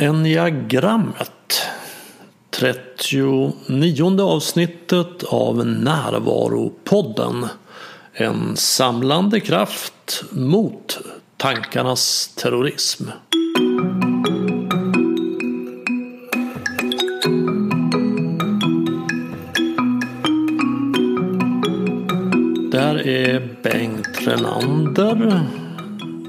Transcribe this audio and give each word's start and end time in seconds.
Enneagrammet 0.00 1.62
39 2.50 4.20
avsnittet 4.20 5.22
av 5.22 5.66
Närvaropodden 5.66 7.46
En 8.12 8.56
samlande 8.56 9.40
kraft 9.40 10.24
mot 10.30 10.98
tankarnas 11.36 12.34
terrorism. 12.36 13.04
Där 22.72 23.06
är 23.06 23.56
Bengt 23.62 24.26
Renander 24.26 25.46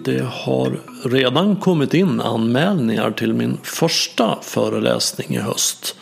det 0.06 0.26
har 0.32 0.80
redan 1.04 1.56
kommit 1.56 1.94
in 1.94 2.22
anmälningar 2.22 3.12
till 3.12 3.34
min 3.34 3.58
första 3.64 4.38
föreläsning 4.42 5.36
i 5.36 5.40
höst. 5.40 5.96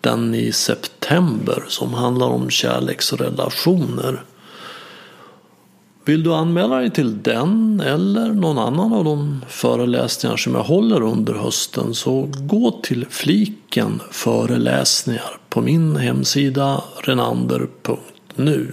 Den 0.00 0.34
i 0.34 0.52
september 0.52 1.64
som 1.68 1.94
handlar 1.94 2.26
om 2.26 2.50
kärleksrelationer. 2.50 4.22
Vill 6.04 6.22
du 6.22 6.34
anmäla 6.34 6.76
dig 6.76 6.90
till 6.90 7.22
den 7.22 7.80
eller 7.80 8.32
någon 8.32 8.58
annan 8.58 8.92
av 8.92 9.04
de 9.04 9.44
föreläsningar 9.48 10.36
som 10.36 10.54
jag 10.54 10.62
håller 10.62 11.02
under 11.02 11.34
hösten 11.34 11.94
så 11.94 12.28
gå 12.36 12.80
till 12.82 13.06
fliken 13.10 14.00
föreläsningar 14.10 15.38
på 15.48 15.60
min 15.60 15.96
hemsida 15.96 16.82
renander.nu. 17.04 18.72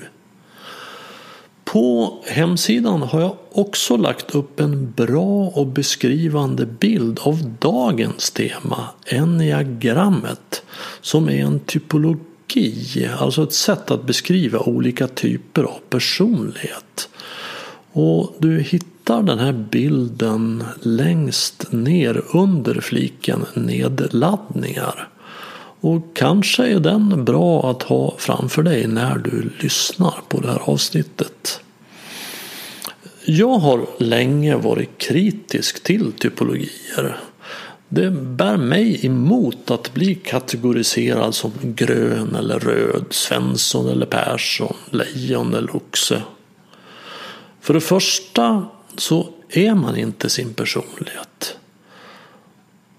På 1.73 2.17
hemsidan 2.27 3.01
har 3.01 3.21
jag 3.21 3.35
också 3.51 3.97
lagt 3.97 4.35
upp 4.35 4.59
en 4.59 4.91
bra 4.91 5.47
och 5.47 5.67
beskrivande 5.67 6.65
bild 6.65 7.19
av 7.19 7.55
dagens 7.59 8.31
tema, 8.31 8.89
enneagrammet, 9.05 10.63
som 11.01 11.29
är 11.29 11.45
en 11.45 11.59
typologi, 11.59 13.09
alltså 13.19 13.43
ett 13.43 13.53
sätt 13.53 13.91
att 13.91 14.03
beskriva 14.03 14.59
olika 14.59 15.07
typer 15.07 15.63
av 15.63 15.79
personlighet. 15.89 17.09
Och 17.91 18.35
du 18.39 18.59
hittar 18.59 19.23
den 19.23 19.39
här 19.39 19.53
bilden 19.71 20.63
längst 20.81 21.71
ner 21.71 22.23
under 22.33 22.81
fliken 22.81 23.45
nedladdningar. 23.53 25.12
Och 25.83 26.01
kanske 26.13 26.67
är 26.67 26.79
den 26.79 27.25
bra 27.25 27.69
att 27.69 27.83
ha 27.83 28.15
framför 28.17 28.63
dig 28.63 28.87
när 28.87 29.17
du 29.17 29.49
lyssnar 29.59 30.21
på 30.27 30.39
det 30.39 30.47
här 30.47 30.61
avsnittet. 30.69 31.61
Jag 33.25 33.57
har 33.57 33.85
länge 33.97 34.55
varit 34.55 34.97
kritisk 34.97 35.83
till 35.83 36.11
typologier. 36.11 37.19
Det 37.89 38.11
bär 38.11 38.57
mig 38.57 39.05
emot 39.05 39.71
att 39.71 39.93
bli 39.93 40.15
kategoriserad 40.15 41.35
som 41.35 41.51
grön 41.61 42.35
eller 42.35 42.59
röd, 42.59 43.05
Svensson 43.09 43.89
eller 43.89 44.05
Persson, 44.05 44.75
lejon 44.89 45.53
eller 45.53 45.75
oxe. 45.75 46.21
För 47.61 47.73
det 47.73 47.81
första 47.81 48.67
så 48.97 49.27
är 49.49 49.75
man 49.75 49.97
inte 49.97 50.29
sin 50.29 50.53
personlighet. 50.53 51.57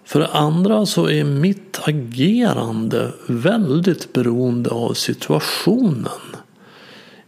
För 0.05 0.20
det 0.20 0.28
andra 0.28 0.86
så 0.86 1.08
är 1.08 1.24
mitt 1.24 1.80
agerande 1.83 3.12
väldigt 3.27 4.12
beroende 4.12 4.70
av 4.70 4.92
situationen. 4.92 6.08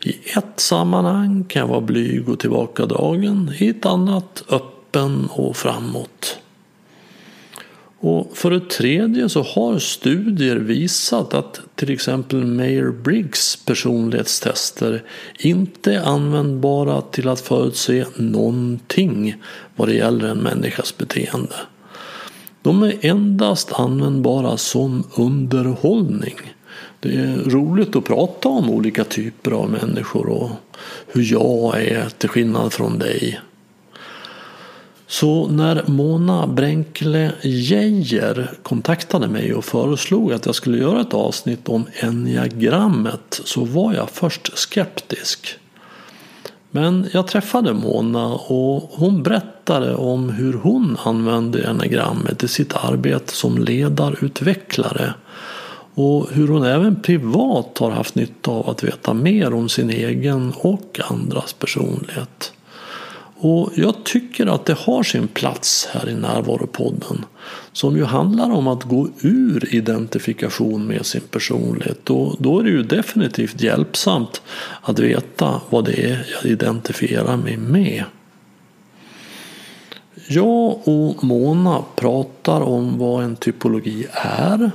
I 0.04 0.10
ett 0.36 0.60
sammanhang 0.60 1.44
kan 1.44 1.60
jag 1.60 1.68
vara 1.68 1.80
blyg 1.80 2.28
och 2.28 2.38
tillbakadragen, 2.38 3.52
i 3.58 3.68
ett 3.68 3.86
annat 3.86 4.44
öppen 4.48 5.28
och 5.30 5.56
framåt. 5.56 6.38
Och 7.98 8.36
för 8.36 8.50
det 8.50 8.70
tredje 8.70 9.28
så 9.28 9.42
har 9.42 9.78
studier 9.78 10.56
visat 10.56 11.34
att 11.34 11.60
till 11.74 11.90
exempel 11.90 12.44
Mayer 12.44 12.90
Briggs 12.90 13.56
personlighetstester 13.56 15.02
inte 15.38 15.94
är 15.94 16.00
användbara 16.00 17.00
till 17.00 17.28
att 17.28 17.40
förutse 17.40 18.04
någonting 18.16 19.34
vad 19.76 19.88
det 19.88 19.94
gäller 19.94 20.28
en 20.28 20.38
människas 20.38 20.98
beteende. 20.98 21.54
De 22.66 22.82
är 22.82 22.98
endast 23.00 23.72
användbara 23.72 24.56
som 24.56 25.04
underhållning. 25.14 26.34
Det 27.00 27.08
är 27.08 27.50
roligt 27.50 27.96
att 27.96 28.04
prata 28.04 28.48
om 28.48 28.70
olika 28.70 29.04
typer 29.04 29.50
av 29.50 29.70
människor 29.70 30.28
och 30.28 30.50
hur 31.06 31.32
jag 31.32 31.82
är 31.82 32.08
till 32.18 32.28
skillnad 32.28 32.72
från 32.72 32.98
dig. 32.98 33.40
Så 35.06 35.48
när 35.48 35.84
Mona 35.86 36.46
Bränkle 36.46 37.32
Geijer 37.42 38.50
kontaktade 38.62 39.28
mig 39.28 39.54
och 39.54 39.64
föreslog 39.64 40.32
att 40.32 40.46
jag 40.46 40.54
skulle 40.54 40.78
göra 40.78 41.00
ett 41.00 41.14
avsnitt 41.14 41.68
om 41.68 41.84
enneagrammet 42.00 43.40
så 43.44 43.64
var 43.64 43.94
jag 43.94 44.10
först 44.10 44.58
skeptisk. 44.58 45.58
Men 46.76 47.08
jag 47.12 47.26
träffade 47.26 47.72
Mona 47.72 48.26
och 48.34 48.90
hon 48.92 49.22
berättade 49.22 49.94
om 49.94 50.28
hur 50.28 50.52
hon 50.52 50.96
använde 51.04 51.62
enagrammet 51.62 52.44
i 52.44 52.48
sitt 52.48 52.76
arbete 52.76 53.32
som 53.32 53.58
ledarutvecklare. 53.58 55.14
Och 55.94 56.30
hur 56.32 56.48
hon 56.48 56.64
även 56.64 57.02
privat 57.02 57.78
har 57.78 57.90
haft 57.90 58.14
nytta 58.14 58.50
av 58.50 58.70
att 58.70 58.84
veta 58.84 59.14
mer 59.14 59.54
om 59.54 59.68
sin 59.68 59.90
egen 59.90 60.52
och 60.56 61.00
andras 61.10 61.52
personlighet. 61.52 62.52
Och 63.38 63.70
jag 63.74 64.04
tycker 64.04 64.46
att 64.46 64.66
det 64.66 64.78
har 64.78 65.02
sin 65.02 65.28
plats 65.28 65.88
här 65.92 66.08
i 66.08 66.14
Närvaropodden. 66.14 67.24
Som 67.72 67.96
ju 67.96 68.04
handlar 68.04 68.50
om 68.50 68.68
att 68.68 68.84
gå 68.84 69.08
ur 69.20 69.74
identifikation 69.74 70.86
med 70.86 71.06
sin 71.06 71.20
personlighet. 71.20 72.10
Och 72.10 72.36
då 72.38 72.58
är 72.58 72.64
det 72.64 72.70
ju 72.70 72.82
definitivt 72.82 73.60
hjälpsamt 73.60 74.42
att 74.82 74.98
veta 74.98 75.60
vad 75.70 75.84
det 75.84 76.04
är 76.04 76.26
jag 76.34 76.52
identifierar 76.52 77.36
mig 77.36 77.56
med. 77.56 78.04
Jag 80.28 80.88
och 80.88 81.24
Mona 81.24 81.84
pratar 81.96 82.60
om 82.60 82.98
vad 82.98 83.24
en 83.24 83.36
typologi 83.36 84.06
är. 84.22 84.70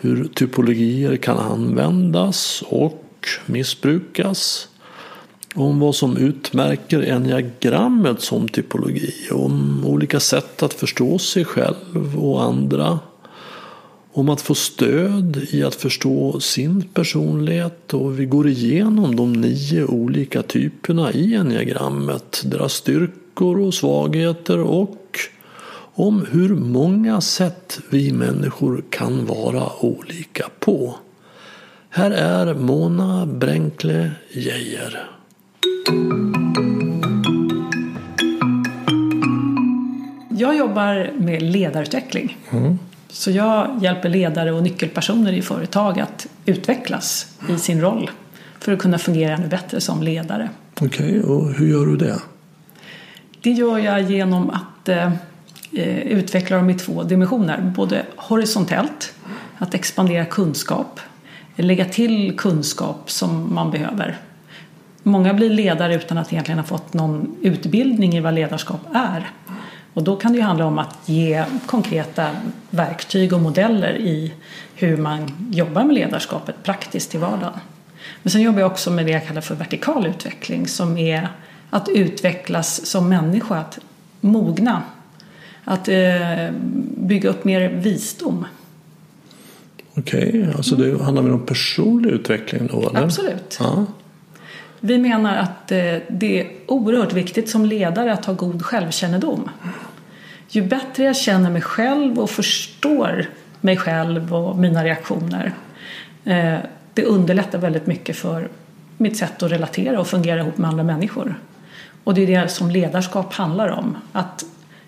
Hur 0.00 0.24
typologier 0.24 1.16
kan 1.16 1.38
användas 1.38 2.62
och 2.66 3.04
missbrukas 3.46 4.67
om 5.54 5.80
vad 5.80 5.94
som 5.94 6.16
utmärker 6.16 7.02
enneagrammet 7.02 8.20
som 8.20 8.48
typologi, 8.48 9.14
om 9.30 9.84
olika 9.86 10.20
sätt 10.20 10.62
att 10.62 10.74
förstå 10.74 11.18
sig 11.18 11.44
själv 11.44 12.18
och 12.18 12.42
andra, 12.42 12.98
om 14.12 14.28
att 14.28 14.40
få 14.40 14.54
stöd 14.54 15.46
i 15.50 15.62
att 15.62 15.74
förstå 15.74 16.40
sin 16.40 16.82
personlighet 16.82 17.94
och 17.94 18.20
vi 18.20 18.24
går 18.24 18.48
igenom 18.48 19.16
de 19.16 19.32
nio 19.32 19.84
olika 19.84 20.42
typerna 20.42 21.12
i 21.12 21.34
enneagrammet, 21.34 22.42
deras 22.44 22.72
styrkor 22.72 23.60
och 23.60 23.74
svagheter 23.74 24.58
och 24.58 25.18
om 25.94 26.26
hur 26.30 26.48
många 26.48 27.20
sätt 27.20 27.80
vi 27.90 28.12
människor 28.12 28.84
kan 28.90 29.26
vara 29.26 29.72
olika 29.80 30.48
på. 30.58 30.94
Här 31.90 32.10
är 32.10 32.54
Mona 32.54 33.26
Bränkle 33.26 34.10
Geijer. 34.32 35.17
Jag 40.38 40.56
jobbar 40.56 41.10
med 41.18 41.42
ledarutveckling. 41.42 42.36
Mm. 42.50 42.78
Så 43.08 43.30
jag 43.30 43.78
hjälper 43.82 44.08
ledare 44.08 44.52
och 44.52 44.62
nyckelpersoner 44.62 45.32
i 45.32 45.42
företag 45.42 46.00
att 46.00 46.26
utvecklas 46.46 47.36
i 47.48 47.58
sin 47.58 47.80
roll 47.80 48.10
för 48.60 48.72
att 48.72 48.78
kunna 48.78 48.98
fungera 48.98 49.34
ännu 49.34 49.48
bättre 49.48 49.80
som 49.80 50.02
ledare. 50.02 50.50
Okej, 50.80 51.18
okay, 51.18 51.20
och 51.20 51.52
hur 51.54 51.68
gör 51.68 51.86
du 51.86 51.96
det? 51.96 52.18
Det 53.40 53.50
gör 53.50 53.78
jag 53.78 54.02
genom 54.02 54.50
att 54.50 54.88
eh, 54.88 55.12
utveckla 56.02 56.56
dem 56.56 56.70
i 56.70 56.74
två 56.74 57.02
dimensioner. 57.02 57.72
Både 57.76 58.02
horisontellt, 58.16 59.14
att 59.58 59.74
expandera 59.74 60.24
kunskap, 60.24 61.00
lägga 61.56 61.84
till 61.84 62.36
kunskap 62.36 63.10
som 63.10 63.54
man 63.54 63.70
behöver 63.70 64.18
Många 65.08 65.34
blir 65.34 65.50
ledare 65.50 65.94
utan 65.94 66.18
att 66.18 66.32
egentligen 66.32 66.58
ha 66.58 66.66
fått 66.66 66.94
någon 66.94 67.36
utbildning 67.42 68.16
i 68.16 68.20
vad 68.20 68.34
ledarskap 68.34 68.80
är. 68.94 69.30
Och 69.94 70.04
då 70.04 70.16
kan 70.16 70.32
det 70.32 70.38
ju 70.38 70.44
handla 70.44 70.66
om 70.66 70.78
att 70.78 70.98
ge 71.08 71.44
konkreta 71.66 72.30
verktyg 72.70 73.32
och 73.32 73.40
modeller 73.40 73.96
i 73.96 74.32
hur 74.74 74.96
man 74.96 75.48
jobbar 75.50 75.84
med 75.84 75.94
ledarskapet 75.94 76.62
praktiskt 76.62 77.14
i 77.14 77.18
vardagen. 77.18 77.60
Men 78.22 78.30
sen 78.30 78.42
jobbar 78.42 78.60
jag 78.60 78.70
också 78.70 78.90
med 78.90 79.06
det 79.06 79.12
jag 79.12 79.26
kallar 79.26 79.40
för 79.40 79.54
vertikal 79.54 80.06
utveckling 80.06 80.66
som 80.66 80.98
är 80.98 81.28
att 81.70 81.88
utvecklas 81.88 82.86
som 82.86 83.08
människa, 83.08 83.56
att 83.56 83.78
mogna. 84.20 84.82
Att 85.64 85.88
eh, 85.88 86.50
bygga 86.96 87.30
upp 87.30 87.44
mer 87.44 87.68
visdom. 87.68 88.46
Okej, 89.94 90.28
okay, 90.28 90.52
alltså 90.52 90.76
det 90.76 91.02
handlar 91.04 91.22
mer 91.22 91.32
om 91.32 91.46
personlig 91.46 92.10
utveckling 92.10 92.66
då? 92.66 92.88
Eller? 92.88 93.02
Absolut. 93.02 93.56
Ja. 93.60 93.86
Vi 94.80 94.98
menar 94.98 95.36
att 95.36 95.72
eh, 95.72 95.94
det 96.08 96.40
är 96.40 96.50
oerhört 96.66 97.12
viktigt 97.12 97.48
som 97.48 97.66
ledare 97.66 98.12
att 98.12 98.24
ha 98.24 98.34
god 98.34 98.62
självkännedom. 98.62 99.50
ju 100.48 100.62
bättre 100.62 101.04
jag 101.04 101.16
känner 101.16 101.50
mig 101.50 101.62
själv 101.62 102.18
och 102.18 102.30
förstår 102.30 103.26
mig 103.60 103.76
själv 103.76 104.34
och 104.34 104.58
mina 104.58 104.84
reaktioner 104.84 105.52
eh, 106.24 106.58
det 106.94 107.04
underlättar 107.04 107.58
väldigt 107.58 107.86
mycket 107.86 108.16
för 108.16 108.48
mitt 108.96 109.16
sätt 109.16 109.42
att 109.42 109.50
relatera 109.52 110.00
och 110.00 110.06
fungera 110.06 110.40
ihop 110.40 110.58
med 110.58 110.70
andra 110.70 110.84
människor. 110.84 111.40
Och 112.04 112.14
det 112.14 112.22
är 112.22 112.42
det 112.42 112.48
som 112.48 112.70
ledarskap 112.70 113.34
handlar 113.34 113.68
om. 113.68 113.96
Att 114.12 114.44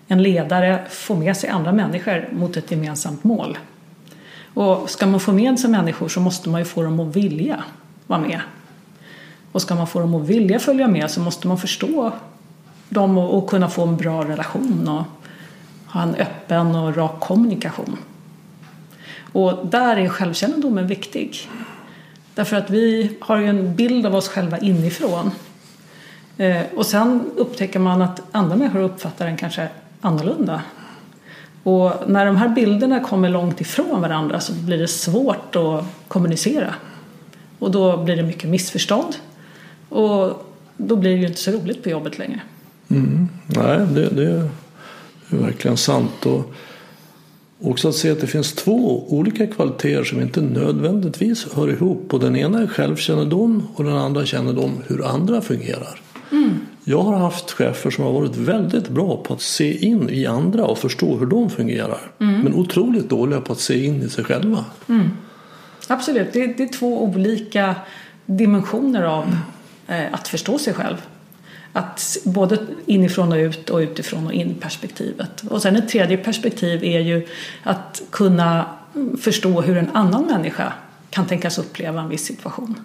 en 0.07 0.23
ledare 0.23 0.79
får 0.89 1.15
med 1.15 1.37
sig 1.37 1.49
andra 1.49 1.71
människor 1.71 2.27
mot 2.31 2.57
ett 2.57 2.71
gemensamt 2.71 3.23
mål. 3.23 3.57
Och 4.53 4.89
ska 4.89 5.05
man 5.05 5.19
få 5.19 5.31
med 5.31 5.59
sig 5.59 5.69
människor 5.69 6.07
så 6.07 6.19
måste 6.19 6.49
man 6.49 6.61
ju 6.61 6.65
få 6.65 6.83
dem 6.83 6.99
att 6.99 7.15
vilja 7.15 7.63
vara 8.07 8.19
med. 8.19 8.39
Och 9.51 9.61
ska 9.61 9.75
man 9.75 9.87
få 9.87 9.99
dem 9.99 10.15
att 10.15 10.27
vilja 10.27 10.59
följa 10.59 10.87
med 10.87 11.11
så 11.11 11.19
måste 11.19 11.47
man 11.47 11.57
förstå 11.57 12.11
dem 12.89 13.17
och, 13.17 13.49
kunna 13.49 13.69
få 13.69 13.83
en 13.83 13.97
bra 13.97 14.23
relation 14.23 14.87
och 14.87 15.03
ha 15.93 16.01
en 16.01 16.15
öppen 16.15 16.75
och 16.75 16.97
rak 16.97 17.19
kommunikation. 17.19 17.97
Och 19.31 19.67
där 19.67 19.97
är 19.97 20.09
självkännedomen 20.09 20.87
viktig. 20.87 21.49
Därför 22.35 22.57
att 22.57 22.69
vi 22.69 23.17
har 23.19 23.37
ju 23.37 23.47
en 23.47 23.75
bild 23.75 24.05
av 24.05 24.15
oss 24.15 24.29
själva 24.29 24.57
inifrån. 24.57 25.31
Eh, 26.37 26.63
och 26.75 26.85
sen 26.85 27.31
upptäcker 27.35 27.79
man 27.79 28.01
att 28.01 28.21
andra 28.31 28.55
människor 28.55 28.79
uppfattar 28.79 29.25
den 29.25 29.37
kanske 29.37 29.67
annorlunda. 30.01 30.61
Och 31.63 31.93
när 32.07 32.25
de 32.25 32.35
här 32.35 32.49
bilderna 32.49 32.99
kommer 32.99 33.29
långt 33.29 33.61
ifrån 33.61 34.01
varandra 34.01 34.39
så 34.39 34.53
blir 34.53 34.77
det 34.77 34.87
svårt 34.87 35.55
att 35.55 35.85
kommunicera. 36.07 36.73
Och 37.59 37.71
då 37.71 37.97
blir 37.97 38.15
det 38.15 38.23
mycket 38.23 38.49
missförstånd. 38.49 39.15
Och 39.91 40.45
då 40.77 40.95
blir 40.95 41.11
det 41.11 41.17
ju 41.17 41.27
inte 41.27 41.39
så 41.39 41.51
roligt 41.51 41.83
på 41.83 41.89
jobbet 41.89 42.17
längre. 42.17 42.41
Mm. 42.89 43.27
Nej, 43.45 43.79
det, 43.93 44.09
det, 44.09 44.23
är 44.23 44.49
verkligen 45.29 45.77
sant. 45.77 46.25
Och 46.25 46.53
också 47.61 47.89
att 47.89 47.95
se 47.95 48.11
att 48.11 48.21
det 48.21 48.27
finns 48.27 48.53
två 48.53 49.05
olika 49.07 49.47
kvaliteter 49.47 50.03
som 50.03 50.21
inte 50.21 50.41
nödvändigtvis 50.41 51.47
hör 51.53 51.69
ihop. 51.69 52.13
Och 52.13 52.19
den 52.19 52.35
ena 52.35 52.61
är 52.61 52.67
självkännedom 52.67 53.67
och 53.75 53.83
den 53.83 53.97
andra 53.97 54.25
kännedom 54.25 54.71
hur 54.87 55.05
andra 55.05 55.41
fungerar. 55.41 56.01
Mm. 56.31 56.59
Jag 56.83 57.03
har 57.03 57.17
haft 57.17 57.51
chefer 57.51 57.89
som 57.89 58.03
har 58.03 58.11
varit 58.11 58.35
väldigt 58.35 58.89
bra 58.89 59.17
på 59.17 59.33
att 59.33 59.41
se 59.41 59.85
in 59.85 60.09
i 60.09 60.25
andra 60.25 60.65
och 60.65 60.77
förstå 60.77 61.17
hur 61.17 61.25
de 61.25 61.49
fungerar. 61.49 62.11
Mm. 62.19 62.41
Men 62.41 62.53
otroligt 62.53 63.09
dåliga 63.09 63.41
på 63.41 63.53
att 63.53 63.59
se 63.59 63.85
in 63.85 64.01
i 64.01 64.09
sig 64.09 64.23
själva. 64.23 64.65
Mm. 64.89 65.09
Absolut, 65.87 66.33
det 66.33 66.43
är, 66.43 66.53
det 66.57 66.63
är, 66.63 66.67
två 66.67 67.03
olika 67.03 67.75
dimensioner 68.25 69.03
av 69.03 69.35
att 70.11 70.27
förstå 70.27 70.57
sig 70.57 70.73
själv. 70.73 70.97
Att 71.73 72.17
både 72.23 72.57
inifrån 72.85 73.31
och 73.31 73.37
ut 73.37 73.69
och 73.69 73.77
utifrån 73.77 74.25
och 74.25 74.33
in 74.33 74.55
perspektivet. 74.59 75.41
Och 75.49 75.61
sen 75.61 75.75
ett 75.75 75.89
tredje 75.89 76.17
perspektiv 76.17 76.83
är 76.83 76.99
ju 76.99 77.27
att 77.63 78.01
kunna 78.09 78.65
förstå 79.21 79.61
hur 79.61 79.77
en 79.77 79.89
annan 79.93 80.25
människa 80.25 80.73
kan 81.09 81.25
tänkas 81.25 81.57
uppleva 81.57 82.01
en 82.01 82.09
viss 82.09 82.25
situation. 82.25 82.75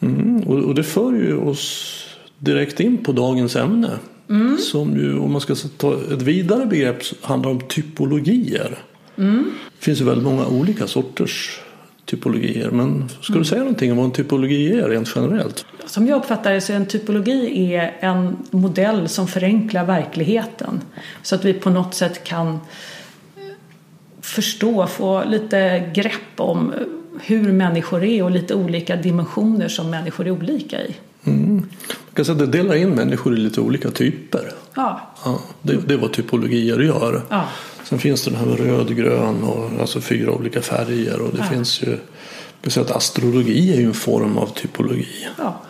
Mm, 0.00 0.40
och, 0.40 0.58
och 0.58 0.74
det 0.74 0.84
för 0.84 1.12
ju 1.12 1.36
oss 1.36 1.94
direkt 2.38 2.80
in 2.80 3.04
på 3.04 3.12
dagens 3.12 3.56
ämne. 3.56 3.90
Mm. 4.28 4.58
Som 4.58 4.96
ju, 4.96 5.18
om 5.18 5.32
man 5.32 5.40
ska 5.40 5.54
ta 5.54 5.94
ett 5.94 6.22
vidare 6.22 6.66
begrepp, 6.66 7.02
handlar 7.22 7.50
om 7.50 7.60
typologier. 7.60 8.78
Mm. 9.16 9.44
Det 9.78 9.84
finns 9.84 10.00
ju 10.00 10.04
väldigt 10.04 10.24
många 10.24 10.46
olika 10.46 10.86
sorters 10.86 11.60
typologier. 12.04 12.70
Men 12.70 13.08
ska 13.20 13.32
mm. 13.32 13.42
du 13.42 13.48
säga 13.48 13.60
någonting 13.60 13.90
om 13.90 13.96
vad 13.96 14.06
en 14.06 14.12
typologi 14.12 14.78
är 14.78 14.88
rent 14.88 15.12
generellt? 15.14 15.66
Som 15.86 16.06
jag 16.06 16.16
uppfattar 16.16 16.52
det 16.52 16.60
så 16.60 16.72
är 16.72 16.76
en 16.76 16.86
typologi 16.86 17.74
är 17.74 17.96
en 18.00 18.36
modell 18.50 19.08
som 19.08 19.28
förenklar 19.28 19.84
verkligheten. 19.84 20.80
Så 21.22 21.34
att 21.34 21.44
vi 21.44 21.52
på 21.52 21.70
något 21.70 21.94
sätt 21.94 22.24
kan 22.24 22.58
förstå, 24.20 24.86
få 24.86 25.24
lite 25.24 25.90
grepp 25.94 26.36
om 26.36 26.72
hur 27.20 27.52
människor 27.52 28.04
är 28.04 28.22
och 28.22 28.30
lite 28.30 28.54
olika 28.54 28.96
dimensioner 28.96 29.68
som 29.68 29.90
människor 29.90 30.26
är 30.26 30.30
olika 30.30 30.82
i. 30.82 30.96
Mm. 31.24 31.54
Man 31.54 31.66
kan 32.14 32.24
säga 32.24 32.32
att 32.32 32.52
det 32.52 32.58
delar 32.58 32.74
in 32.74 32.90
människor 32.90 33.34
i 33.34 33.36
lite 33.36 33.60
olika 33.60 33.90
typer. 33.90 34.52
Ja. 34.74 35.00
ja 35.24 35.40
det, 35.62 35.76
det 35.86 35.94
är 35.94 35.98
vad 35.98 36.12
typologier 36.12 36.78
gör. 36.78 37.22
Ja. 37.28 37.44
Sen 37.94 38.00
finns 38.00 38.24
det 38.24 38.30
den 38.30 38.38
här 38.38 38.46
med 38.46 38.58
röd, 38.58 38.96
grön 38.96 39.42
och 39.42 39.80
alltså 39.80 40.00
fyra 40.00 40.32
olika 40.32 40.62
färger. 40.62 41.20
Och 41.20 41.32
det 41.32 41.38
ja. 41.38 41.44
finns 41.44 41.82
ju, 41.82 42.80
att 42.80 42.90
astrologi 42.90 43.72
är 43.72 43.80
ju 43.80 43.86
en 43.86 43.94
form 43.94 44.38
av 44.38 44.46
typologi. 44.46 45.26
Ja. 45.38 45.60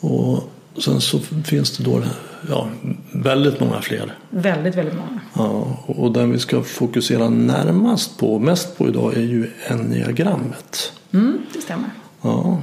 Och 0.00 0.82
sen 0.82 1.00
så 1.00 1.20
finns 1.44 1.76
det 1.76 1.84
då 1.84 2.02
ja, 2.48 2.68
väldigt 3.12 3.60
många 3.60 3.80
fler. 3.80 4.14
Väldigt, 4.30 4.74
väldigt 4.74 4.94
många. 4.94 5.20
Ja, 5.34 5.78
och 5.86 6.12
den 6.12 6.32
vi 6.32 6.38
ska 6.38 6.62
fokusera 6.62 7.28
närmast 7.28 8.18
på, 8.18 8.38
mest 8.38 8.78
på 8.78 8.88
idag 8.88 9.16
är 9.16 9.22
ju 9.22 9.50
enneagrammet. 9.66 10.92
Mm, 11.12 11.38
det 11.52 11.60
stämmer. 11.60 11.90
Ja. 12.22 12.62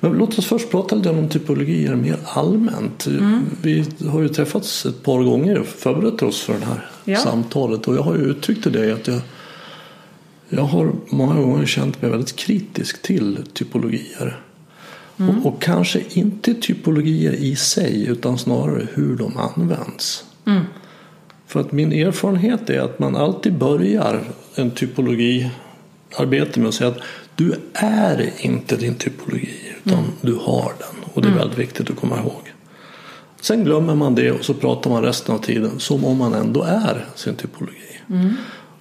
Men 0.00 0.12
låt 0.12 0.38
oss 0.38 0.46
först 0.46 0.70
prata 0.70 0.96
lite 0.96 1.10
om 1.10 1.28
typologier 1.28 1.94
mer 1.94 2.18
allmänt. 2.24 3.06
Mm. 3.06 3.44
Vi 3.62 3.84
har 4.08 4.20
ju 4.20 4.28
träffats 4.28 4.86
ett 4.86 5.02
par 5.02 5.22
gånger 5.22 5.58
och 5.58 5.66
förberett 5.66 6.22
oss 6.22 6.40
för 6.40 6.54
det 6.58 6.66
här 6.66 6.90
ja. 7.06 7.18
samtalet 7.18 7.88
och 7.88 7.96
jag 7.96 8.02
har 8.02 8.14
ju 8.14 8.22
uttryckt 8.22 8.72
det 8.72 8.92
att 8.92 9.06
jag, 9.06 9.20
jag 10.48 10.62
har 10.62 10.92
många 11.08 11.34
gånger 11.34 11.66
känt 11.66 12.02
mig 12.02 12.10
väldigt 12.10 12.36
kritisk 12.36 13.02
till 13.02 13.38
typologier. 13.52 14.40
Mm. 15.18 15.38
Och, 15.38 15.46
och, 15.46 15.62
kanske 15.62 16.02
inte 16.10 16.54
typologier 16.54 17.32
i 17.32 17.56
sig 17.56 18.06
utan 18.06 18.38
snarare 18.38 18.86
hur 18.94 19.16
de 19.16 19.36
används. 19.36 20.24
Mm. 20.46 20.62
För 21.46 21.60
att 21.60 21.72
min 21.72 21.92
erfarenhet 21.92 22.70
är 22.70 22.80
att 22.80 22.98
man 22.98 23.16
alltid 23.16 23.58
börjar 23.58 24.20
en 24.54 24.70
typologiarbete 24.70 26.60
med 26.60 26.68
att 26.68 26.74
säga 26.74 26.90
att 26.90 27.00
du 27.36 27.54
är 27.74 28.30
inte 28.40 28.76
din 28.76 28.94
typologi 28.94 29.74
utan 29.84 29.98
mm. 29.98 30.10
du 30.20 30.34
har 30.34 30.72
den. 30.78 31.04
Och 31.14 31.22
det 31.22 31.28
är 31.28 31.32
mm. 31.32 31.38
väldigt 31.38 31.58
viktigt 31.58 31.90
att 31.90 31.96
komma 31.96 32.18
ihåg. 32.18 32.55
Sen 33.46 33.64
glömmer 33.64 33.94
man 33.94 34.14
det 34.14 34.32
och 34.32 34.44
så 34.44 34.54
pratar 34.54 34.90
man 34.90 35.02
resten 35.02 35.34
av 35.34 35.38
tiden 35.38 35.80
som 35.80 36.04
om 36.04 36.18
man 36.18 36.34
ändå 36.34 36.62
är 36.62 37.06
sin 37.14 37.34
typologi. 37.34 38.00
Mm. 38.10 38.34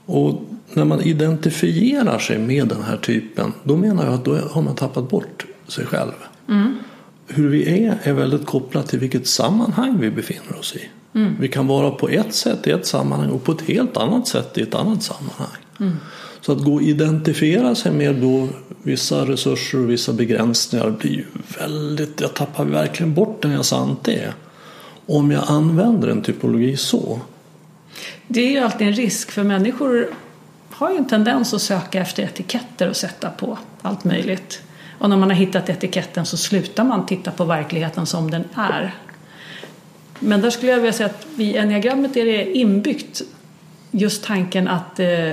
Och 0.06 0.42
när 0.74 0.86
man 0.86 1.02
identifierar 1.02 2.20
sig 2.20 2.40
med 2.40 2.68
den 2.68 2.84
här 2.84 2.98
typen 2.98 3.54
då 3.64 3.76
menar 3.78 4.06
jag 4.06 4.14
att 4.14 4.26
då 4.26 4.38
har 4.52 4.62
man 4.62 4.76
tappat 4.76 5.10
bort 5.10 5.46
sig 5.68 5.86
själv. 5.86 6.12
Mm. 6.50 6.78
Hur 7.28 7.50
vi 7.50 7.86
är 7.86 7.98
är 8.04 8.14
väldigt 8.14 8.46
kopplat 8.46 8.88
till 8.88 9.00
vilket 9.00 9.28
sammanhang 9.28 10.00
vi 10.00 10.12
befinner 10.12 10.60
oss 10.60 10.76
i. 10.76 10.90
Mm. 11.18 11.36
Vi 11.40 11.48
kan 11.48 11.68
vara 11.68 11.92
på 11.92 12.10
ett 12.10 12.34
sätt 12.34 12.68
i 12.68 12.72
ett 12.72 12.86
sammanhang 12.86 13.30
och 13.30 13.44
på 13.44 13.52
ett 13.52 13.62
helt 13.62 13.98
annat 13.98 14.28
sätt 14.28 14.58
i 14.58 14.62
ett 14.62 14.76
annat 14.76 15.04
sammanhang. 15.04 15.58
Mm. 15.80 15.94
Så 16.42 16.52
att 16.52 16.64
gå 16.64 16.74
och 16.74 16.82
identifiera 16.82 17.76
sig 17.76 17.92
med 17.92 18.16
då 18.16 18.48
vissa 18.84 19.26
resurser 19.26 19.80
och 19.80 19.90
vissa 19.90 20.14
begränsningar 20.14 20.90
blir 20.90 21.12
ju 21.12 21.26
väldigt, 21.60 22.22
jag 22.22 22.34
tappar 22.34 22.66
verkligen 22.66 23.14
bort 23.14 23.42
den 23.42 23.52
jag 23.52 23.66
sant 23.66 24.08
är. 24.08 24.34
Om 25.06 25.32
jag 25.32 25.44
använder 25.48 26.08
en 26.08 26.22
typologi 26.22 26.78
så. 26.78 27.20
Det 28.28 28.42
är 28.42 28.52
ju 28.52 28.60
alltid 28.60 28.88
en 28.88 28.94
risk 28.94 29.32
för 29.32 29.44
människor 29.44 30.10
har 30.70 30.92
ju 30.92 30.98
en 30.98 31.08
tendens 31.08 31.54
att 31.54 31.62
söka 31.62 32.02
efter 32.02 32.24
etiketter 32.24 32.90
och 32.90 32.96
sätta 32.96 33.30
på 33.30 33.58
allt 33.82 34.04
möjligt. 34.04 34.62
Och 35.00 35.10
när 35.10 35.18
man 35.18 35.30
har 35.30 35.38
hittat 35.38 35.70
etiketten 35.70 36.26
så 36.26 36.38
slutar 36.38 36.84
man 36.84 37.06
titta 37.06 37.32
på 37.32 37.46
verkligheten 37.46 38.06
som 38.06 38.32
den 38.32 38.44
är. 38.56 38.96
Men 40.20 40.42
där 40.42 40.50
skulle 40.50 40.72
jag 40.72 40.78
vilja 40.78 40.94
säga 40.94 41.10
att 41.10 41.28
i 41.38 41.58
enneagrammet 41.58 42.18
är 42.18 42.26
det 42.26 42.58
inbyggt 42.58 43.22
just 43.92 44.24
tanken 44.24 44.68
att 44.68 45.00
eh, 45.00 45.32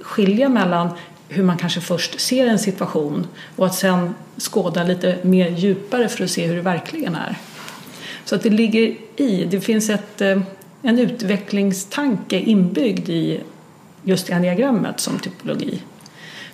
skilja 0.00 0.48
mellan 0.48 0.88
hur 1.28 1.42
man 1.42 1.56
kanske 1.56 1.80
först 1.80 2.20
ser 2.20 2.46
en 2.46 2.58
situation 2.58 3.26
och 3.56 3.66
att 3.66 3.74
sen 3.74 4.14
skåda 4.36 4.84
lite 4.84 5.16
mer 5.22 5.50
djupare 5.50 6.08
för 6.08 6.24
att 6.24 6.30
se 6.30 6.46
hur 6.46 6.56
det 6.56 6.62
verkligen 6.62 7.14
är. 7.14 7.36
Så 8.28 8.34
att 8.34 8.42
det 8.42 8.50
ligger 8.50 8.94
i, 9.16 9.44
det 9.50 9.60
finns 9.60 9.90
ett, 9.90 10.20
eh, 10.20 10.40
en 10.82 10.98
utvecklingstanke 10.98 12.38
inbyggd 12.38 13.08
i 13.08 13.40
just 14.04 14.30
enneagrammet 14.30 15.00
som 15.00 15.18
typologi 15.18 15.82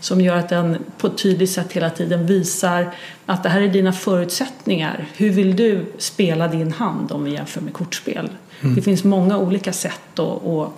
som 0.00 0.20
gör 0.20 0.36
att 0.36 0.48
den 0.48 0.78
på 0.98 1.06
ett 1.06 1.18
tydligt 1.18 1.50
sätt 1.50 1.72
hela 1.72 1.90
tiden 1.90 2.26
visar 2.26 2.94
att 3.26 3.42
det 3.42 3.48
här 3.48 3.60
är 3.60 3.68
dina 3.68 3.92
förutsättningar. 3.92 5.06
Hur 5.16 5.30
vill 5.30 5.56
du 5.56 5.86
spela 5.98 6.48
din 6.48 6.72
hand 6.72 7.12
om 7.12 7.24
vi 7.24 7.32
jämför 7.32 7.60
med 7.60 7.72
kortspel? 7.72 8.28
Mm. 8.60 8.74
Det 8.74 8.82
finns 8.82 9.04
många 9.04 9.38
olika 9.38 9.72
sätt 9.72 10.18
att, 10.18 10.46
att 10.46 10.70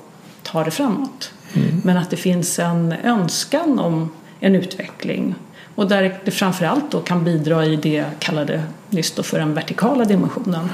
ta 0.43 0.65
det 0.65 0.71
framåt. 0.71 1.33
Mm. 1.55 1.81
Men 1.85 1.97
att 1.97 2.11
det 2.11 2.17
finns 2.17 2.59
en 2.59 2.95
önskan 3.05 3.79
om 3.79 4.11
en 4.41 4.55
utveckling 4.55 5.35
och 5.77 5.89
där 5.89 6.21
det 6.25 6.31
framförallt 6.31 6.91
då 6.91 7.01
kan 7.01 7.25
bidra 7.25 7.67
i 7.67 7.77
det 7.77 7.95
jag 7.95 8.07
kallade 8.19 8.63
nyss 8.91 9.15
då 9.15 9.23
för 9.23 9.39
den 9.39 9.55
vertikala 9.55 10.05
dimensionen. 10.05 10.69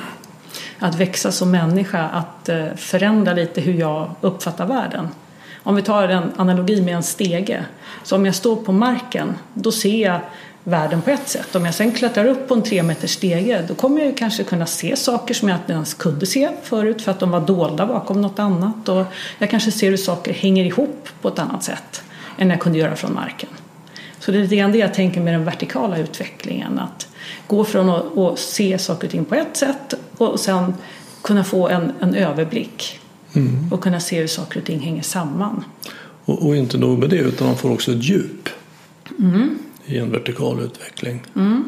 Att 0.79 0.95
växa 0.95 1.33
som 1.33 1.51
människa, 1.51 2.09
att 2.09 2.49
eh, 2.49 2.67
förändra 2.77 3.33
lite 3.33 3.61
hur 3.61 3.75
jag 3.75 4.11
uppfattar 4.21 4.67
världen. 4.67 5.09
Om 5.63 5.77
vi 5.77 5.83
tar 5.83 6.09
en 6.09 6.33
analogi 6.37 6.83
med 6.83 6.97
en 6.97 7.03
stege. 7.03 7.65
Så 8.03 8.17
om 8.17 8.27
jag 8.27 8.35
står 8.35 8.57
på 8.57 8.73
marken, 8.73 9.35
då 9.55 9.73
ser 9.73 10.03
jag 10.03 10.21
världen 10.65 11.03
på 11.03 11.11
ett 11.11 11.29
sätt. 11.29 11.55
Om 11.55 11.65
jag 11.65 11.75
sen 11.75 11.93
klättrar 11.93 12.25
upp 12.25 12.49
på 12.49 12.55
en 12.55 12.63
tre 12.63 12.83
meters 12.83 13.11
stege 13.11 13.65
då 13.69 13.75
kommer 13.75 14.05
jag 14.05 14.17
kanske 14.17 14.45
kunna 14.45 14.67
se 14.67 14.97
saker 14.97 15.35
som 15.35 15.49
jag 15.49 15.59
inte 15.59 15.73
ens 15.73 15.95
kunde 15.95 16.27
se 16.27 16.49
förut 16.63 17.03
för 17.03 17.11
att 17.11 17.21
de 17.21 17.31
var 17.31 17.41
dolda 17.41 17.87
bakom 17.87 18.21
något 18.21 18.39
annat. 18.39 18.89
Och 18.89 19.05
jag 19.39 19.51
kanske 19.51 19.73
ser 19.73 19.91
hur 19.91 19.97
saker 19.97 20.33
hänger 20.33 20.65
ihop 20.65 21.09
på 21.21 21.29
ett 21.29 21.39
annat 21.39 21.65
sätt 21.65 22.03
än 22.39 22.51
jag 22.51 22.61
kunde 22.61 22.79
göra 22.79 22.97
från 22.97 23.15
marken. 23.15 23.49
Så 24.23 24.31
det 24.31 24.39
är 24.39 24.43
lite 24.43 24.57
grann 24.57 24.73
det 24.73 24.79
jag 24.79 24.95
tänker 24.95 25.21
med 25.21 25.35
den 25.35 25.45
vertikala 25.45 25.99
utvecklingen. 25.99 26.79
Att 26.79 27.09
gå 27.47 27.65
från 27.65 27.89
att, 27.89 28.19
att 28.19 28.39
se 28.39 28.79
saker 28.79 29.07
och 29.07 29.11
ting 29.11 29.25
på 29.25 29.35
ett 29.35 29.57
sätt 29.57 29.95
och 30.17 30.41
sen 30.41 30.75
kunna 31.23 31.45
få 31.45 31.69
en, 31.69 31.93
en 32.01 32.15
överblick 32.15 33.01
mm. 33.33 33.73
och 33.73 33.83
kunna 33.83 34.01
se 34.01 34.21
hur 34.21 34.27
saker 34.27 34.61
och 34.61 34.67
ting 34.67 34.81
hänger 34.81 35.03
samman. 35.03 35.65
Och, 36.25 36.47
och 36.47 36.57
inte 36.57 36.79
nog 36.79 36.99
med 36.99 37.11
det 37.11 37.17
utan 37.17 37.47
man 37.47 37.57
får 37.57 37.73
också 37.73 37.93
ett 37.93 38.05
djup. 38.05 38.49
Mm 39.19 39.59
i 39.87 39.99
en 39.99 40.11
vertikal 40.11 40.61
utveckling. 40.61 41.23
Mm. 41.37 41.65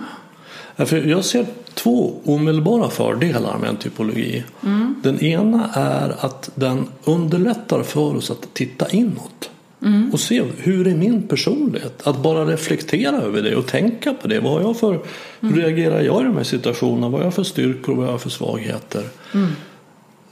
Jag 1.05 1.25
ser 1.25 1.47
två 1.75 2.15
omedelbara 2.25 2.91
fördelar 2.91 3.59
med 3.59 3.69
en 3.69 3.77
typologi. 3.77 4.45
Mm. 4.63 4.95
Den 5.03 5.21
ena 5.21 5.71
är 5.75 6.25
att 6.25 6.51
den 6.55 6.89
underlättar 7.05 7.83
för 7.83 8.17
oss 8.17 8.31
att 8.31 8.55
titta 8.55 8.91
inåt. 8.91 9.51
Mm. 9.85 10.11
Och 10.13 10.21
se 10.21 10.43
hur 10.59 10.87
är 10.87 10.95
min 10.95 11.23
personlighet? 11.23 12.07
Att 12.07 12.23
bara 12.23 12.45
reflektera 12.45 13.17
över 13.17 13.43
det 13.43 13.57
och 13.57 13.67
tänka 13.67 14.15
på 14.15 14.29
det. 14.29 14.41
Vad 14.41 14.53
har 14.53 14.61
jag 14.61 14.77
för, 14.77 14.93
hur 15.41 15.49
mm. 15.53 15.61
reagerar 15.61 16.01
jag 16.01 16.21
i 16.21 16.25
de 16.25 16.37
här 16.37 16.45
situationerna? 16.45 17.09
Vad 17.09 17.21
har 17.21 17.27
jag 17.27 17.35
för 17.35 17.43
styrkor 17.43 17.93
och 17.93 17.97
vad 17.97 18.07
har 18.07 18.13
jag 18.13 18.21
för 18.21 18.31
svagheter? 18.31 19.05
Mm. 19.35 19.49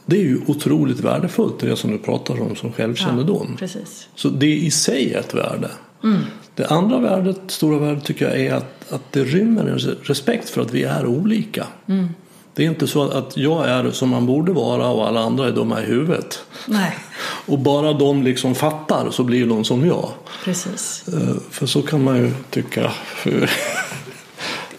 Det 0.07 0.17
är 0.17 0.23
ju 0.23 0.41
otroligt 0.47 1.01
värdefullt 1.01 1.61
det 1.61 1.77
som 1.77 1.91
du 1.91 1.99
pratar 1.99 2.43
om 2.43 2.57
som 2.57 2.73
självkännedom. 2.73 3.57
Ja, 3.61 3.67
Så 4.15 4.29
det 4.29 4.57
i 4.57 4.71
sig 4.71 5.15
är 5.15 5.19
ett 5.19 5.35
värde. 5.35 5.71
Mm. 6.05 6.21
Det 6.55 6.67
andra 6.67 6.99
värdet, 6.99 7.41
stora 7.47 7.79
värdet 7.79 8.05
tycker 8.05 8.29
jag 8.29 8.41
är 8.41 8.55
att, 8.55 8.93
att 8.93 9.13
det 9.13 9.25
rymmer 9.25 9.65
en 9.65 9.79
respekt 10.03 10.51
för 10.51 10.63
att 10.63 10.75
vi 10.75 10.83
är 10.83 11.07
olika. 11.07 11.67
Mm. 11.87 12.09
Det 12.55 12.65
är 12.65 12.69
inte 12.69 12.87
så 12.87 13.11
att 13.11 13.37
jag 13.37 13.69
är 13.69 13.91
som 13.91 14.09
man 14.09 14.27
borde 14.27 14.53
vara 14.53 14.89
och 14.89 15.09
alla 15.09 15.21
andra 15.21 15.49
är 15.49 15.53
dumma 15.53 15.81
i 15.83 15.85
huvudet. 15.85 16.45
Nej. 16.67 16.99
Och 17.47 17.59
bara 17.59 17.93
de 17.93 18.23
liksom 18.23 18.55
fattar 18.55 19.11
så 19.11 19.25
blir 19.25 19.47
de 19.47 19.65
som 19.65 19.87
jag. 19.87 20.09
Precis. 20.45 21.05
Eh, 21.09 21.37
för 21.51 21.67
så 21.67 21.83
kan 21.83 22.05
man 22.05 22.17
ju 22.17 22.33
tycka. 22.51 22.93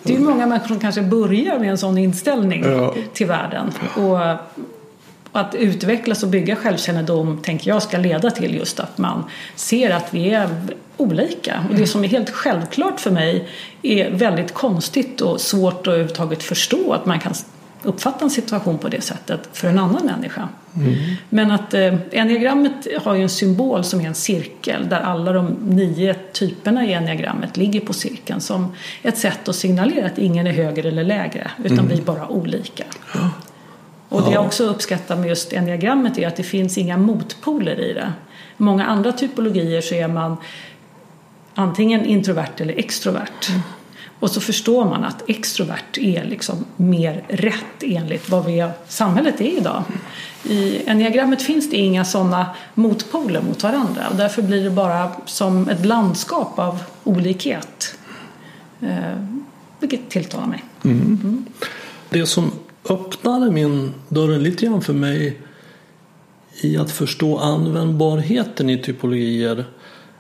Det 0.04 0.16
är 0.16 0.20
många 0.20 0.48
människor 0.48 0.68
som 0.68 0.80
kanske 0.80 1.02
börjar 1.02 1.60
med 1.60 1.70
en 1.70 1.78
sån 1.78 1.98
inställning 1.98 2.64
ja. 2.64 2.96
till 3.14 3.28
världen. 3.28 3.72
Och 3.96 4.20
att 5.32 5.56
utvecklas 5.56 6.24
och 6.24 6.30
bygga 6.30 6.56
självkännedom 6.56 7.42
tänker 7.42 7.70
jag 7.70 7.84
ska 7.84 7.98
leda 7.98 8.32
till 8.32 8.56
just 8.56 8.80
att 8.80 8.98
man 8.98 9.24
ser 9.56 9.90
att 9.90 10.14
vi 10.14 10.30
är 10.30 10.50
olika. 10.98 11.66
Och 11.70 11.76
det 11.76 11.88
som 11.88 12.04
är 12.04 12.08
helt 12.08 12.30
självklart 12.30 13.00
för 13.00 13.12
mig 13.12 13.50
är 13.82 14.12
väldigt 14.12 14.54
konstigt 14.54 15.22
och 15.22 15.42
svårt 15.42 15.80
att 15.80 15.88
överhuvudtaget 15.88 16.44
förstå 16.44 16.94
att 16.94 17.06
man 17.06 17.20
kan 17.20 17.34
uppfatta 17.84 18.26
en 18.26 18.32
situation 18.32 18.78
på 18.78 18.90
det 18.90 19.02
sättet 19.02 19.50
för 19.54 19.68
en 19.68 19.80
annan 19.80 20.06
människa. 20.06 20.50
Mm. 20.76 20.94
Men 21.30 21.52
att 21.52 21.74
eh, 21.74 21.96
enneagrammet 22.12 22.88
har 23.04 23.16
ju 23.16 23.24
en 23.24 23.30
symbol 23.30 23.84
som 23.84 24.02
är 24.02 24.06
en 24.06 24.16
cirkel 24.16 24.90
där 24.90 25.00
alla 25.00 25.32
de 25.34 25.58
nio 25.64 26.14
typerna 26.14 26.86
i 26.86 26.94
enneagrammet 26.94 27.58
ligger 27.58 27.80
på 27.80 27.94
cirkeln 27.94 28.42
som 28.42 28.76
ett 29.02 29.18
sätt 29.18 29.48
att 29.48 29.56
signalera 29.56 30.06
att 30.06 30.18
ingen 30.18 30.48
är 30.48 30.52
högre 30.52 30.88
eller 30.88 31.04
lägre 31.04 31.52
utan 31.64 31.80
mm. 31.80 31.88
vi 31.88 31.98
är 31.98 32.02
bara 32.02 32.28
olika. 32.28 32.84
Ja. 33.14 33.30
Och 34.10 34.22
det 34.22 34.32
jag 34.32 34.46
också 34.46 34.64
uppskattar 34.64 35.16
med 35.16 35.30
just 35.30 35.54
enneagrammet 35.54 36.18
är 36.18 36.28
att 36.28 36.36
det 36.36 36.44
finns 36.44 36.78
inga 36.78 36.98
motpoler 36.98 37.80
i 37.80 37.94
det. 37.94 38.14
I 38.58 38.64
många 38.64 38.86
andra 38.86 39.12
typologier 39.12 39.82
så 39.82 39.96
är 39.96 40.08
man 40.08 40.38
antingen 41.56 42.06
introvert 42.06 42.54
eller 42.58 42.80
extrovert. 42.80 43.50
Mm. 43.50 43.62
Och 44.20 44.32
så 44.32 44.42
förstår 44.42 44.86
man 44.86 45.04
att 45.04 45.30
extrovert 45.30 45.98
är 45.98 46.26
liksom 46.26 46.66
mer 46.76 47.24
rätt 47.28 47.84
enligt 47.84 48.30
vad 48.30 48.46
vi, 48.46 48.70
samhället 48.88 49.42
är 49.42 49.58
idag. 49.58 49.84
I 50.44 50.90
enneagrammet 50.90 51.42
finns 51.42 51.70
det 51.70 51.78
inga 51.78 52.06
sådana 52.06 52.46
motpoler 52.74 53.42
mot 53.42 53.64
varandra 53.64 54.08
och 54.10 54.16
därför 54.16 54.42
blir 54.42 54.64
det 54.64 54.70
bara 54.70 55.12
som 55.26 55.70
ett 55.70 55.86
landskap 55.86 56.60
av 56.60 56.84
olikhet. 57.04 57.96
Eh, 58.82 59.26
vilket 59.80 60.10
tilltalar 60.10 60.48
mig. 60.48 60.64
Mm. 60.84 61.02
Mm. 61.02 61.46
Det 62.10 62.26
som 62.26 62.52
öppnade 62.90 63.52
min 63.52 63.94
dörren 64.10 64.44
lite 64.44 64.66
grann 64.66 64.82
för 64.82 64.94
mig 64.94 65.40
i 66.62 66.78
att 66.78 66.92
förstå 66.92 67.38
användbarheten 67.38 68.70
i 68.70 68.78
typologier. 68.84 69.66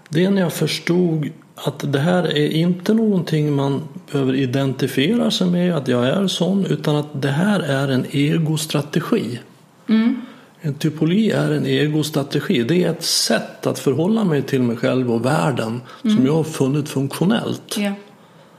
Det 0.09 0.25
är 0.25 0.31
när 0.31 0.41
jag 0.41 0.53
förstod 0.53 1.29
att 1.55 1.93
det 1.93 1.99
här 1.99 2.23
är 2.23 2.49
inte 2.49 2.93
någonting 2.93 3.53
man 3.53 3.81
behöver 4.11 4.35
identifiera 4.35 5.31
sig 5.31 5.47
med 5.47 5.75
att 5.75 5.87
jag 5.87 6.07
är 6.07 6.27
sån 6.27 6.65
utan 6.65 6.95
att 6.95 7.21
det 7.21 7.31
här 7.31 7.59
är 7.59 7.87
en 7.87 8.05
egostrategi. 8.11 9.39
Mm. 9.89 10.21
En 10.61 10.73
typologi 10.73 11.31
är 11.31 11.51
en 11.51 11.65
egostrategi. 11.65 12.63
Det 12.63 12.83
är 12.83 12.89
ett 12.89 13.03
sätt 13.03 13.67
att 13.67 13.79
förhålla 13.79 14.23
mig 14.23 14.41
till 14.41 14.61
mig 14.61 14.77
själv 14.77 15.11
och 15.11 15.25
världen 15.25 15.81
mm. 16.03 16.15
som 16.15 16.25
jag 16.25 16.33
har 16.33 16.43
funnit 16.43 16.89
funktionellt. 16.89 17.77
Yeah. 17.77 17.93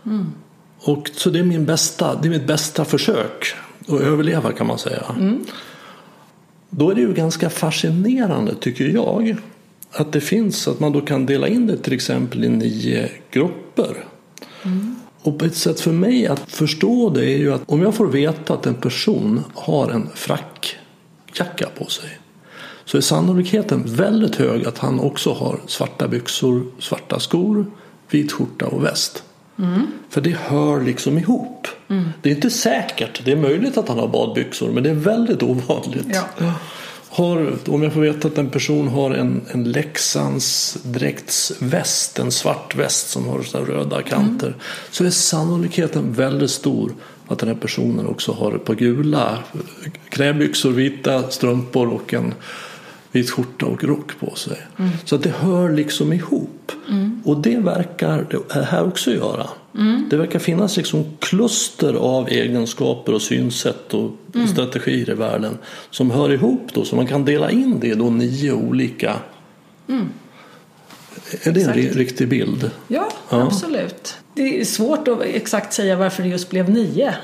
Mm. 0.07 0.33
Och 0.81 1.11
så 1.15 1.31
det 1.31 1.39
är, 1.39 1.45
min 1.45 1.65
bästa, 1.65 2.15
det 2.15 2.29
är 2.29 2.31
mitt 2.31 2.47
bästa 2.47 2.85
försök 2.85 3.55
att 3.89 4.01
överleva 4.01 4.53
kan 4.53 4.67
man 4.67 4.79
säga. 4.79 5.05
Mm. 5.19 5.45
Då 6.71 6.91
är 6.91 6.95
det 6.95 7.01
ju 7.01 7.13
ganska 7.13 7.51
fascinerande 7.51 8.55
tycker 8.55 8.89
jag 8.89 9.37
att 9.95 10.13
det 10.13 10.21
finns 10.21 10.69
att 10.69 10.81
man 10.81 10.93
då 10.93 11.01
kan 11.01 11.27
dela 11.27 11.49
in 11.49 11.67
det 11.67 11.77
till 11.77 11.93
exempel 11.93 12.45
i 12.45 12.49
nio 12.49 13.11
grupper. 13.31 14.05
Mm. 14.63 14.97
Och 15.23 15.43
ett 15.43 15.57
sätt 15.57 15.81
för 15.81 15.93
mig 15.93 16.27
att 16.27 16.51
förstå 16.51 17.11
det 17.11 17.25
är 17.25 17.39
ju 17.39 17.53
att 17.53 17.63
om 17.67 17.83
jag 17.83 17.95
får 17.95 18.07
veta 18.07 18.55
att 18.55 18.67
en 18.67 18.75
person 18.75 19.45
har 19.55 19.91
en 19.91 20.09
frackjacka 20.15 21.69
på 21.79 21.87
sig 21.87 22.19
så 22.85 22.97
är 22.97 23.01
sannolikheten 23.01 23.83
väldigt 23.87 24.37
hög 24.37 24.67
att 24.67 24.79
han 24.79 25.01
också 25.01 25.33
har 25.33 25.61
svarta 25.67 26.09
byxor, 26.09 26.67
svarta 26.79 27.21
skor, 27.21 27.67
vit 28.11 28.33
skjorta 28.33 28.67
och 28.67 28.85
väst. 28.85 29.23
Mm. 29.59 29.87
För 30.11 30.21
det 30.21 30.37
hör 30.37 30.81
liksom 30.81 31.19
ihop. 31.19 31.69
Mm. 31.89 32.05
Det 32.23 32.31
är 32.31 32.35
inte 32.35 32.51
säkert. 32.51 33.25
Det 33.25 33.33
är 33.33 33.37
möjligt 33.37 33.77
att 33.77 33.89
han 33.89 33.99
har 33.99 34.09
badbyxor 34.09 34.71
men 34.71 34.83
det 34.83 34.91
är 34.91 34.95
väldigt 34.95 35.43
ovanligt. 35.43 36.21
Ja. 36.39 36.53
Har, 37.17 37.57
om 37.67 37.83
jag 37.83 37.93
får 37.93 38.01
veta 38.01 38.29
att 38.29 38.39
en 38.39 38.51
person 38.51 38.89
har 38.89 39.11
en, 39.11 39.41
en 39.53 39.65
Leksands 39.65 40.79
dräktsväst, 40.83 42.19
en 42.19 42.33
svart 42.33 42.77
väst 42.77 43.11
som 43.11 43.29
har 43.29 43.43
så 43.43 43.59
röda 43.59 44.03
kanter 44.03 44.47
mm. 44.47 44.59
så 44.91 45.05
är 45.05 45.11
sannolikheten 45.11 46.13
väldigt 46.13 46.51
stor 46.51 46.93
att 47.29 47.39
den 47.39 47.49
här 47.49 47.57
personen 47.57 48.07
också 48.07 48.33
har 48.33 48.53
ett 48.53 48.65
par 48.65 48.75
gula 48.75 49.39
knäbyxor, 50.09 50.71
vita 50.71 51.31
strumpor 51.31 51.89
och 51.89 52.15
en 52.15 52.35
vit 53.15 53.31
skjorta 53.31 53.67
och 53.67 53.85
rock 53.85 54.19
på 54.21 54.35
sig. 54.35 54.57
Mm. 54.79 54.91
Så 55.05 55.15
att 55.15 55.23
det 55.23 55.31
hör 55.31 55.73
liksom 55.73 56.13
ihop. 56.13 56.73
Mm. 56.91 57.23
Och 57.25 57.39
det 57.39 57.57
verkar 57.57 58.27
det 58.53 58.65
här 58.65 58.87
också 58.87 59.11
göra. 59.11 59.47
Mm. 59.75 60.07
Det 60.11 60.17
verkar 60.17 60.39
finnas 60.39 60.77
liksom 60.77 61.05
kluster 61.19 61.95
av 61.95 62.29
egenskaper 62.29 63.15
och 63.15 63.23
synsätt 63.23 63.95
och 63.95 64.11
strategier 64.53 65.11
i 65.11 65.15
världen 65.15 65.59
som 65.91 66.11
hör 66.11 66.33
ihop 66.33 66.69
då 66.75 66.85
så 66.85 66.97
man 66.97 67.07
kan 67.07 67.25
dela 67.25 67.51
in 67.51 67.81
det 67.81 67.89
i 67.89 67.97
nio 67.97 68.53
olika. 68.53 69.17
Är 71.43 71.53
det 71.53 71.63
en 71.63 71.71
exakt. 71.71 71.97
riktig 71.97 72.29
bild? 72.29 72.71
Ja, 72.89 73.09
ja, 73.31 73.43
absolut. 73.43 74.17
Det 74.35 74.61
är 74.61 74.65
svårt 74.65 75.09
att 75.09 75.23
exakt 75.23 75.73
säga 75.73 75.97
varför 75.97 76.23
det 76.23 76.29
just 76.29 76.51
blev 76.51 76.71
nio. 76.71 77.15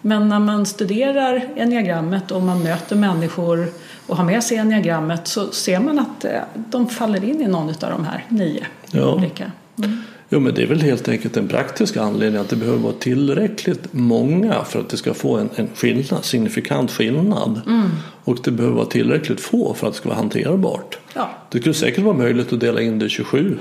Men 0.00 0.28
när 0.28 0.38
man 0.38 0.66
studerar 0.66 1.48
enneagrammet 1.56 2.30
och 2.30 2.42
man 2.42 2.62
möter 2.62 2.96
människor 2.96 3.68
och 4.06 4.16
har 4.16 4.24
med 4.24 4.44
sig 4.44 4.56
enneagrammet 4.56 5.28
så 5.28 5.50
ser 5.50 5.80
man 5.80 5.98
att 5.98 6.24
eh, 6.24 6.30
de 6.54 6.88
faller 6.88 7.24
in 7.24 7.40
i 7.40 7.46
någon 7.46 7.68
av 7.68 7.90
de 7.90 8.04
här 8.04 8.24
nio 8.28 8.66
ja. 8.90 9.14
olika. 9.14 9.52
Mm. 9.78 9.98
Jo, 10.34 10.40
men 10.40 10.54
det 10.54 10.62
är 10.62 10.66
väl 10.66 10.80
helt 10.80 11.08
enkelt 11.08 11.36
en 11.36 11.48
praktisk 11.48 11.96
anledning 11.96 12.40
att 12.40 12.48
det 12.48 12.56
behöver 12.56 12.78
vara 12.78 12.92
tillräckligt 12.92 13.92
många 13.92 14.64
för 14.64 14.80
att 14.80 14.88
det 14.88 14.96
ska 14.96 15.14
få 15.14 15.36
en, 15.36 15.48
en 15.54 15.68
skillnad, 15.74 16.24
signifikant 16.24 16.90
skillnad. 16.90 17.60
Mm. 17.66 17.90
Och 18.24 18.38
det 18.44 18.50
behöver 18.50 18.76
vara 18.76 18.86
tillräckligt 18.86 19.40
få 19.40 19.74
för 19.74 19.86
att 19.86 19.92
det 19.92 19.96
ska 19.96 20.08
vara 20.08 20.18
hanterbart. 20.18 20.98
Ja. 21.14 21.30
Det 21.50 21.58
skulle 21.58 21.74
säkert 21.74 22.04
vara 22.04 22.16
möjligt 22.16 22.52
att 22.52 22.60
dela 22.60 22.80
in 22.80 22.98
det 22.98 23.06
i 23.06 23.08
27. 23.08 23.58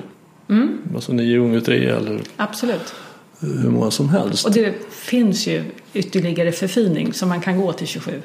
Mm. 0.49 0.77
Alltså 0.95 1.13
9 1.13 1.39
gånger 1.39 1.59
3 1.59 1.85
eller 1.85 2.21
Absolut. 2.37 2.93
hur 3.39 3.69
många 3.69 3.91
som 3.91 4.09
helst. 4.09 4.45
Och 4.45 4.51
det 4.51 4.73
finns 4.89 5.47
ju 5.47 5.63
ytterligare 5.93 6.51
förfining 6.51 7.13
så 7.13 7.25
man 7.25 7.41
kan 7.41 7.61
gå 7.61 7.73
till 7.73 7.87
27. 7.87 8.21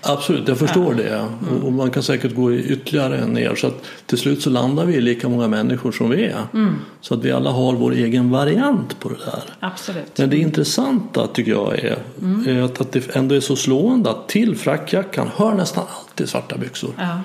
Absolut, 0.00 0.48
jag 0.48 0.58
förstår 0.58 0.94
det. 0.94 1.14
Mm. 1.14 1.64
Och 1.64 1.72
man 1.72 1.90
kan 1.90 2.02
säkert 2.02 2.34
gå 2.34 2.54
ytterligare 2.54 3.26
ner. 3.26 3.54
Så 3.54 3.66
att 3.66 3.84
till 4.06 4.18
slut 4.18 4.42
så 4.42 4.50
landar 4.50 4.84
vi 4.84 4.94
i 4.94 5.00
lika 5.00 5.28
många 5.28 5.48
människor 5.48 5.92
som 5.92 6.10
vi 6.10 6.24
är. 6.24 6.42
Mm. 6.54 6.74
Så 7.00 7.14
att 7.14 7.24
vi 7.24 7.32
alla 7.32 7.50
har 7.50 7.72
vår 7.72 7.92
egen 7.92 8.30
variant 8.30 9.00
på 9.00 9.08
det 9.08 9.24
där. 9.24 9.42
Absolut. 9.60 10.18
Men 10.18 10.30
det 10.30 10.36
intressanta 10.36 11.26
tycker 11.26 11.50
jag 11.50 11.78
är, 11.78 11.98
mm. 12.20 12.48
är 12.48 12.62
att, 12.62 12.80
att 12.80 12.92
det 12.92 13.16
ändå 13.16 13.34
är 13.34 13.40
så 13.40 13.56
slående 13.56 14.10
att 14.10 14.28
till 14.28 14.56
frackjackan 14.56 15.30
hör 15.36 15.54
nästan 15.54 15.84
alltid 15.98 16.28
svarta 16.28 16.56
byxor. 16.56 16.90
Ja. 16.98 17.20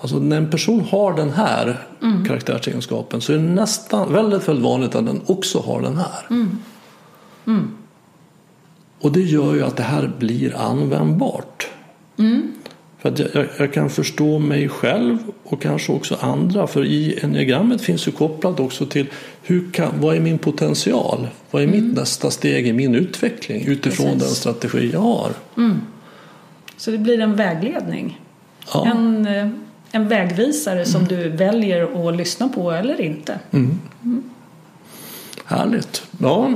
Alltså 0.00 0.18
när 0.18 0.36
en 0.36 0.50
person 0.50 0.80
har 0.90 1.16
den 1.16 1.30
här 1.30 1.86
mm. 2.02 2.24
karaktärsegenskapen 2.24 3.20
så 3.20 3.32
är 3.32 3.36
det 3.36 3.42
nästan 3.42 4.12
väldigt, 4.12 4.48
väldigt 4.48 4.64
vanligt 4.64 4.94
att 4.94 5.06
den 5.06 5.20
också 5.26 5.60
har 5.60 5.82
den 5.82 5.96
här. 5.96 6.26
Mm. 6.30 6.58
Mm. 7.46 7.70
Och 9.00 9.12
det 9.12 9.20
gör 9.20 9.54
ju 9.54 9.64
att 9.64 9.76
det 9.76 9.82
här 9.82 10.10
blir 10.18 10.56
användbart. 10.56 11.68
Mm. 12.18 12.52
För 12.98 13.08
att 13.08 13.18
jag, 13.18 13.46
jag, 13.58 13.72
kan 13.72 13.90
förstå 13.90 14.38
mig 14.38 14.68
själv 14.68 15.18
och 15.44 15.62
kanske 15.62 15.92
också 15.92 16.18
andra. 16.20 16.66
För 16.66 16.84
i 16.84 17.18
enneagrammet 17.22 17.80
finns 17.80 18.08
ju 18.08 18.12
kopplat 18.12 18.60
också 18.60 18.86
till 18.86 19.06
hur 19.42 19.70
kan, 19.72 20.00
vad 20.00 20.16
är 20.16 20.20
min 20.20 20.38
potential? 20.38 21.28
Vad 21.50 21.62
är 21.62 21.66
mm. 21.66 21.80
mitt 21.80 21.96
nästa 21.96 22.30
steg 22.30 22.66
i 22.66 22.72
min 22.72 22.94
utveckling 22.94 23.66
utifrån 23.66 24.06
Precis. 24.06 24.22
den 24.22 24.34
strategi 24.34 24.90
jag 24.92 25.00
har? 25.00 25.30
Mm. 25.56 25.80
Så 26.76 26.90
det 26.90 26.98
blir 26.98 27.20
en 27.20 27.36
vägledning. 27.36 28.20
Ja. 28.72 28.86
En, 28.86 29.26
eh, 29.26 29.48
en 29.90 30.08
vägvisare 30.08 30.84
som 30.84 31.00
mm. 31.04 31.16
du 31.16 31.28
väljer 31.28 32.08
att 32.08 32.16
lyssna 32.16 32.48
på 32.48 32.70
eller 32.70 33.00
inte. 33.00 33.38
Mm. 33.50 33.78
Mm. 34.04 34.22
Härligt. 35.44 36.02
Ja. 36.20 36.54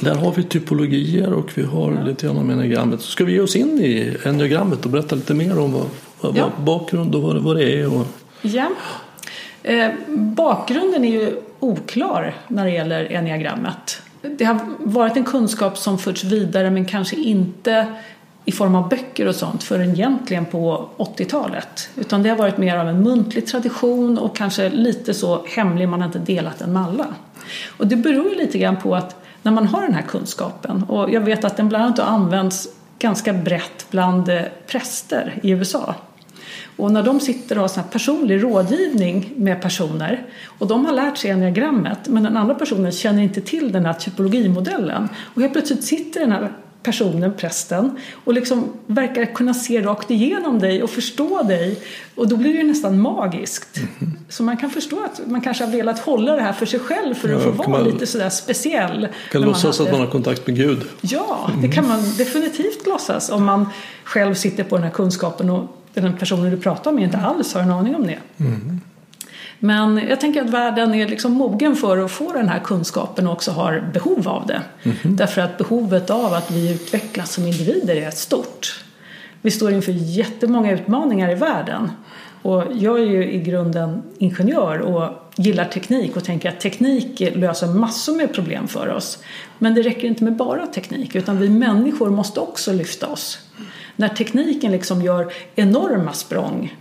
Där 0.00 0.14
har 0.14 0.32
vi 0.32 0.42
typologier 0.42 1.32
och 1.32 1.58
vi 1.58 1.62
har 1.62 1.92
ja. 1.92 2.02
lite 2.02 2.26
grann 2.26 2.36
om 2.36 2.50
enneagrammet. 2.50 3.00
Så 3.00 3.10
ska 3.10 3.24
vi 3.24 3.32
ge 3.32 3.40
oss 3.40 3.56
in 3.56 3.80
i 3.80 4.16
enneagrammet 4.24 4.84
och 4.84 4.90
berätta 4.90 5.16
lite 5.16 5.34
mer 5.34 5.58
om 5.58 5.72
vad, 5.72 5.86
vad 6.20 6.36
ja. 6.36 6.50
bakgrund 6.58 7.14
och 7.14 7.22
vad, 7.22 7.36
vad 7.36 7.56
det 7.56 7.80
är? 7.80 8.00
Och... 8.00 8.06
Ja. 8.42 8.70
Eh, 9.62 9.90
bakgrunden 10.16 11.04
är 11.04 11.10
ju 11.10 11.36
oklar 11.60 12.34
när 12.48 12.64
det 12.64 12.70
gäller 12.70 13.12
enneagrammet. 13.12 14.02
Det 14.22 14.44
har 14.44 14.58
varit 14.78 15.16
en 15.16 15.24
kunskap 15.24 15.78
som 15.78 15.98
förts 15.98 16.24
vidare 16.24 16.70
men 16.70 16.84
kanske 16.84 17.16
inte 17.16 17.86
i 18.44 18.52
form 18.52 18.74
av 18.74 18.88
böcker 18.88 19.28
och 19.28 19.34
sånt 19.34 19.62
förrän 19.62 19.90
egentligen 19.90 20.44
på 20.44 20.88
80-talet. 20.96 21.88
Utan 21.96 22.22
det 22.22 22.28
har 22.28 22.36
varit 22.36 22.58
mer 22.58 22.76
av 22.76 22.88
en 22.88 23.02
muntlig 23.02 23.46
tradition 23.46 24.18
och 24.18 24.36
kanske 24.36 24.70
lite 24.70 25.14
så 25.14 25.46
hemlig, 25.46 25.88
man 25.88 26.00
har 26.00 26.06
inte 26.06 26.18
delat 26.18 26.58
den 26.58 26.72
med 26.72 26.82
alla. 26.82 27.06
Och 27.76 27.86
det 27.86 27.96
beror 27.96 28.28
ju 28.28 28.34
lite 28.34 28.58
grann 28.58 28.76
på 28.76 28.94
att 28.96 29.23
när 29.44 29.52
man 29.52 29.66
har 29.66 29.82
den 29.82 29.94
här 29.94 30.02
kunskapen 30.02 30.82
och 30.82 31.10
jag 31.10 31.20
vet 31.20 31.44
att 31.44 31.56
den 31.56 31.68
bland 31.68 31.84
annat 31.84 31.98
används 31.98 32.68
ganska 32.98 33.32
brett 33.32 33.86
bland 33.90 34.28
eh, 34.28 34.42
präster 34.66 35.38
i 35.42 35.50
USA. 35.50 35.94
Och 36.76 36.92
när 36.92 37.02
de 37.02 37.20
sitter 37.20 37.56
och 37.56 37.60
har 37.60 37.68
sån 37.68 37.84
personlig 37.84 38.42
rådgivning 38.42 39.32
med 39.36 39.62
personer 39.62 40.26
och 40.58 40.66
de 40.66 40.86
har 40.86 40.92
lärt 40.92 41.16
sig 41.16 41.30
enneagrammet 41.30 42.08
men 42.08 42.22
den 42.22 42.36
andra 42.36 42.54
personen 42.54 42.92
känner 42.92 43.22
inte 43.22 43.40
till 43.40 43.72
den 43.72 43.86
här 43.86 43.92
typologimodellen 43.92 45.08
och 45.34 45.42
helt 45.42 45.52
plötsligt 45.52 45.84
sitter 45.84 46.20
den 46.20 46.32
här 46.32 46.52
personen, 46.84 47.32
prästen, 47.32 47.96
och 48.24 48.34
liksom 48.34 48.72
verkar 48.86 49.34
kunna 49.34 49.54
se 49.54 49.82
rakt 49.82 50.10
igenom 50.10 50.58
dig 50.58 50.82
och 50.82 50.90
förstå 50.90 51.42
dig. 51.42 51.78
Och 52.14 52.28
då 52.28 52.36
blir 52.36 52.52
det 52.52 52.58
ju 52.58 52.64
nästan 52.64 53.00
magiskt. 53.00 53.76
Mm. 53.76 54.18
Så 54.28 54.42
man 54.42 54.56
kan 54.56 54.70
förstå 54.70 55.04
att 55.04 55.20
man 55.26 55.40
kanske 55.40 55.64
har 55.64 55.72
velat 55.72 55.98
hålla 55.98 56.32
det 56.32 56.42
här 56.42 56.52
för 56.52 56.66
sig 56.66 56.80
själv 56.80 57.14
för 57.14 57.28
att 57.28 57.44
ja, 57.44 57.50
få 57.50 57.50
vara 57.50 57.68
man, 57.68 57.84
lite 57.84 58.06
sådär 58.06 58.30
speciell. 58.30 59.08
Kan 59.30 59.42
låtsas 59.42 59.80
att 59.80 59.90
man 59.90 60.00
har 60.00 60.06
kontakt 60.06 60.46
med 60.46 60.56
Gud. 60.56 60.82
Ja, 61.00 61.50
det 61.62 61.68
kan 61.68 61.88
man 61.88 62.00
definitivt 62.18 62.86
låtsas 62.86 63.30
om 63.30 63.44
man 63.44 63.66
själv 64.04 64.34
sitter 64.34 64.64
på 64.64 64.76
den 64.76 64.84
här 64.84 64.92
kunskapen 64.92 65.50
och 65.50 65.76
den 65.94 66.16
personen 66.16 66.50
du 66.50 66.56
pratar 66.56 66.92
med 66.92 67.04
inte 67.04 67.18
alls 67.18 67.54
har 67.54 67.60
en 67.60 67.70
aning 67.70 67.96
om 67.96 68.06
det. 68.06 68.18
Mm. 68.36 68.80
Men 69.64 70.00
jag 70.08 70.20
tänker 70.20 70.42
att 70.42 70.50
världen 70.50 70.94
är 70.94 71.08
liksom 71.08 71.32
mogen 71.32 71.76
för 71.76 71.98
att 71.98 72.10
få 72.10 72.32
den 72.32 72.48
här 72.48 72.58
kunskapen 72.58 73.26
och 73.26 73.32
också 73.32 73.50
har 73.50 73.90
behov 73.92 74.28
av 74.28 74.46
det. 74.46 74.62
Mm 74.82 74.96
-hmm. 74.96 75.16
Därför 75.16 75.40
att 75.40 75.58
behovet 75.58 76.10
av 76.10 76.34
att 76.34 76.50
vi 76.50 76.72
utvecklas 76.74 77.32
som 77.32 77.46
individer 77.46 77.96
är 77.96 78.10
stort. 78.10 78.84
Vi 79.42 79.50
står 79.50 79.72
inför 79.72 79.92
jättemånga 79.92 80.72
utmaningar 80.72 81.30
i 81.30 81.34
världen. 81.34 81.90
Och 82.42 82.64
jag 82.72 83.00
är 83.00 83.04
ju 83.04 83.32
i 83.32 83.40
grunden 83.40 84.02
ingenjör 84.18 84.78
och 84.78 85.32
gillar 85.36 85.64
teknik 85.64 86.16
och 86.16 86.24
tänker 86.24 86.48
att 86.48 86.60
teknik 86.60 87.20
löser 87.34 87.66
massor 87.66 88.16
med 88.16 88.34
problem 88.34 88.68
för 88.68 88.88
oss. 88.88 89.18
Men 89.58 89.74
det 89.74 89.82
räcker 89.82 90.08
inte 90.08 90.24
med 90.24 90.36
bara 90.36 90.66
teknik 90.66 91.14
utan 91.14 91.38
vi 91.38 91.48
människor 91.48 92.10
måste 92.10 92.40
också 92.40 92.72
lyfta 92.72 93.06
oss. 93.06 93.38
När 93.96 94.08
tekniken 94.08 94.72
liksom 94.72 95.02
gör 95.02 95.32
enorma 95.54 96.12
språng 96.12 96.72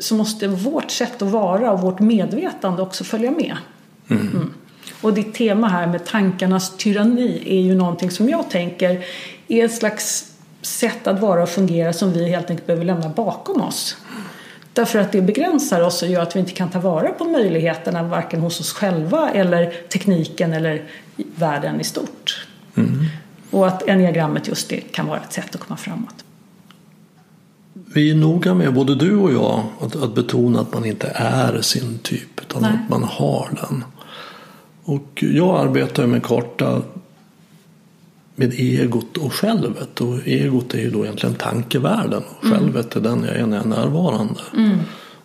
så 0.00 0.14
måste 0.14 0.48
vårt 0.48 0.90
sätt 0.90 1.22
att 1.22 1.30
vara 1.30 1.72
och 1.72 1.80
vårt 1.80 2.00
medvetande 2.00 2.82
också 2.82 3.04
följa 3.04 3.30
med. 3.30 3.56
Mm. 4.08 4.28
Mm. 4.28 4.54
Och 5.00 5.14
ditt 5.14 5.34
tema 5.34 5.68
här 5.68 5.86
med 5.86 6.06
tankarnas 6.06 6.76
tyranni 6.76 7.42
är 7.46 7.60
ju 7.60 7.74
någonting 7.74 8.10
som 8.10 8.28
jag 8.28 8.50
tänker 8.50 9.04
är 9.48 9.64
ett 9.64 9.74
slags 9.74 10.32
sätt 10.62 11.06
att 11.06 11.20
vara 11.20 11.42
och 11.42 11.48
fungera 11.48 11.92
som 11.92 12.12
vi 12.12 12.28
helt 12.28 12.50
enkelt 12.50 12.66
behöver 12.66 12.84
lämna 12.84 13.08
bakom 13.08 13.60
oss. 13.60 13.96
Därför 14.72 14.98
att 14.98 15.12
det 15.12 15.22
begränsar 15.22 15.80
oss 15.80 16.02
och 16.02 16.08
gör 16.08 16.22
att 16.22 16.36
vi 16.36 16.40
inte 16.40 16.52
kan 16.52 16.70
ta 16.70 16.80
vara 16.80 17.08
på 17.08 17.24
möjligheterna 17.24 18.02
varken 18.02 18.40
hos 18.40 18.60
oss 18.60 18.72
själva 18.72 19.30
eller 19.30 19.72
tekniken 19.88 20.52
eller 20.52 20.84
världen 21.16 21.80
i 21.80 21.84
stort. 21.84 22.46
Mm. 22.76 23.04
Och 23.50 23.66
att 23.66 23.88
enneagrammet 23.88 24.48
just 24.48 24.68
det 24.68 24.80
kan 24.80 25.06
vara 25.06 25.20
ett 25.20 25.32
sätt 25.32 25.54
att 25.54 25.60
komma 25.60 25.76
framåt 25.76 26.24
vi 27.94 28.10
är 28.10 28.14
noga 28.14 28.54
med, 28.54 28.74
både 28.74 28.94
du 28.94 29.16
och 29.16 29.32
jag, 29.32 29.64
att, 29.80 29.96
att 29.96 30.14
betona 30.14 30.60
att 30.60 30.74
man 30.74 30.84
inte 30.84 31.12
är 31.14 31.60
sin 31.60 31.98
typ 31.98 32.40
utan 32.40 32.62
Nej. 32.62 32.70
att 32.70 32.90
man 32.90 33.02
har 33.02 33.48
den. 33.60 33.84
Och 34.84 35.24
jag 35.32 35.68
arbetar 35.68 36.06
med 36.06 36.22
karta 36.22 36.82
med 38.34 38.52
egot 38.54 39.16
och 39.16 39.32
självet. 39.32 40.00
Och 40.00 40.28
egot 40.28 40.74
är 40.74 40.78
ju 40.78 40.90
då 40.90 41.04
egentligen 41.04 41.34
tankevärlden 41.34 42.22
och 42.38 42.44
mm. 42.44 42.58
självet 42.58 42.96
är 42.96 43.00
den 43.00 43.24
jag 43.24 43.36
är 43.36 43.46
när 43.46 43.56
jag 43.56 43.66
är 43.66 43.68
närvarande. 43.68 44.40
Mm. 44.56 44.78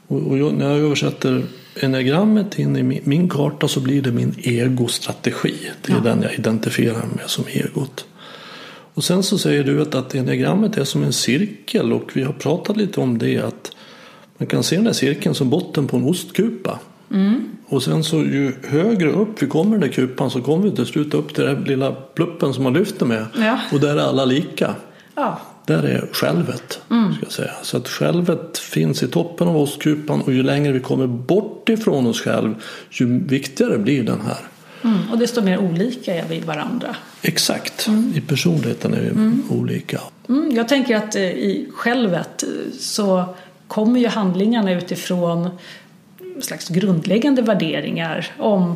Och, 0.07 0.27
och 0.27 0.37
jag, 0.37 0.53
när 0.53 0.69
jag 0.69 0.79
översätter 0.79 1.43
enneagrammet 1.81 2.59
in 2.59 2.77
i 2.77 2.83
min, 2.83 3.01
min, 3.03 3.29
karta 3.29 3.67
så 3.67 3.79
blir 3.79 4.01
det 4.01 4.11
min 4.11 4.35
egostrategi. 4.37 5.55
Det 5.81 5.91
är 5.91 5.95
ja. 5.95 6.01
den 6.03 6.21
jag 6.21 6.33
identifierar 6.33 7.05
med 7.15 7.29
som 7.29 7.43
egot. 7.47 8.05
Och 8.93 9.03
sen 9.03 9.23
så 9.23 9.37
säger 9.37 9.63
du 9.63 9.81
att, 9.81 9.95
att 9.95 10.15
enneagrammet 10.15 10.77
är 10.77 10.83
som 10.83 11.03
en 11.03 11.13
cirkel 11.13 11.93
och 11.93 12.11
vi 12.13 12.23
har 12.23 12.33
pratat 12.33 12.77
lite 12.77 12.99
om 12.99 13.17
det 13.17 13.39
att 13.39 13.71
man 14.37 14.47
kan 14.47 14.63
se 14.63 14.75
den 14.75 14.85
här 14.85 14.93
cirkeln 14.93 15.35
som 15.35 15.49
botten 15.49 15.87
på 15.87 15.97
en 15.97 16.03
ostkupa. 16.03 16.79
Mm. 17.11 17.49
Och 17.67 17.83
sen 17.83 18.03
så 18.03 18.17
ju 18.17 18.53
högre 18.63 19.11
upp 19.11 19.43
vi 19.43 19.47
kommer 19.47 19.77
i 19.77 19.79
den 19.79 19.89
där 19.89 19.95
kupan 19.95 20.29
så 20.29 20.41
kommer 20.41 20.69
vi 20.69 20.75
till 20.75 20.85
slut 20.85 21.13
upp 21.13 21.35
till 21.35 21.43
den 21.43 21.63
lilla 21.63 21.91
pluppen 21.91 22.53
som 22.53 22.63
man 22.63 22.73
lyfter 22.73 23.05
med. 23.05 23.25
Ja. 23.37 23.59
Och 23.71 23.79
där 23.79 23.95
är 23.95 24.01
alla 24.01 24.25
lika. 24.25 24.75
Ja. 25.15 25.39
Där 25.65 25.83
är 25.83 26.09
självet. 26.11 26.81
Mm. 26.89 27.13
Ska 27.13 27.25
säga. 27.25 27.51
Så 27.61 27.77
att 27.77 27.87
självet 27.87 28.57
finns 28.57 29.03
i 29.03 29.07
toppen 29.07 29.47
av 29.47 29.57
ostkupan 29.57 30.21
och 30.21 30.33
ju 30.33 30.43
längre 30.43 30.73
vi 30.73 30.79
kommer 30.79 31.07
bort 31.07 31.69
ifrån 31.69 32.07
oss 32.07 32.21
själv 32.21 32.55
ju 32.91 33.19
viktigare 33.27 33.77
blir 33.77 34.03
den 34.03 34.21
här. 34.21 34.37
Mm, 34.83 35.11
och 35.11 35.17
desto 35.17 35.41
mer 35.41 35.57
olika 35.57 36.15
är 36.15 36.25
vi 36.29 36.39
varandra. 36.39 36.95
Exakt, 37.21 37.87
mm. 37.87 38.13
i 38.15 38.21
personligheten 38.21 38.93
är 38.93 39.01
vi 39.01 39.09
mm. 39.09 39.43
olika. 39.49 40.01
Mm, 40.29 40.51
jag 40.55 40.67
tänker 40.67 40.95
att 40.95 41.15
eh, 41.15 41.21
i 41.21 41.67
självet 41.73 42.43
eh, 42.43 42.49
så 42.79 43.35
kommer 43.67 43.99
ju 43.99 44.07
handlingarna 44.07 44.71
utifrån 44.71 45.49
slags 46.41 46.69
grundläggande 46.69 47.41
värderingar 47.41 48.27
om 48.37 48.75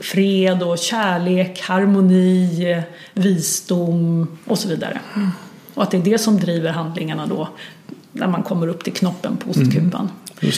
fred 0.00 0.62
och 0.62 0.78
kärlek, 0.78 1.60
harmoni, 1.60 2.82
visdom 3.14 4.38
och 4.44 4.58
så 4.58 4.68
vidare. 4.68 5.00
Mm. 5.16 5.28
Och 5.74 5.82
att 5.82 5.90
det 5.90 5.96
är 5.96 6.02
det 6.02 6.18
som 6.18 6.40
driver 6.40 6.70
handlingarna 6.70 7.26
då 7.26 7.48
när 8.12 8.26
man 8.26 8.42
kommer 8.42 8.68
upp 8.68 8.84
till 8.84 8.92
knoppen 8.92 9.36
på 9.36 9.50
ostkupan. 9.50 10.10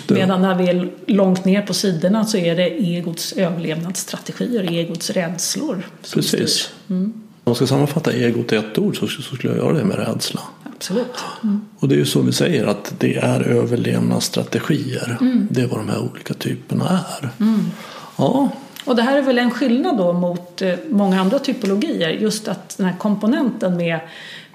Medan 0.09 0.43
när 0.43 0.55
vi 0.55 0.69
är 0.69 0.91
långt 1.07 1.45
ner 1.45 1.63
på 1.63 1.75
sidorna 1.75 2.25
så 2.25 2.37
är 2.37 2.57
det 2.57 2.69
egots 2.69 3.33
överlevnadsstrategier, 3.33 4.73
egots 4.73 5.11
rädslor. 5.11 5.87
Precis. 6.15 6.71
Mm. 6.91 7.03
Om 7.05 7.13
man 7.45 7.55
ska 7.55 7.67
sammanfatta 7.67 8.13
egot 8.13 8.53
i 8.53 8.57
ett 8.57 8.79
ord 8.79 8.99
så, 8.99 9.07
så 9.07 9.23
skulle 9.23 9.53
jag 9.53 9.65
göra 9.65 9.79
det 9.79 9.85
med 9.85 9.97
rädsla. 9.97 10.41
Absolut. 10.77 11.25
Mm. 11.43 11.61
Och 11.79 11.89
det 11.89 11.95
är 11.95 11.99
ju 11.99 12.07
så 12.07 12.23
vi 12.23 12.33
säger 12.33 12.67
att 12.67 12.95
det 12.99 13.17
är 13.17 13.43
överlevnadsstrategier. 13.43 15.17
Mm. 15.21 15.49
Det 15.51 15.61
är 15.61 15.67
vad 15.67 15.79
de 15.79 15.89
här 15.89 15.99
olika 15.99 16.35
typerna 16.35 17.01
är. 17.21 17.29
Mm. 17.41 17.71
Ja. 18.17 18.51
Och 18.85 18.97
det 18.97 19.03
här 19.03 19.19
är 19.19 19.23
väl 19.23 19.39
en 19.39 19.51
skillnad 19.51 19.97
då 19.99 20.13
mot 20.13 20.63
eh, 20.63 20.75
många 20.91 21.21
andra 21.21 21.39
typologier. 21.39 22.09
Just 22.09 22.49
att 22.49 22.77
den 22.77 22.87
här 22.87 22.97
komponenten 22.99 23.77
med 23.77 24.01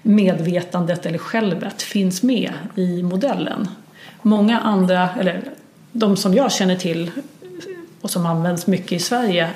medvetandet 0.02 1.06
eller 1.06 1.18
självet 1.18 1.82
finns 1.82 2.24
med 2.24 2.54
i 2.76 3.04
modellen. 3.04 3.68
Många 4.28 4.60
andra, 4.60 5.10
eller 5.20 5.42
de 5.92 6.18
som 6.18 6.34
jag 6.34 6.52
känner 6.52 6.76
till 6.76 7.12
och 8.02 8.10
som 8.10 8.26
används 8.26 8.68
mycket 8.68 8.92
i 8.92 9.00
Sverige 9.00 9.50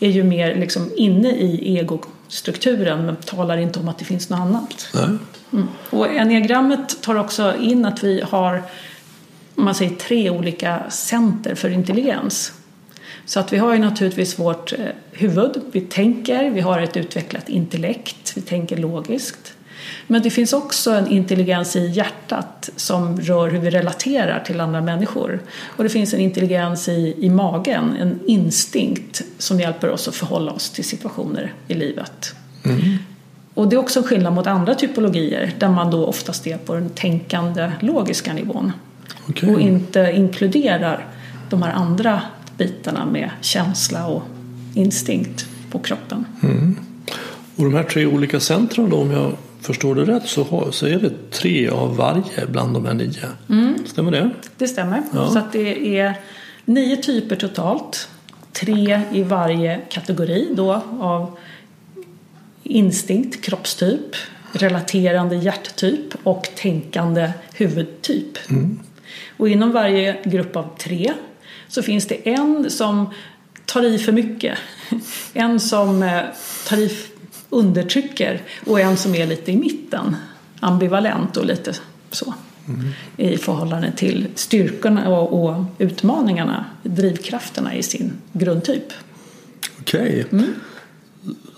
är 0.00 0.08
ju 0.08 0.24
mer 0.24 0.54
liksom 0.54 0.90
inne 0.96 1.30
i 1.30 1.78
egostrukturen 1.78 3.06
men 3.06 3.16
talar 3.16 3.56
inte 3.56 3.78
om 3.78 3.88
att 3.88 3.98
det 3.98 4.04
finns 4.04 4.30
något 4.30 4.40
annat. 4.40 4.88
Mm. 5.52 5.68
Och 5.90 6.06
enneagrammet 6.06 7.02
tar 7.02 7.14
också 7.14 7.56
in 7.56 7.84
att 7.84 8.04
vi 8.04 8.20
har 8.20 8.62
man 9.54 9.74
säger 9.74 9.96
tre 9.96 10.30
olika 10.30 10.90
center 10.90 11.54
för 11.54 11.70
intelligens. 11.70 12.52
Så 13.24 13.40
att 13.40 13.52
vi 13.52 13.56
har 13.56 13.72
ju 13.72 13.78
naturligtvis 13.78 14.38
vårt 14.38 14.72
eh, 14.72 14.78
huvud, 15.12 15.60
vi 15.72 15.80
tänker, 15.80 16.50
vi 16.50 16.60
har 16.60 16.80
ett 16.80 16.96
utvecklat 16.96 17.48
intellekt, 17.48 18.32
vi 18.36 18.40
tänker 18.40 18.76
logiskt. 18.76 19.55
Men 20.06 20.22
det 20.22 20.30
finns 20.30 20.52
också 20.52 20.90
en 20.90 21.08
intelligens 21.08 21.76
i 21.76 21.86
hjärtat 21.86 22.70
som 22.76 23.20
rör 23.20 23.50
hur 23.50 23.58
vi 23.58 23.70
relaterar 23.70 24.40
till 24.40 24.60
andra 24.60 24.80
människor. 24.80 25.40
Och 25.64 25.84
det 25.84 25.90
finns 25.90 26.14
en 26.14 26.20
intelligens 26.20 26.88
i, 26.88 27.14
i 27.18 27.30
magen, 27.30 27.96
en 28.00 28.18
instinkt 28.26 29.22
som 29.38 29.60
hjälper 29.60 29.90
oss 29.90 30.08
att 30.08 30.14
förhålla 30.14 30.52
oss 30.52 30.70
till 30.70 30.84
situationer 30.84 31.52
i 31.68 31.74
livet. 31.74 32.34
Mm. 32.64 32.80
Och 33.54 33.68
det 33.68 33.76
är 33.76 33.80
också 33.80 34.00
en 34.00 34.06
skillnad 34.06 34.32
mot 34.32 34.46
andra 34.46 34.74
typologier 34.74 35.52
där 35.58 35.68
man 35.68 35.90
då 35.90 36.06
oftast 36.06 36.46
är 36.46 36.58
på 36.58 36.74
den 36.74 36.90
tänkande 36.90 37.72
logiska 37.80 38.32
nivån. 38.32 38.72
Okay. 39.28 39.54
Och 39.54 39.60
inte 39.60 40.12
inkluderar 40.14 41.06
de 41.50 41.62
här 41.62 41.72
andra 41.72 42.22
bitarna 42.58 43.06
med 43.06 43.30
känsla 43.40 44.06
och 44.06 44.22
instinkt 44.74 45.46
på 45.70 45.78
kroppen. 45.78 46.24
Mm. 46.42 46.76
Och 47.56 47.64
de 47.64 47.74
här 47.74 47.82
tre 47.82 48.06
olika 48.06 48.40
centren 48.40 48.90
då, 48.90 48.96
om 48.96 49.10
jag 49.10 49.32
förstår 49.66 49.94
det 49.94 50.04
rätt, 50.04 50.28
så, 50.28 50.72
så 50.72 50.86
är 50.86 50.98
det 50.98 51.30
tre 51.30 51.68
av 51.68 51.96
varje 51.96 52.46
bland 52.48 52.74
de 52.74 52.86
här 52.86 52.94
nio. 52.94 53.28
Mm. 53.48 53.86
Stämmer 53.86 54.10
det? 54.10 54.30
Det 54.56 54.68
stämmer. 54.68 55.02
Ja. 55.12 55.30
Så 55.30 55.38
att 55.38 55.52
det 55.52 55.98
är 55.98 56.14
nio 56.64 56.96
typer 56.96 57.36
totalt. 57.36 58.08
Tre 58.52 59.00
i 59.12 59.22
varje 59.22 59.80
kategori 59.88 60.48
då 60.52 60.82
av 61.00 61.38
instinkt, 62.62 63.44
kroppstyp, 63.44 64.16
relaterande 64.52 65.36
hjärttyp 65.36 66.14
och 66.22 66.48
tänkande 66.56 67.32
huvudtyp. 67.54 68.50
Mm. 68.50 68.80
Och 69.36 69.48
inom 69.48 69.72
varje 69.72 70.16
grupp 70.24 70.56
av 70.56 70.76
tre 70.78 71.12
så 71.68 71.82
finns 71.82 72.06
det 72.06 72.28
en 72.28 72.70
som 72.70 73.10
tar 73.66 73.82
i 73.82 73.98
för 73.98 74.12
mycket, 74.12 74.58
en 75.32 75.60
som 75.60 76.02
eh, 76.02 76.20
tar 76.68 76.76
i 76.76 76.90
undertrycker 77.50 78.42
och 78.66 78.80
en 78.80 78.96
som 78.96 79.14
är 79.14 79.26
lite 79.26 79.52
i 79.52 79.56
mitten, 79.56 80.16
ambivalent 80.60 81.36
och 81.36 81.44
lite 81.44 81.72
så. 82.10 82.34
Mm. 82.68 82.86
i 83.16 83.36
förhållande 83.36 83.92
till 83.96 84.26
styrkorna 84.34 85.08
och, 85.08 85.44
och, 85.44 85.64
utmaningarna, 85.78 86.64
drivkrafterna 86.82 87.74
i 87.74 87.82
sin 87.82 88.12
grundtyp. 88.32 88.92
Okej. 89.80 90.00
Okay. 90.00 90.38
Mm. 90.40 90.54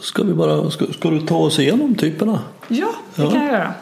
Ska, 0.01 0.23
vi 0.23 0.35
bara, 0.35 0.71
ska, 0.71 0.87
ska, 0.93 1.11
du 1.11 1.21
ta 1.21 1.37
oss 1.37 1.59
igenom 1.59 1.95
typerna? 1.95 2.41
Ja, 2.69 2.95
det 3.15 3.23
ja. 3.23 3.31
kan 3.31 3.45
jag 3.45 3.53
göra. 3.53 3.75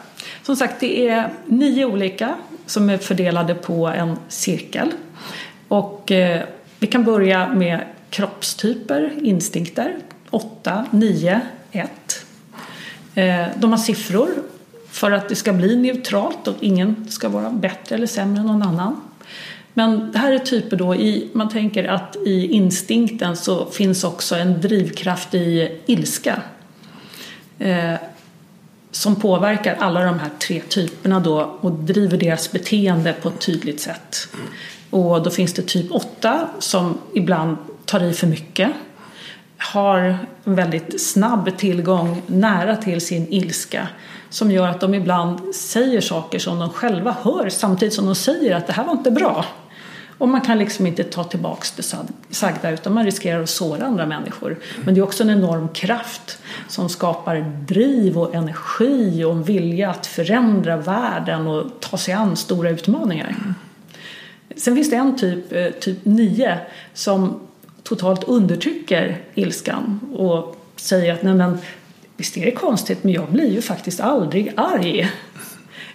Som 0.43 0.55
sagt, 0.55 0.79
det 0.79 1.07
är 1.07 1.33
nio 1.45 1.85
olika 1.85 2.35
som 2.65 2.89
är 2.89 2.97
fördelade 2.97 3.55
på 3.55 3.87
en 3.87 4.17
cirkel. 4.27 4.91
Och 5.67 6.11
eh, 6.11 6.43
vi 6.79 6.87
kan 6.87 7.03
börja 7.03 7.53
med 7.53 7.81
kroppstyper, 8.09 9.13
instinkter. 9.21 9.95
8, 10.29 10.85
9, 10.91 11.41
1. 11.83 12.25
Eh, 13.15 13.47
de 13.59 13.71
har 13.71 13.77
siffror 13.77 14.29
för 14.89 15.11
att 15.11 15.29
det 15.29 15.35
ska 15.35 15.53
bli 15.53 15.75
neutralt 15.75 16.47
och 16.47 16.55
ingen 16.59 17.11
ska 17.11 17.29
vara 17.29 17.49
bättre 17.49 17.95
eller 17.95 18.07
sämre 18.07 18.39
än 18.39 18.47
någon 18.47 18.63
annan. 18.63 19.01
Men 19.73 20.11
det 20.11 20.17
här 20.17 20.31
är 20.31 20.39
typer 20.39 20.77
då 20.77 20.95
i, 20.95 21.29
man 21.33 21.49
tänker 21.49 21.83
att 21.83 22.15
i 22.25 22.47
instinkten 22.47 23.37
så 23.37 23.65
finns 23.65 24.03
också 24.03 24.35
en 24.35 24.61
drivkraft 24.61 25.33
i 25.33 25.77
ilska. 25.85 26.41
Eh, 27.59 27.93
som 28.91 29.15
påverkar 29.15 29.75
alla 29.79 30.03
de 30.03 30.19
här 30.19 30.29
tre 30.39 30.61
typerna 30.69 31.19
då 31.19 31.57
och 31.61 31.71
driver 31.71 32.17
deras 32.17 32.51
beteende 32.51 33.13
på 33.13 33.29
ett 33.29 33.39
tydligt 33.39 33.81
sätt. 33.81 34.27
Och 34.89 35.23
då 35.23 35.29
finns 35.29 35.53
det 35.53 35.61
typ 35.61 35.91
8 35.91 36.47
som 36.59 36.97
ibland 37.13 37.57
tar 37.85 38.03
i 38.03 38.13
för 38.13 38.27
mycket. 38.27 38.71
Har 39.57 40.17
väldigt 40.43 41.01
snabb 41.01 41.57
tillgång 41.57 42.21
nära 42.27 42.75
till 42.75 43.01
sin 43.01 43.27
ilska 43.29 43.87
som 44.29 44.51
gör 44.51 44.67
att 44.67 44.79
de 44.79 44.93
ibland 44.93 45.55
säger 45.55 46.01
saker 46.01 46.39
som 46.39 46.59
de 46.59 46.69
själva 46.69 47.15
hör 47.21 47.49
samtidigt 47.49 47.93
som 47.93 48.05
de 48.05 48.15
säger 48.15 48.55
att 48.55 48.67
det 48.67 48.73
här 48.73 48.83
var 48.83 48.91
inte 48.91 49.11
bra. 49.11 49.45
Och 50.17 50.29
man 50.29 50.41
kan 50.41 50.57
liksom 50.57 50.87
inte 50.87 51.03
ta 51.03 51.23
tillbaks 51.23 51.71
det 51.71 51.83
sagda 52.29 52.71
utan 52.71 52.93
man 52.93 53.05
riskerar 53.05 53.43
att 53.43 53.49
såra 53.49 53.85
andra 53.85 54.05
människor. 54.05 54.57
Men 54.85 54.93
det 54.93 54.99
är 54.99 55.03
också 55.03 55.23
en 55.23 55.29
enorm 55.29 55.67
kraft 55.69 56.39
som 56.67 56.89
skapar 56.89 57.35
driv 57.67 58.17
och 58.17 58.35
energi 58.35 59.23
och 59.23 59.31
en 59.31 59.43
vilja 59.43 59.89
att 59.89 60.07
förändra 60.07 60.77
världen 60.77 61.47
och 61.47 61.65
ta 61.79 61.97
sig 61.97 62.13
an 62.13 62.35
stora 62.35 62.69
utmaningar. 62.69 63.35
Sen 64.55 64.75
finns 64.75 64.89
det 64.89 64.95
en 64.95 65.17
typ, 65.17 65.53
eh, 65.53 65.69
typ 65.69 65.97
9, 66.03 66.57
som 66.93 67.46
totalt 67.89 68.23
undertrycker 68.23 69.17
ilskan 69.35 69.99
och 70.13 70.55
säger 70.75 71.13
att 71.13 71.23
nej 71.23 71.33
men 71.33 71.57
visst 72.17 72.37
är 72.37 72.45
det 72.45 72.51
konstigt 72.51 73.03
men 73.03 73.13
jag 73.13 73.31
blir 73.31 73.51
ju 73.51 73.61
faktiskt 73.61 73.99
aldrig 73.99 74.53
arg. 74.55 75.11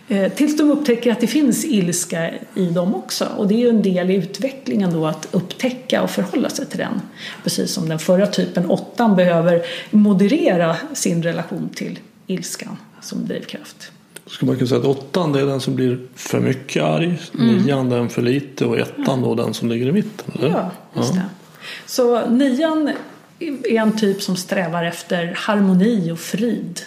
Eh, 0.08 0.32
tills 0.32 0.56
de 0.56 0.70
upptäcker 0.70 1.12
att 1.12 1.20
det 1.20 1.26
finns 1.26 1.64
ilska 1.64 2.30
i 2.54 2.66
dem 2.66 2.94
också. 2.94 3.28
Och 3.36 3.48
det 3.48 3.54
är 3.54 3.58
ju 3.58 3.68
en 3.68 3.82
del 3.82 4.10
i 4.10 4.14
utvecklingen 4.14 4.92
då 4.92 5.06
att 5.06 5.28
upptäcka 5.30 6.02
och 6.02 6.10
förhålla 6.10 6.50
sig 6.50 6.66
till 6.66 6.78
den. 6.78 7.00
Precis 7.42 7.70
som 7.70 7.88
den 7.88 7.98
förra 7.98 8.26
typen, 8.26 8.70
åttan, 8.70 9.16
behöver 9.16 9.62
moderera 9.90 10.76
sin 10.92 11.22
relation 11.22 11.68
till 11.74 11.98
ilskan 12.26 12.76
som 13.00 13.26
drivkraft. 13.26 13.90
Ska 14.26 14.46
man 14.46 14.56
kunna 14.56 14.68
säga 14.68 14.80
att 14.80 14.86
åttan 14.86 15.32
det 15.32 15.40
är 15.40 15.46
den 15.46 15.60
som 15.60 15.74
blir 15.74 16.00
för 16.14 16.40
mycket 16.40 16.82
arg, 16.82 17.18
mm. 17.34 17.56
nian 17.56 17.88
den 17.88 18.08
för 18.08 18.22
lite 18.22 18.64
och 18.64 18.78
ettan 18.78 19.22
då 19.22 19.34
den 19.34 19.54
som 19.54 19.68
ligger 19.68 19.86
i 19.86 19.92
mitten? 19.92 20.32
Eller? 20.38 20.50
Ja, 20.50 20.70
just 20.96 21.14
det. 21.14 21.22
Så 21.86 22.26
nian 22.26 22.90
är 23.38 23.80
en 23.80 23.96
typ 23.96 24.22
som 24.22 24.36
strävar 24.36 24.84
efter 24.84 25.32
harmoni 25.36 26.10
och 26.10 26.18
frid. 26.18 26.80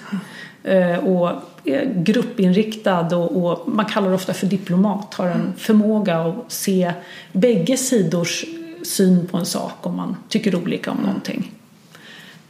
Eh, 0.64 0.98
och 0.98 1.32
är 1.66 1.94
gruppinriktad 1.96 3.18
och, 3.18 3.46
och, 3.46 3.70
man 3.74 3.86
kallar 3.86 4.10
det 4.10 4.16
ofta 4.16 4.34
för 4.34 4.48
diplomat. 4.48 5.14
Har 5.14 5.28
en 5.28 5.54
förmåga 5.58 6.18
att 6.18 6.52
se 6.52 6.94
bägge 7.32 7.78
sidors 7.78 8.46
syn 8.84 9.28
på 9.28 9.38
en 9.38 9.46
sak 9.46 9.74
om 9.82 9.96
man 9.96 10.16
tycker 10.30 10.56
olika 10.56 10.92
om 10.92 10.98
någonting. 10.98 11.52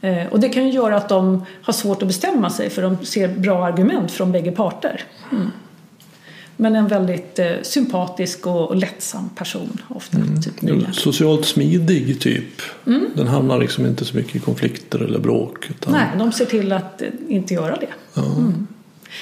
Eh, 0.00 0.26
och 0.26 0.40
det 0.40 0.48
kan 0.48 0.66
ju 0.66 0.72
göra 0.72 0.96
att 0.96 1.08
de 1.08 1.44
har 1.62 1.72
svårt 1.72 2.02
att 2.02 2.08
bestämma 2.08 2.50
sig 2.50 2.70
för 2.70 2.82
de 2.82 3.06
ser 3.06 3.28
bra 3.28 3.66
argument 3.66 4.12
från 4.12 4.32
bägge 4.32 4.52
parter. 4.52 5.04
Mm. 5.32 5.50
Men 6.56 6.76
en 6.76 6.88
väldigt 6.88 7.38
eh, 7.38 7.46
sympatisk 7.62 8.46
och, 8.46 8.68
och 8.68 8.76
lättsam 8.76 9.28
person. 9.28 9.80
Ofta, 9.88 10.16
mm. 10.16 10.42
typ 10.42 10.94
Socialt 10.94 11.46
smidig 11.46 12.20
typ. 12.20 12.62
Mm. 12.86 13.06
Den 13.14 13.26
hamnar 13.26 13.58
liksom 13.58 13.86
inte 13.86 14.04
så 14.04 14.16
mycket 14.16 14.36
i 14.36 14.38
konflikter 14.38 14.98
eller 14.98 15.18
bråk. 15.18 15.70
Utan... 15.70 15.92
Nej, 15.92 16.06
de 16.18 16.32
ser 16.32 16.44
till 16.44 16.72
att 16.72 17.02
eh, 17.02 17.08
inte 17.28 17.54
göra 17.54 17.76
det. 17.76 17.88
Ja. 18.14 18.24
Mm. 18.24 18.66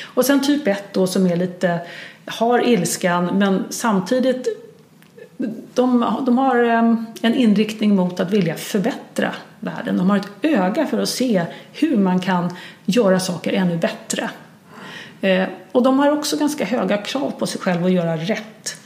Och 0.03 0.25
sen 0.25 0.42
typ 0.47 0.66
1 0.66 0.85
då 0.92 1.07
som 1.07 1.27
är 1.27 1.37
lite, 1.37 1.81
har 2.27 2.68
ilskan 2.68 3.38
men 3.38 3.64
samtidigt 3.70 4.49
de, 5.75 6.05
de 6.27 6.38
har 6.38 6.64
eh, 6.64 6.94
en 7.23 7.35
inriktning 7.35 7.97
mot 7.97 8.20
att 8.20 8.31
vilja 8.31 8.55
förbättra 8.55 9.35
världen. 9.61 9.97
De 9.97 10.11
har 10.11 10.16
ett 10.16 10.29
öga 10.42 10.87
för 10.87 10.99
att 10.99 11.09
se 11.09 11.44
hur 11.73 11.97
man 11.97 12.20
kan 12.20 12.57
göra 12.85 13.20
saker 13.20 13.53
ännu 13.53 13.77
bättre. 13.77 14.31
Eh, 15.24 15.48
och 15.72 15.82
de 15.82 15.98
har 15.98 16.10
också 16.10 16.37
ganska 16.37 16.64
höga 16.64 16.96
krav 16.96 17.30
på 17.30 17.46
sig 17.46 17.60
själva 17.60 17.87
att 17.87 17.92
göra 17.92 18.16
rätt. 18.16 18.76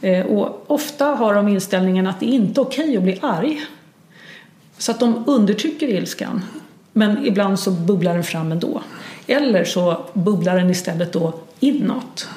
Eh, 0.00 0.26
och 0.26 0.70
ofta 0.70 1.04
har 1.04 1.34
de 1.34 1.48
inställningen 1.48 2.06
att 2.06 2.20
det 2.20 2.26
inte 2.26 2.60
är 2.60 2.62
okej 2.62 2.96
att 2.96 3.02
bli 3.02 3.18
arg. 3.22 3.66
Så 4.78 4.92
att 4.92 5.00
de 5.00 5.24
undertrycker 5.26 5.88
ilskan. 5.88 6.44
Men 6.92 7.26
ibland 7.26 7.58
så 7.58 7.70
bubblar 7.70 8.14
den 8.14 8.24
fram 8.24 8.52
ändå. 8.52 8.82
Eller 9.26 9.64
så 9.64 10.04
bubblar 10.12 10.56
den 10.56 10.70
istället 10.70 11.12
då 11.12 11.34
inåt 11.60 12.28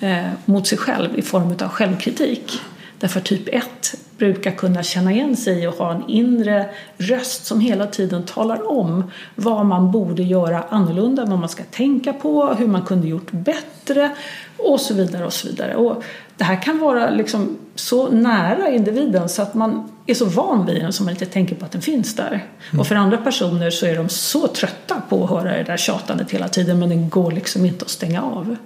eh, 0.00 0.28
mot 0.44 0.66
sig 0.66 0.78
själv 0.78 1.18
i 1.18 1.22
form 1.22 1.56
av 1.60 1.68
självkritik. 1.68 2.60
Därför 3.02 3.20
typ 3.20 3.48
1 3.48 3.94
brukar 4.18 4.50
kunna 4.50 4.82
känna 4.82 5.12
igen 5.12 5.36
sig 5.36 5.68
och 5.68 5.74
ha 5.74 5.94
en 5.94 6.08
inre 6.08 6.68
röst 6.96 7.46
som 7.46 7.60
hela 7.60 7.86
tiden 7.86 8.22
talar 8.22 8.70
om 8.70 9.10
vad 9.34 9.66
man 9.66 9.90
borde 9.90 10.22
göra 10.22 10.64
annorlunda, 10.68 11.24
vad 11.24 11.38
man 11.38 11.48
ska 11.48 11.62
tänka 11.62 12.12
på, 12.12 12.54
hur 12.54 12.66
man 12.66 12.82
kunde 12.82 13.08
gjort 13.08 13.30
bättre 13.30 14.10
och 14.56 14.80
så 14.80 14.94
vidare 14.94 15.26
och 15.26 15.32
så 15.32 15.48
vidare. 15.48 15.76
Och 15.76 16.02
det 16.36 16.44
här 16.44 16.62
kan 16.62 16.78
vara 16.78 17.10
liksom 17.10 17.56
så 17.74 18.08
nära 18.10 18.70
individen 18.70 19.28
så 19.28 19.42
att 19.42 19.54
man 19.54 19.88
är 20.06 20.14
så 20.14 20.24
van 20.24 20.66
vid 20.66 20.76
den 20.76 20.92
som 20.92 21.06
man 21.06 21.14
inte 21.14 21.26
tänker 21.26 21.54
på 21.54 21.64
att 21.64 21.72
den 21.72 21.82
finns 21.82 22.16
där. 22.16 22.46
Mm. 22.70 22.80
Och 22.80 22.86
för 22.86 22.94
andra 22.94 23.16
personer 23.16 23.70
så 23.70 23.86
är 23.86 23.96
de 23.96 24.08
så 24.08 24.48
trötta 24.48 25.02
på 25.08 25.24
att 25.24 25.30
höra 25.30 25.56
det 25.56 25.62
där 25.62 25.76
tjatandet 25.76 26.30
hela 26.30 26.48
tiden 26.48 26.78
men 26.78 26.88
det 26.88 26.96
går 26.96 27.30
liksom 27.30 27.66
inte 27.66 27.84
att 27.84 27.90
stänga 27.90 28.22
av. 28.22 28.56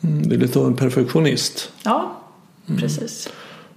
Mm, 0.00 0.28
det 0.28 0.34
är 0.34 0.38
lite 0.38 0.58
av 0.58 0.66
en 0.66 0.76
perfektionist. 0.76 1.70
Ja, 1.82 2.16
mm. 2.68 2.80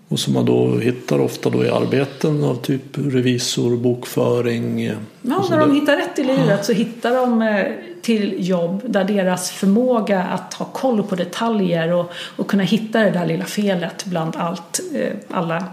Och 0.10 0.20
som 0.20 0.34
man 0.34 0.46
då 0.46 0.78
hittar 0.78 1.20
ofta 1.20 1.50
då 1.50 1.66
i 1.66 1.70
arbeten 1.70 2.44
av 2.44 2.56
typ 2.56 2.82
revisor, 2.94 3.78
bokföring. 3.78 4.86
Ja, 5.22 5.46
när 5.50 5.60
de 5.60 5.76
hittar 5.76 5.98
rätt 5.98 6.20
i 6.20 6.24
livet 6.24 6.66
så 6.66 6.74
hittar 6.74 7.14
de 7.14 7.42
eh, 7.42 7.66
till 8.02 8.50
jobb 8.50 8.82
där 8.86 9.04
deras 9.04 9.52
förmåga 9.52 10.24
att 10.24 10.54
ha 10.54 10.66
koll 10.66 11.04
på 11.04 11.16
detaljer 11.16 11.94
och, 11.94 12.12
och 12.36 12.48
kunna 12.48 12.64
hitta 12.64 13.00
det 13.00 13.12
där 13.12 13.26
lilla 13.26 13.46
felet 13.46 14.06
bland 14.06 14.36
allt, 14.36 14.80
eh, 14.94 15.14
alla, 15.30 15.66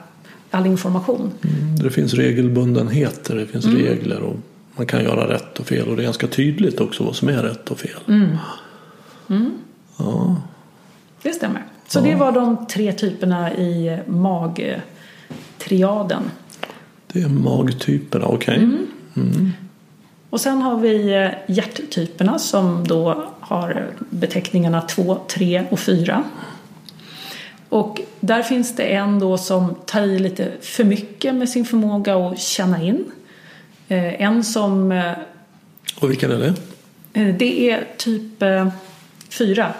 all 0.50 0.66
information. 0.66 1.32
Mm, 1.42 1.76
det 1.76 1.90
finns 1.90 2.14
regelbundenheter, 2.14 3.36
det 3.36 3.46
finns 3.46 3.64
mm. 3.64 3.78
regler 3.78 4.20
och 4.20 4.36
man 4.76 4.86
kan 4.86 5.04
göra 5.04 5.34
rätt 5.34 5.58
och 5.58 5.66
fel 5.66 5.88
och 5.88 5.96
det 5.96 6.02
är 6.02 6.04
ganska 6.04 6.26
tydligt 6.26 6.80
också 6.80 7.04
vad 7.04 7.16
som 7.16 7.28
är 7.28 7.42
rätt 7.42 7.70
och 7.70 7.78
fel. 7.78 8.00
Mm. 8.08 8.36
Ja. 9.96 10.36
Det 11.22 11.32
stämmer. 11.32 11.62
Så 11.86 12.00
det 12.00 12.14
var 12.14 12.32
de 12.32 12.66
tre 12.66 12.92
typerna 12.92 13.54
i 13.54 13.98
magtriaden. 14.06 16.22
Det 17.12 17.20
är 17.20 17.28
magtyperna, 17.28 18.26
okej. 18.26 18.68
Och 20.30 20.40
sen 20.40 20.62
har 20.62 20.78
vi 20.78 21.14
eh, 21.14 21.28
hjärttyperna 21.46 22.38
som 22.38 22.86
då 22.86 23.24
har 23.40 23.86
beteckningarna 24.10 24.80
2, 24.80 25.18
3 25.28 25.64
och 25.70 25.80
4. 25.80 26.24
Och 27.68 28.00
där 28.20 28.42
finns 28.42 28.76
det 28.76 28.82
en 28.82 29.18
då 29.18 29.38
som 29.38 29.74
tar 29.86 30.02
i 30.02 30.18
lite 30.18 30.52
för 30.60 30.84
mycket 30.84 31.34
med 31.34 31.48
sin 31.48 31.64
förmåga 31.64 32.16
att 32.16 32.38
känna 32.38 32.82
in. 32.82 33.04
Eh, 33.88 34.22
En 34.22 34.44
som 34.44 34.92
eh, 34.92 35.12
Och 36.00 36.10
vilken 36.10 36.30
är 36.30 36.38
det? 36.38 36.54
Det 37.32 37.70
är 37.70 37.86
typ 37.96 38.42
eh, 38.42 38.68
fyra. 39.28 39.72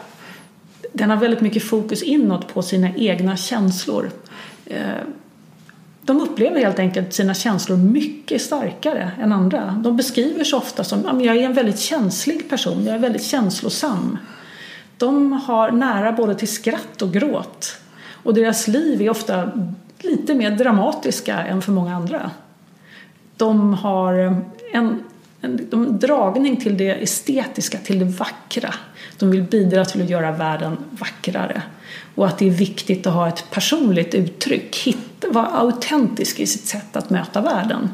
Den 0.97 1.11
har 1.11 1.17
väldigt 1.17 1.41
mycket 1.41 1.65
fokus 1.65 2.03
inåt 2.03 2.55
på 2.55 2.63
sina 2.63 2.91
egna 2.97 3.37
känslor. 3.37 4.11
Eh, 4.67 4.79
de 6.03 6.21
upplever 6.21 6.61
helt 6.61 6.79
enkelt 6.79 7.13
sina 7.13 7.35
känslor 7.35 7.77
mycket 7.77 8.43
starkare 8.43 9.11
än 9.21 9.33
andra. 9.33 9.81
De 9.85 9.97
beskriver 9.97 10.45
sig 10.45 10.57
ofta 10.57 10.85
som 10.85 11.21
jag 11.21 11.37
är 11.37 11.43
en 11.43 11.53
väldigt 11.53 11.79
känslig 11.79 12.51
person, 12.51 12.87
jag 12.87 12.95
är 12.95 12.99
väldigt 12.99 13.25
känslosam. 13.25 14.19
De 14.99 15.33
har 15.33 15.71
nära 15.71 16.13
både 16.13 16.35
till 16.35 16.49
skratt 16.49 17.03
och 17.03 17.13
gråt. 17.13 17.77
Och 18.13 18.35
deras 18.35 18.69
liv 18.69 19.03
är 19.03 19.11
ofta 19.11 19.51
lite 19.99 20.35
mer 20.35 20.51
dramatiska 20.51 21.39
än 21.39 21.63
för 21.63 21.73
många 21.73 21.97
andra. 21.97 22.31
De 23.37 23.75
har 23.75 24.15
en, 24.73 25.05
en 25.41 25.67
de 25.71 25.99
dragning 25.99 26.57
till 26.57 26.77
det 26.77 27.03
estetiska, 27.03 27.79
till 27.79 27.99
det 27.99 28.05
vackra. 28.05 28.75
De 29.19 29.31
vill 29.31 29.43
bidra 29.43 29.85
till 29.85 30.03
att 30.03 30.11
göra 30.11 30.33
världen 30.33 30.77
vackrare. 30.91 31.63
Och 32.15 32.27
att 32.27 32.39
det 32.39 32.47
är 32.47 32.51
viktigt 32.51 33.07
att 33.07 33.15
ha 33.15 33.29
ett 33.29 33.45
personligt 33.51 34.15
uttryck, 34.15 34.77
hitta, 34.77 35.29
vara 35.31 35.47
autentisk 35.47 36.41
i 36.41 36.47
sitt 36.47 36.67
sätt 36.67 36.97
att 36.97 37.11
möta 37.11 37.41
världen. 37.41 37.89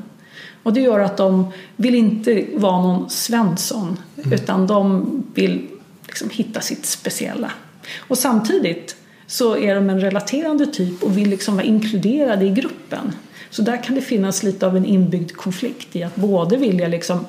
Och 0.62 0.72
det 0.72 0.80
gör 0.80 1.00
att 1.00 1.16
de 1.16 1.52
vill 1.76 1.94
inte 1.94 2.46
vara 2.54 2.82
någon 2.82 3.10
Svensson, 3.10 3.98
utan 4.32 4.66
de 4.66 5.06
vill 5.34 5.68
liksom 6.06 6.30
hitta 6.30 6.60
sitt 6.60 6.86
speciella. 6.86 7.50
Och 7.98 8.18
samtidigt 8.18 8.96
så 9.26 9.56
är 9.56 9.74
de 9.74 9.90
en 9.90 10.00
relaterande 10.00 10.66
typ 10.66 11.02
och 11.02 11.18
vill 11.18 11.30
liksom 11.30 11.54
vara 11.54 11.64
inkluderade 11.64 12.44
i 12.44 12.50
gruppen. 12.50 13.12
Så 13.50 13.62
där 13.62 13.82
kan 13.82 13.94
det 13.94 14.00
finnas 14.00 14.42
lite 14.42 14.66
av 14.66 14.76
en 14.76 14.84
inbyggd 14.84 15.32
konflikt 15.32 15.96
i 15.96 16.02
att 16.02 16.16
både 16.16 16.56
vilja 16.56 16.88
liksom 16.88 17.26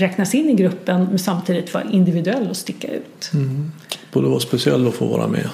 räknas 0.00 0.34
in 0.34 0.48
i 0.48 0.54
gruppen 0.54 1.04
men 1.04 1.18
samtidigt 1.18 1.74
vara 1.74 1.84
individuell 1.84 2.48
och 2.48 2.56
sticka 2.56 2.88
ut. 2.88 3.30
Både 4.12 4.28
vara 4.28 4.40
speciell 4.40 4.86
och 4.86 4.94
få 4.94 5.06
vara 5.06 5.28
med. 5.28 5.48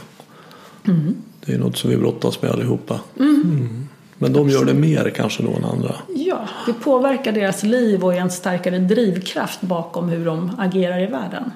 Det 1.46 1.52
är 1.52 1.58
något 1.58 1.76
som 1.76 1.90
vi 1.90 1.96
brottas 1.96 2.42
med 2.42 2.50
allihopa. 2.50 3.00
Mm. 3.18 3.88
Men 4.18 4.32
de 4.32 4.48
gör 4.48 4.64
det 4.64 4.74
mer 4.74 5.12
kanske 5.16 5.42
då 5.42 5.50
än 5.50 5.64
andra. 5.64 5.94
Ja, 6.16 6.48
det 6.66 6.72
påverkar 6.72 7.32
deras 7.32 7.62
liv 7.62 8.04
och 8.04 8.14
är 8.14 8.20
en 8.20 8.30
starkare 8.30 8.78
drivkraft 8.78 9.60
bakom 9.60 10.08
hur 10.08 10.24
de 10.24 10.50
agerar 10.58 11.02
i 11.02 11.06
världen. 11.06 11.52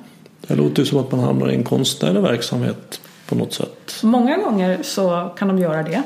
Det 0.46 0.54
låter 0.54 0.82
ju 0.82 0.86
som 0.86 0.98
att 0.98 1.10
man 1.12 1.20
hamnar 1.20 1.50
i 1.50 1.54
en 1.54 1.64
konstnärlig 1.64 2.20
verksamhet 2.20 3.00
på 3.26 3.34
något 3.34 3.52
sätt. 3.52 4.00
Många 4.02 4.36
gånger 4.36 4.78
så 4.82 5.30
kan 5.38 5.48
de 5.48 5.58
göra 5.58 5.82
det. 5.82 6.02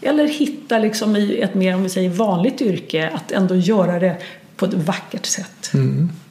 Eller 0.00 0.28
hitta 0.28 0.78
liksom 0.78 1.16
i 1.16 1.40
ett 1.40 1.54
mer, 1.54 1.74
om 1.74 1.82
vi 1.82 1.88
säger 1.88 2.10
vanligt 2.10 2.60
yrke, 2.60 3.10
att 3.14 3.32
ändå 3.32 3.54
göra 3.54 3.98
det 3.98 4.16
på 4.58 4.66
ett 4.66 4.74
vackert 4.74 5.26
sätt. 5.26 5.70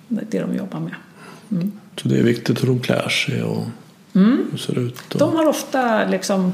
Det 0.07 0.21
är 0.21 0.25
det 0.29 0.39
de 0.39 0.55
jobbar 0.55 0.79
med. 0.79 0.95
Så 2.01 2.07
det 2.07 2.19
är 2.19 2.23
viktigt 2.23 2.63
hur 2.63 2.67
de 2.67 2.79
klär 2.79 3.09
sig 3.09 3.43
och 3.43 3.63
hur 4.13 4.45
det 4.51 4.57
ser 4.57 4.79
ut. 4.79 5.13
Och... 5.13 5.19
De 5.19 5.35
har 5.35 5.45
ofta 5.45 6.07
liksom 6.07 6.53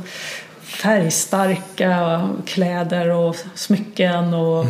färgstarka 0.61 2.29
kläder 2.45 3.09
och 3.09 3.35
smycken 3.55 4.33
och 4.33 4.65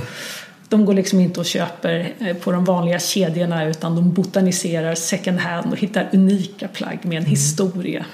de 0.69 0.85
går 0.85 0.93
liksom 0.93 1.19
inte 1.19 1.39
och 1.39 1.45
köper 1.45 2.13
eh, 2.19 2.37
på 2.37 2.51
de 2.51 2.65
vanliga 2.65 2.99
kedjorna 2.99 3.65
utan 3.65 3.95
de 3.95 4.13
botaniserar 4.13 4.95
second 4.95 5.39
hand 5.39 5.71
och 5.71 5.79
hittar 5.79 6.09
unika 6.13 6.67
plagg 6.67 6.99
med 7.03 7.17
en 7.17 7.25
historia. 7.25 8.05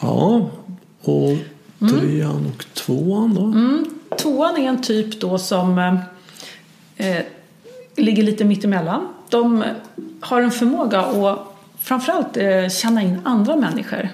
Ja, 0.00 0.50
och 1.00 1.36
trean 1.78 2.52
och 2.54 2.64
tvåan 2.74 3.34
då? 3.34 3.54
Tvåan 4.16 4.56
är 4.56 4.68
en 4.68 4.82
typ 4.82 5.20
då 5.20 5.38
som 5.38 5.78
eh, 5.78 5.96
eh, 6.96 7.22
ligger 7.96 8.22
lite 8.22 8.44
mittemellan. 8.44 9.08
De 9.28 9.64
har 10.20 10.40
en 10.40 10.50
förmåga 10.50 11.00
att 11.00 11.38
framförallt 11.78 12.36
eh, 12.36 12.68
känna 12.68 13.02
in 13.02 13.20
andra 13.24 13.56
människor. 13.56 14.08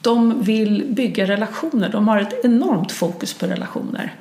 De 0.00 0.42
vill 0.42 0.84
bygga 0.88 1.26
relationer. 1.26 1.88
De 1.88 2.08
har 2.08 2.20
ett 2.20 2.44
enormt 2.44 2.92
fokus 2.92 3.34
på 3.34 3.46
relationer. 3.46 4.14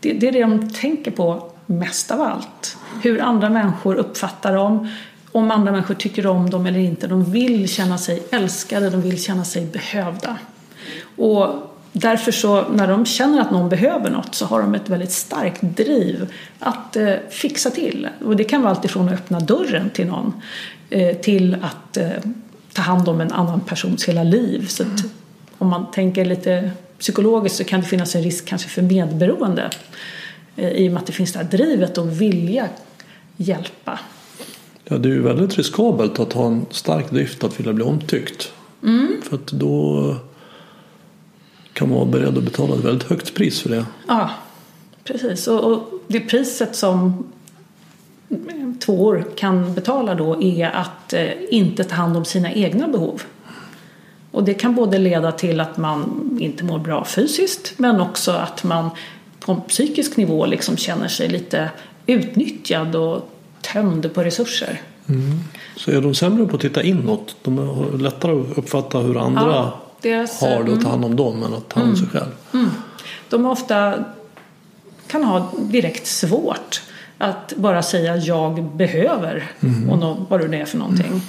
Det, 0.00 0.12
det 0.12 0.28
är 0.28 0.32
det 0.32 0.40
de 0.40 0.70
tänker 0.70 1.10
på 1.10 1.50
mest 1.66 2.10
av 2.10 2.20
allt. 2.20 2.76
Hur 3.02 3.22
andra 3.22 3.50
människor 3.50 3.94
uppfattar 3.94 4.54
dem. 4.54 4.88
Om 5.32 5.50
andra 5.50 5.72
människor 5.72 5.94
tycker 5.94 6.26
om 6.26 6.50
dem 6.50 6.66
eller 6.66 6.78
inte. 6.78 7.06
De 7.06 7.24
vill 7.24 7.68
känna 7.68 7.98
sig 7.98 8.22
älskade. 8.30 8.90
De 8.90 9.00
vill 9.00 9.22
känna 9.22 9.44
sig 9.44 9.66
behövda. 9.66 10.38
Och 11.16 11.75
därför 12.00 12.32
så 12.32 12.68
när 12.68 12.88
de 12.88 13.06
känner 13.06 13.40
att 13.40 13.50
någon 13.50 13.68
behöver 13.68 14.10
något 14.10 14.34
så 14.34 14.46
har 14.46 14.60
de 14.60 14.74
ett 14.74 14.88
väldigt 14.88 15.12
starkt 15.12 15.62
driv 15.62 16.32
att 16.58 16.96
eh, 16.96 17.14
fixa 17.30 17.70
till. 17.70 18.08
Och 18.24 18.36
det 18.36 18.44
kan 18.44 18.62
vara 18.62 18.74
alltifrån 18.74 19.08
att 19.08 19.14
öppna 19.14 19.40
dörren 19.40 19.90
till 19.90 20.06
någon 20.06 20.32
eh, 20.90 21.16
till 21.16 21.56
att 21.62 21.96
eh, 21.96 22.10
ta 22.72 22.82
hand 22.82 23.08
om 23.08 23.20
en 23.20 23.32
annan 23.32 23.60
persons 23.60 24.08
hela 24.08 24.22
liv. 24.22 24.66
Så 24.66 24.82
att, 24.82 25.04
om 25.58 25.68
man 25.68 25.90
tänker 25.90 26.24
lite 26.24 26.70
psykologiskt 26.98 27.56
så 27.56 27.64
kan 27.64 27.80
det 27.80 27.86
finnas 27.86 28.14
en 28.14 28.22
risk 28.22 28.46
kanske 28.46 28.68
för 28.68 28.82
medberoende 28.82 29.70
eh, 30.56 30.70
i 30.70 30.88
och 30.88 30.92
med 30.92 31.00
att 31.00 31.06
det 31.06 31.12
finns 31.12 31.32
det 31.32 31.38
här 31.38 31.46
drivet 31.46 31.98
och 31.98 32.20
vilja 32.20 32.68
hjälpa. 33.36 33.98
Ja, 34.84 34.98
det 34.98 35.08
är 35.08 35.12
ju 35.12 35.22
väldigt 35.22 35.58
riskabelt 35.58 36.18
att 36.18 36.32
ha 36.32 36.46
en 36.46 36.66
stark 36.70 37.10
drift 37.10 37.44
att 37.44 37.60
vilja 37.60 37.72
bli 37.72 37.84
omtyckt. 37.84 38.52
För 39.22 39.36
att 39.36 39.46
då 39.46 40.16
kan 41.76 41.90
vara 41.90 42.04
beredd 42.04 42.38
att 42.38 42.44
betala 42.44 42.74
ett 42.74 42.84
väldigt 42.84 43.08
högt 43.08 43.34
pris 43.34 43.60
för 43.60 43.70
det. 43.70 43.86
Ja, 44.08 44.30
precis. 45.04 45.48
Och, 45.48 45.72
och 45.72 45.88
det 46.08 46.20
priset 46.20 46.76
som 46.76 47.26
tvåor 48.80 49.26
kan 49.36 49.74
betala 49.74 50.14
då 50.14 50.42
är 50.42 50.70
att 50.70 51.12
eh, 51.12 51.28
inte 51.50 51.84
ta 51.84 51.94
hand 51.94 52.16
om 52.16 52.24
sina 52.24 52.52
egna 52.52 52.88
behov. 52.88 53.22
Och 54.30 54.44
det 54.44 54.54
kan 54.54 54.74
både 54.74 54.98
leda 54.98 55.32
till 55.32 55.60
att 55.60 55.76
man 55.76 56.30
inte 56.40 56.64
mår 56.64 56.78
bra 56.78 57.04
fysiskt 57.04 57.74
men 57.76 58.00
också 58.00 58.30
att 58.30 58.64
man 58.64 58.90
på 59.40 59.52
en 59.52 59.60
psykisk 59.60 60.16
nivå 60.16 60.46
liksom 60.46 60.76
känner 60.76 61.08
sig 61.08 61.28
lite 61.28 61.70
utnyttjad 62.06 62.96
och 62.96 63.30
tömd 63.60 64.14
på 64.14 64.22
resurser. 64.22 64.80
Så 65.76 65.90
är 65.90 66.00
de 66.00 66.14
sämre 66.14 66.46
på 66.46 66.56
att 66.56 66.62
titta 66.62 66.82
inåt. 66.82 67.36
De 67.42 67.58
har 67.58 67.98
lättare 67.98 68.40
att 68.40 68.58
uppfatta 68.58 68.98
hur 68.98 69.18
andra 69.18 69.42
Ja, 69.42 69.85
deras, 70.02 70.40
har 70.40 70.64
det 70.64 70.72
och 70.72 70.80
ta 70.80 70.88
mm. 70.88 70.90
hand 70.90 71.04
om 71.04 71.16
dem 71.16 71.42
än 71.42 71.54
att 71.54 71.68
ta 71.68 71.80
hand 71.80 71.90
om 71.90 71.96
sig 71.96 72.08
själv. 72.08 72.30
De 73.28 73.46
ofta 73.46 74.04
kan 75.06 75.24
ha 75.24 75.52
direkt 75.58 76.06
svårt 76.06 76.82
att 77.18 77.52
bara 77.56 77.82
säga 77.82 78.16
jag 78.16 78.64
behöver 78.64 79.50
och 79.90 79.98
nå, 79.98 80.26
vad 80.28 80.40
det 80.40 80.48
nu 80.48 80.56
är 80.56 80.64
för 80.64 80.78
någonting. 80.78 81.20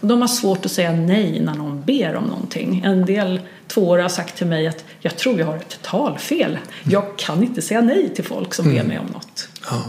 Och 0.00 0.08
de 0.08 0.20
har 0.20 0.28
svårt 0.28 0.64
att 0.64 0.72
säga 0.72 0.92
nej 0.92 1.40
när 1.40 1.54
någon 1.54 1.82
ber 1.82 2.14
om 2.14 2.24
någonting. 2.24 2.82
En 2.84 3.06
del 3.06 3.40
tvåor 3.68 3.98
har 3.98 4.08
sagt 4.08 4.36
till 4.36 4.46
mig 4.46 4.68
att 4.68 4.84
jag 5.00 5.16
tror 5.16 5.38
jag 5.38 5.46
har 5.46 5.56
ett 5.56 5.78
talfel. 5.82 6.58
Jag 6.82 7.18
kan 7.18 7.42
inte 7.42 7.62
säga 7.62 7.80
nej 7.80 8.14
till 8.14 8.24
folk 8.24 8.54
som 8.54 8.64
ber 8.64 8.82
mig 8.82 8.98
om 8.98 9.06
något. 9.06 9.48
Ja. 9.70 9.82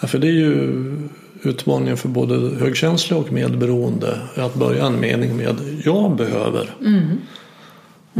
Ja, 0.00 0.08
för 0.08 0.18
det 0.18 0.26
är 0.26 0.32
ju 0.32 1.08
utmaningen 1.42 1.96
för 1.96 2.08
både 2.08 2.56
högkänsliga 2.56 3.20
och 3.20 3.32
medberoende. 3.32 4.18
Att 4.36 4.54
börja 4.54 4.86
en 4.86 5.00
mening 5.00 5.36
med 5.36 5.56
jag 5.84 6.16
behöver. 6.16 6.74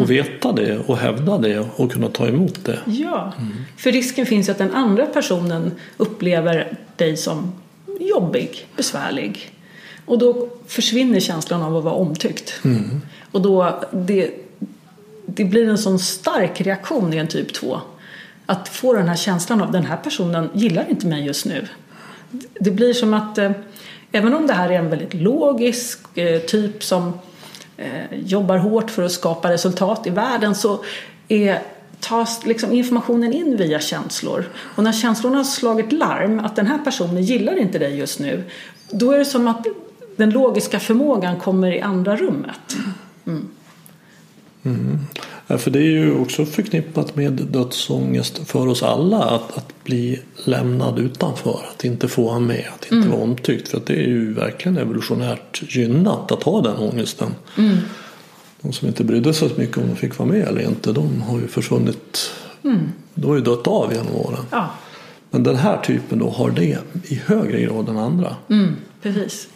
Och 0.00 0.10
veta 0.10 0.52
det 0.52 0.78
och 0.78 0.96
hävda 0.96 1.38
det 1.38 1.58
och 1.76 1.92
kunna 1.92 2.08
ta 2.08 2.28
emot 2.28 2.64
det. 2.64 2.78
Ja, 2.86 3.32
för 3.76 3.92
risken 3.92 4.26
finns 4.26 4.48
ju 4.48 4.52
att 4.52 4.58
den 4.58 4.74
andra 4.74 5.06
personen 5.06 5.72
upplever 5.96 6.76
dig 6.96 7.16
som 7.16 7.52
jobbig, 8.00 8.66
besvärlig. 8.76 9.52
Och 10.04 10.18
då 10.18 10.48
försvinner 10.66 11.20
känslan 11.20 11.62
av 11.62 11.76
att 11.76 11.84
vara 11.84 11.94
omtyckt. 11.94 12.60
Och 13.32 13.42
då, 13.42 13.80
det, 13.92 14.30
det 15.26 15.44
blir 15.44 15.68
en 15.68 15.78
sån 15.78 15.98
stark 15.98 16.60
reaktion 16.60 17.14
i 17.14 17.16
en 17.16 17.28
typ 17.28 17.54
2. 17.54 17.80
Att 18.46 18.68
få 18.68 18.92
den 18.92 19.08
här 19.08 19.16
känslan 19.16 19.62
av 19.62 19.72
den 19.72 19.84
här 19.84 19.96
personen 19.96 20.50
gillar 20.54 20.90
inte 20.90 21.06
mig 21.06 21.26
just 21.26 21.46
nu. 21.46 21.66
Det 22.60 22.70
blir 22.70 22.92
som 22.92 23.14
att 23.14 23.38
eh, 23.38 23.50
även 24.12 24.34
om 24.34 24.46
det 24.46 24.52
här 24.52 24.70
är 24.70 24.78
en 24.78 24.90
väldigt 24.90 25.14
logisk 25.14 26.18
eh, 26.18 26.40
typ 26.40 26.84
som 26.84 27.12
Eh, 27.78 28.18
jobbar 28.18 28.56
hårt 28.56 28.90
för 28.90 29.02
att 29.02 29.12
skapa 29.12 29.50
resultat 29.50 30.06
i 30.06 30.10
världen 30.10 30.54
så 30.54 30.84
är, 31.28 31.62
tas 32.00 32.46
liksom 32.46 32.72
informationen 32.72 33.32
in 33.32 33.56
via 33.56 33.80
känslor. 33.80 34.44
Och 34.56 34.84
när 34.84 34.92
känslorna 34.92 35.36
har 35.36 35.44
slagit 35.44 35.92
larm 35.92 36.40
att 36.40 36.56
den 36.56 36.66
här 36.66 36.78
personen 36.78 37.22
gillar 37.22 37.58
inte 37.58 37.78
dig 37.78 37.96
just 37.98 38.18
nu 38.18 38.44
då 38.90 39.12
är 39.12 39.18
det 39.18 39.24
som 39.24 39.48
att 39.48 39.66
den 40.16 40.30
logiska 40.30 40.80
förmågan 40.80 41.36
kommer 41.36 41.72
i 41.72 41.80
andra 41.80 42.16
rummet. 42.16 42.76
Mm. 43.26 43.48
Mm. 44.64 44.98
För 45.48 45.70
det 45.70 45.78
är 45.78 45.90
ju 45.90 46.14
också 46.14 46.44
förknippat 46.44 47.16
med 47.16 47.32
dödsångest 47.32 48.38
för 48.48 48.66
oss 48.66 48.82
alla 48.82 49.24
att, 49.24 49.56
att 49.56 49.84
bli 49.84 50.20
lämnad 50.44 50.98
utanför, 50.98 51.60
att 51.74 51.84
inte 51.84 52.08
få 52.08 52.22
vara 52.22 52.38
med, 52.38 52.64
att 52.74 52.84
inte 52.84 52.96
mm. 52.96 53.10
vara 53.10 53.22
omtyckt. 53.22 53.68
För 53.68 53.80
det 53.86 53.92
är 53.92 54.06
ju 54.06 54.32
verkligen 54.34 54.78
evolutionärt 54.78 55.62
gynnat 55.76 56.32
att 56.32 56.42
ha 56.42 56.60
den 56.60 56.76
ångesten. 56.76 57.34
Mm. 57.58 57.76
De 58.60 58.72
som 58.72 58.88
inte 58.88 59.04
brydde 59.04 59.34
sig 59.34 59.48
så 59.48 59.60
mycket 59.60 59.76
om 59.76 59.88
de 59.88 59.96
fick 59.96 60.18
vara 60.18 60.28
med 60.28 60.48
eller 60.48 60.62
inte, 60.62 60.92
de 60.92 61.22
har 61.22 61.38
ju 61.38 61.48
försvunnit. 61.48 62.30
Mm. 62.64 62.92
De 63.14 63.26
har 63.26 63.36
ju 63.36 63.42
dött 63.42 63.66
av 63.66 63.92
genom 63.92 64.16
åren. 64.16 64.44
Ja. 64.50 64.70
Men 65.30 65.42
den 65.42 65.56
här 65.56 65.76
typen 65.76 66.18
då 66.18 66.30
har 66.30 66.50
det 66.50 66.78
i 67.04 67.22
högre 67.26 67.60
grad 67.60 67.88
än 67.88 67.96
andra. 67.98 68.36
Mm, 68.50 68.76
precis. 69.02 69.48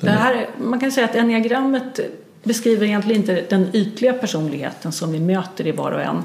Det 0.00 0.10
här, 0.10 0.50
man 0.62 0.80
kan 0.80 0.92
säga 0.92 1.08
att 1.08 1.16
enneagrammet 1.16 2.00
beskriver 2.44 2.86
egentligen 2.86 3.20
inte 3.20 3.44
den 3.48 3.68
ytliga 3.72 4.12
personligheten 4.12 4.92
som 4.92 5.12
vi 5.12 5.20
möter 5.20 5.66
i 5.66 5.72
var 5.72 5.92
och 5.92 6.00
en. 6.00 6.22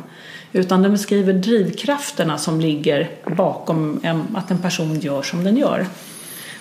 Utan 0.53 0.81
den 0.81 0.91
beskriver 0.91 1.33
drivkrafterna 1.33 2.37
som 2.37 2.61
ligger 2.61 3.09
bakom 3.37 3.99
en, 4.03 4.23
att 4.35 4.51
en 4.51 4.57
person 4.57 4.99
gör 4.99 5.21
som 5.21 5.43
den 5.43 5.57
gör. 5.57 5.85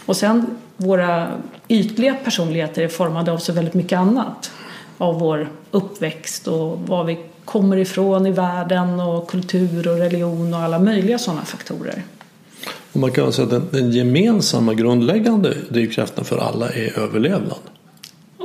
Och 0.07 0.17
sen 0.17 0.47
våra 0.77 1.29
ytliga 1.69 2.15
personligheter 2.15 2.83
är 2.83 2.89
formade 2.89 3.33
av 3.33 3.39
så 3.39 3.53
väldigt 3.53 3.75
mycket 3.75 3.99
annat. 3.99 4.51
Av 4.99 5.19
vår 5.19 5.49
uppväxt 5.71 6.49
och 6.49 6.79
var 6.79 7.05
vi 7.05 7.19
kommer 7.45 7.77
ifrån 7.77 8.27
i 8.27 8.31
världen 8.31 9.01
och 9.01 9.31
kultur 9.31 9.89
och 9.89 9.99
religion 9.99 10.55
och 10.55 10.61
alla 10.61 10.79
möjliga 10.79 11.19
sådana 11.19 11.45
faktorer. 11.45 12.03
Och 12.93 13.01
man 13.01 13.13
kan 13.13 13.33
säga 13.33 13.45
att 13.45 13.51
den, 13.51 13.69
den 13.71 13.93
gemensamma 13.93 14.75
grundläggande 14.75 15.55
drivkraften 15.69 16.25
för 16.25 16.39
alla 16.39 16.71
är 16.71 16.99
överlevnad. 16.99 17.59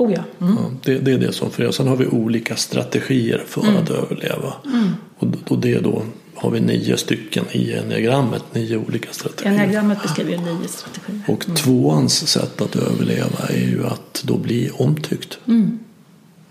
Oh 0.03 0.13
ja. 0.13 0.23
Mm. 0.41 0.55
ja 0.57 0.71
det, 0.83 0.99
det, 0.99 1.11
är 1.11 1.17
det 1.17 1.31
som 1.31 1.51
förenar. 1.51 1.71
Sen 1.71 1.87
har 1.87 1.95
vi 1.95 2.07
olika 2.07 2.55
strategier 2.55 3.43
för 3.47 3.61
mm. 3.61 3.77
att 3.77 3.89
överleva. 3.89 4.53
Mm. 4.65 4.89
Och, 5.17 5.51
och 5.51 5.59
det 5.59 5.79
då 5.79 6.03
har 6.35 6.51
vi 6.51 6.59
nio 6.59 6.97
stycken 6.97 7.45
i 7.51 7.73
enneagrammet, 7.73 8.43
nio 8.53 8.77
olika 8.77 9.13
strategier. 9.13 9.53
Enneagrammet 9.53 10.01
beskriver 10.01 10.37
nio 10.37 10.67
strategier. 10.67 11.23
Och 11.27 11.45
mm. 11.45 11.55
tvåans 11.55 12.27
sätt 12.27 12.61
att 12.61 12.75
överleva 12.75 13.47
är 13.49 13.67
ju 13.67 13.85
att 13.85 14.23
då 14.25 14.37
bli 14.37 14.69
omtyckt. 14.73 15.39
Mm. 15.47 15.79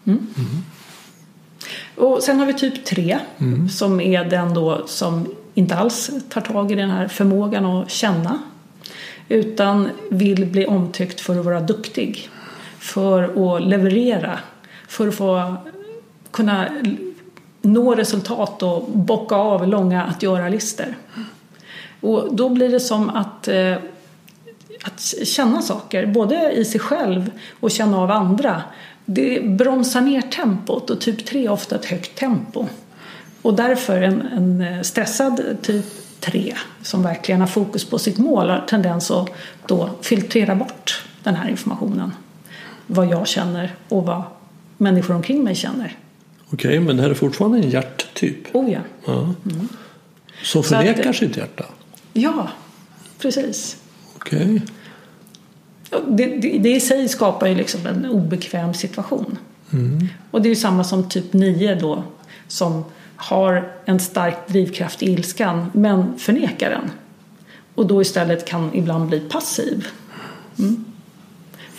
Mm. 0.05 0.27
Och 1.97 2.23
sen 2.23 2.39
har 2.39 2.47
vi 2.47 2.55
typ 2.55 2.85
tre 2.85 3.19
som 3.71 4.01
är 4.01 4.25
den 4.25 4.55
då 4.55 4.83
som 4.87 5.35
inte 5.55 5.77
alls 5.77 6.11
tar 6.29 6.41
tag 6.41 6.73
i 6.73 6.75
den 6.75 6.91
här 6.91 7.09
förmågan 7.09 7.65
att 7.65 7.91
känna 7.91 8.39
utan 9.29 9.89
vill 10.11 10.47
bli 10.47 10.67
omtyckt 10.67 11.21
för 11.21 11.39
att 11.39 11.45
vara 11.45 11.61
duktig 11.61 12.29
för 12.83 13.23
att 13.23 13.63
leverera, 13.63 14.39
för 14.89 15.09
att 15.09 15.15
få 15.15 15.57
kunna 16.31 16.69
nå 17.63 17.95
resultat 17.95 18.63
och 18.63 18.83
bocka 18.83 19.35
av 19.35 19.69
långa 19.69 20.03
att 20.03 20.23
göra-listor. 20.23 20.95
Och 22.01 22.35
då 22.35 22.49
blir 22.49 22.69
det 22.69 22.81
som 22.81 23.11
att, 23.11 23.49
eh, 23.49 23.75
att 24.83 25.01
känna 25.25 25.63
saker, 25.63 26.07
både 26.07 26.53
i 26.53 26.65
sig 26.65 26.81
själv 26.81 27.31
och 27.61 27.71
känna 27.71 27.99
av 27.99 28.11
andra. 28.11 28.63
Det 29.05 29.45
bromsar 29.45 30.01
ner 30.01 30.21
tempot 30.21 30.91
och 30.91 31.01
typ 31.01 31.27
3 31.27 31.47
är 31.47 31.51
ofta 31.51 31.77
ett 31.77 31.85
högt 31.85 32.19
tempo. 32.19 32.67
Och 33.43 33.55
därför 33.55 34.03
en, 34.03 34.21
en 34.21 34.85
stressad 34.85 35.43
typ 35.63 35.85
3 36.21 36.55
som 36.83 37.03
verkligen 37.03 37.41
har 37.41 37.49
fokus 37.49 37.85
på 37.85 37.99
sitt 37.99 38.19
mål 38.19 38.51
har 38.51 38.65
tendens 38.69 39.11
att 39.11 39.31
då 39.67 39.91
filtrera 40.01 40.55
bort 40.55 41.05
den 41.23 41.35
här 41.35 41.49
informationen 41.49 42.13
vad 42.93 43.09
jag 43.09 43.29
känner 43.29 43.75
och 43.89 44.07
vad 44.07 44.23
människor 44.79 45.15
omkring 45.15 45.45
mig 45.45 45.55
känner. 45.55 45.97
Okej, 46.51 46.69
okay, 46.69 46.81
men 46.81 46.97
det 46.97 47.03
här 47.03 47.11
är 47.11 47.15
fortfarande 47.15 47.59
en 47.59 47.71
hjärttyp? 47.71 48.55
Oh 48.55 48.73
ja. 48.73 48.81
ja. 49.07 49.35
Mm. 49.53 49.69
Som 50.43 50.63
förnekar 50.63 51.11
att, 51.11 51.17
sitt 51.17 51.37
hjärta? 51.37 51.65
Ja, 52.13 52.49
precis. 53.19 53.77
Okej. 54.17 54.39
Okay. 54.41 54.61
Det, 56.09 56.27
det, 56.27 56.59
det, 56.59 56.71
i 56.71 56.81
sig 56.81 57.09
skapar 57.09 57.47
ju 57.47 57.55
liksom 57.55 57.87
en 57.87 58.07
obekväm 58.07 58.75
situation. 58.75 59.39
Mm. 59.73 60.09
Och 60.31 60.43
det 60.43 60.49
är 60.49 60.51
ju 60.51 60.57
samma 60.57 60.85
som 60.85 61.09
typ 61.09 61.33
9 61.33 61.75
då 61.75 62.03
som 62.49 62.85
har 63.17 63.73
en 63.85 64.01
stark 64.01 64.49
drivkraft 64.49 65.03
i 65.03 65.13
ilskan 65.13 65.71
men 65.75 66.19
förnekar 66.19 66.71
den. 66.71 66.91
Och 67.75 67.87
då 67.87 68.03
istället 68.03 68.45
kan 68.45 68.75
ibland 68.75 69.09
bli 69.09 69.21
passiv. 69.21 69.87
Mm 70.59 70.85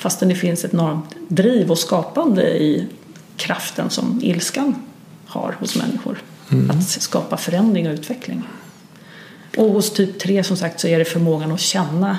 fastän 0.03 0.29
det 0.29 0.35
finns 0.35 0.65
ett 0.65 0.73
enormt 0.73 1.15
driv 1.27 1.71
och 1.71 1.77
skapande 1.77 2.63
i 2.63 2.87
kraften 3.37 3.89
som 3.89 4.19
ilskan 4.23 4.75
har 5.25 5.55
hos 5.59 5.75
människor. 5.75 6.17
Mm. 6.51 6.71
Att 6.71 6.89
skapa 6.89 7.37
förändring 7.37 7.87
och 7.87 7.93
utveckling. 7.93 8.43
Och 9.57 9.65
hos 9.65 9.93
typ 9.93 10.19
3 10.19 10.43
som 10.43 10.57
sagt 10.57 10.79
så 10.79 10.87
är 10.87 10.99
det 10.99 11.05
förmågan 11.05 11.51
att 11.51 11.59
känna 11.59 12.17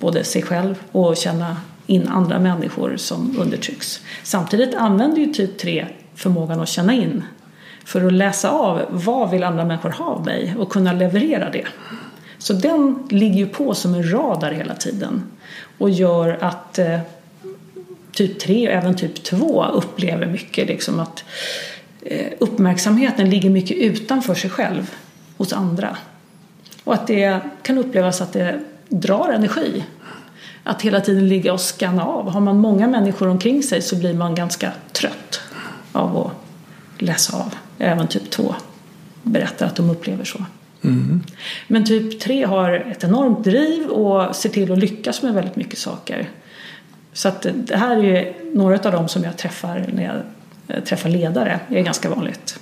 både 0.00 0.24
sig 0.24 0.42
själv 0.42 0.74
och 0.92 1.16
känna 1.16 1.56
in 1.86 2.08
andra 2.08 2.38
människor 2.38 2.96
som 2.96 3.36
undertrycks. 3.38 4.00
Samtidigt 4.22 4.74
använder 4.74 5.20
ju 5.20 5.32
typ 5.32 5.58
3 5.58 5.86
förmågan 6.14 6.60
att 6.60 6.68
känna 6.68 6.94
in 6.94 7.22
för 7.84 8.06
att 8.06 8.12
läsa 8.12 8.50
av 8.50 8.82
vad 8.90 9.30
vill 9.30 9.44
andra 9.44 9.64
människor 9.64 9.90
ha 9.90 10.04
av 10.04 10.24
mig 10.24 10.54
och 10.58 10.70
kunna 10.70 10.92
leverera 10.92 11.50
det. 11.50 11.66
Så 12.44 12.52
den 12.52 13.06
ligger 13.10 13.36
ju 13.36 13.46
på 13.46 13.74
som 13.74 13.94
en 13.94 14.12
radar 14.12 14.52
hela 14.52 14.74
tiden 14.74 15.22
och 15.78 15.90
gör 15.90 16.38
att 16.40 16.78
eh, 16.78 16.98
typ 18.12 18.40
3 18.40 18.68
och 18.68 18.74
även 18.74 18.96
typ 18.96 19.24
2 19.24 19.64
upplever 19.64 20.26
mycket 20.26 20.68
liksom 20.68 21.00
att 21.00 21.24
eh, 22.02 22.32
uppmärksamheten 22.38 23.30
ligger 23.30 23.50
mycket 23.50 23.76
utanför 23.76 24.34
sig 24.34 24.50
själv 24.50 24.94
hos 25.36 25.52
andra. 25.52 25.96
Och 26.84 26.94
att 26.94 27.06
det 27.06 27.40
kan 27.62 27.78
upplevas 27.78 28.20
att 28.20 28.32
det 28.32 28.60
drar 28.88 29.32
energi. 29.32 29.84
Att 30.64 30.82
hela 30.82 31.00
tiden 31.00 31.28
ligga 31.28 31.52
och 31.52 31.60
skanna 31.60 32.04
av. 32.04 32.30
Har 32.30 32.40
man 32.40 32.58
många 32.58 32.86
människor 32.86 33.28
omkring 33.28 33.62
sig 33.62 33.82
så 33.82 33.96
blir 33.96 34.14
man 34.14 34.34
ganska 34.34 34.72
trött 34.92 35.40
av 35.92 36.18
att 36.18 36.32
läsa 37.02 37.36
av. 37.36 37.54
Även 37.78 38.08
typ 38.08 38.30
2 38.30 38.54
berättar 39.22 39.66
att 39.66 39.76
de 39.76 39.90
upplever 39.90 40.24
så. 40.24 40.38
Mm. 40.84 41.22
Men 41.68 41.84
typ 41.84 42.20
3 42.20 42.44
har 42.44 42.72
ett 42.72 43.04
enormt 43.04 43.44
driv 43.44 43.86
och 43.86 44.36
ser 44.36 44.48
till 44.48 44.72
att 44.72 44.78
lyckas 44.78 45.22
med 45.22 45.34
väldigt 45.34 45.56
mycket 45.56 45.78
saker. 45.78 46.28
Så 47.12 47.28
att 47.28 47.46
det 47.54 47.76
här 47.76 47.96
är 47.96 48.02
ju 48.02 48.32
några 48.52 48.78
av 48.78 48.92
dem 48.92 49.08
som 49.08 49.24
jag 49.24 49.36
träffar 49.36 49.86
när 49.94 50.04
jag 50.04 50.16
eh, 50.76 50.84
träffar 50.84 51.08
ledare. 51.08 51.60
Det 51.68 51.78
är 51.78 51.82
ganska 51.82 52.10
vanligt 52.10 52.60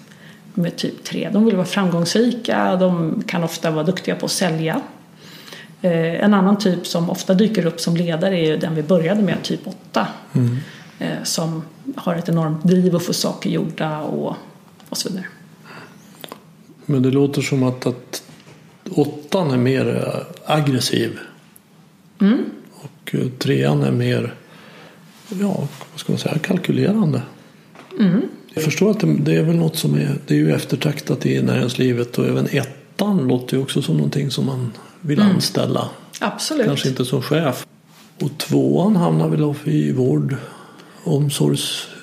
med 0.54 0.76
typ 0.76 1.04
3. 1.04 1.28
De 1.32 1.44
vill 1.44 1.56
vara 1.56 1.66
framgångsrika, 1.66 2.76
de 2.76 3.22
kan 3.26 3.44
ofta 3.44 3.70
vara 3.70 3.84
duktiga 3.84 4.14
på 4.14 4.26
att 4.26 4.32
sälja. 4.32 4.80
Eh, 5.82 6.24
en 6.24 6.34
annan 6.34 6.58
typ 6.58 6.86
som 6.86 7.10
ofta 7.10 7.34
dyker 7.34 7.66
upp 7.66 7.80
som 7.80 7.96
ledare 7.96 8.38
är 8.38 8.46
ju 8.46 8.56
den 8.56 8.74
vi 8.74 8.82
började 8.82 9.22
med, 9.22 9.42
typ 9.42 9.66
8. 9.66 10.06
Mm. 10.32 10.56
Eh, 10.98 11.22
som 11.22 11.62
har 11.96 12.14
ett 12.14 12.28
enormt 12.28 12.64
driv 12.64 12.96
att 12.96 13.02
få 13.02 13.12
saker 13.12 13.50
gjorda 13.50 14.00
och, 14.00 14.36
och 14.88 14.96
så 14.96 15.08
vidare. 15.08 15.26
Men 16.86 17.02
det 17.02 17.10
låter 17.10 17.42
som 17.42 17.62
att, 17.62 17.86
att 17.86 18.22
åttan 18.90 19.50
är 19.50 19.56
mer 19.56 20.14
aggressiv. 20.44 21.18
Mm. 22.20 22.44
Och 22.72 23.14
trean 23.38 23.82
är 23.82 23.92
mer, 23.92 24.34
ja, 25.28 25.68
vad 25.90 26.00
ska 26.00 26.12
man 26.12 26.18
säga, 26.18 26.38
kalkylerande. 26.38 27.22
Mm. 28.00 28.20
Jag 28.54 28.64
förstår 28.64 28.90
att 28.90 29.00
det, 29.00 29.16
det, 29.20 29.36
är 29.36 29.42
väl 29.42 29.56
något 29.56 29.76
som 29.76 29.94
är, 29.94 30.18
det 30.26 30.34
är 30.34 30.38
ju 30.38 30.52
eftertraktat 30.54 31.26
i 31.26 31.42
näringslivet 31.42 32.18
och 32.18 32.26
även 32.26 32.46
ettan 32.46 33.28
låter 33.28 33.56
ju 33.56 33.62
också 33.62 33.82
som 33.82 33.96
någonting 33.96 34.30
som 34.30 34.46
man 34.46 34.72
vill 35.00 35.20
mm. 35.20 35.34
anställa. 35.34 35.90
Absolut. 36.20 36.66
Kanske 36.66 36.88
inte 36.88 37.04
som 37.04 37.22
chef. 37.22 37.66
Och 38.20 38.38
tvåan 38.38 38.96
hamnar 38.96 39.28
väl 39.28 39.54
i 39.64 39.92
vård 39.92 40.36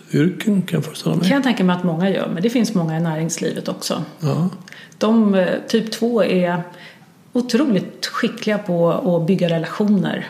omsorgsyrken 0.09 0.61
kan 0.61 0.77
jag 0.77 0.85
föreställa 0.85 1.15
mig. 1.15 1.27
kan 1.27 1.35
jag 1.35 1.43
tänka 1.43 1.63
mig 1.63 1.75
att 1.75 1.83
många 1.83 2.09
gör, 2.09 2.29
men 2.33 2.43
det 2.43 2.49
finns 2.49 2.73
många 2.73 2.97
i 2.97 2.99
näringslivet 2.99 3.67
också. 3.67 4.03
Ja. 4.19 4.49
De, 4.97 5.35
eh, 5.35 5.47
typ 5.67 5.91
två 5.91 6.23
är 6.23 6.63
otroligt 7.33 8.05
skickliga 8.05 8.57
på 8.57 8.91
att 8.91 9.27
bygga 9.27 9.49
relationer 9.49 10.27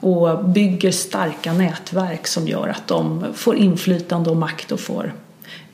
och 0.00 0.44
bygger 0.44 0.90
starka 0.90 1.52
nätverk 1.52 2.26
som 2.26 2.48
gör 2.48 2.68
att 2.68 2.86
de 2.86 3.24
får 3.34 3.56
inflytande 3.56 4.30
och 4.30 4.36
makt 4.36 4.72
och 4.72 4.80
får 4.80 5.12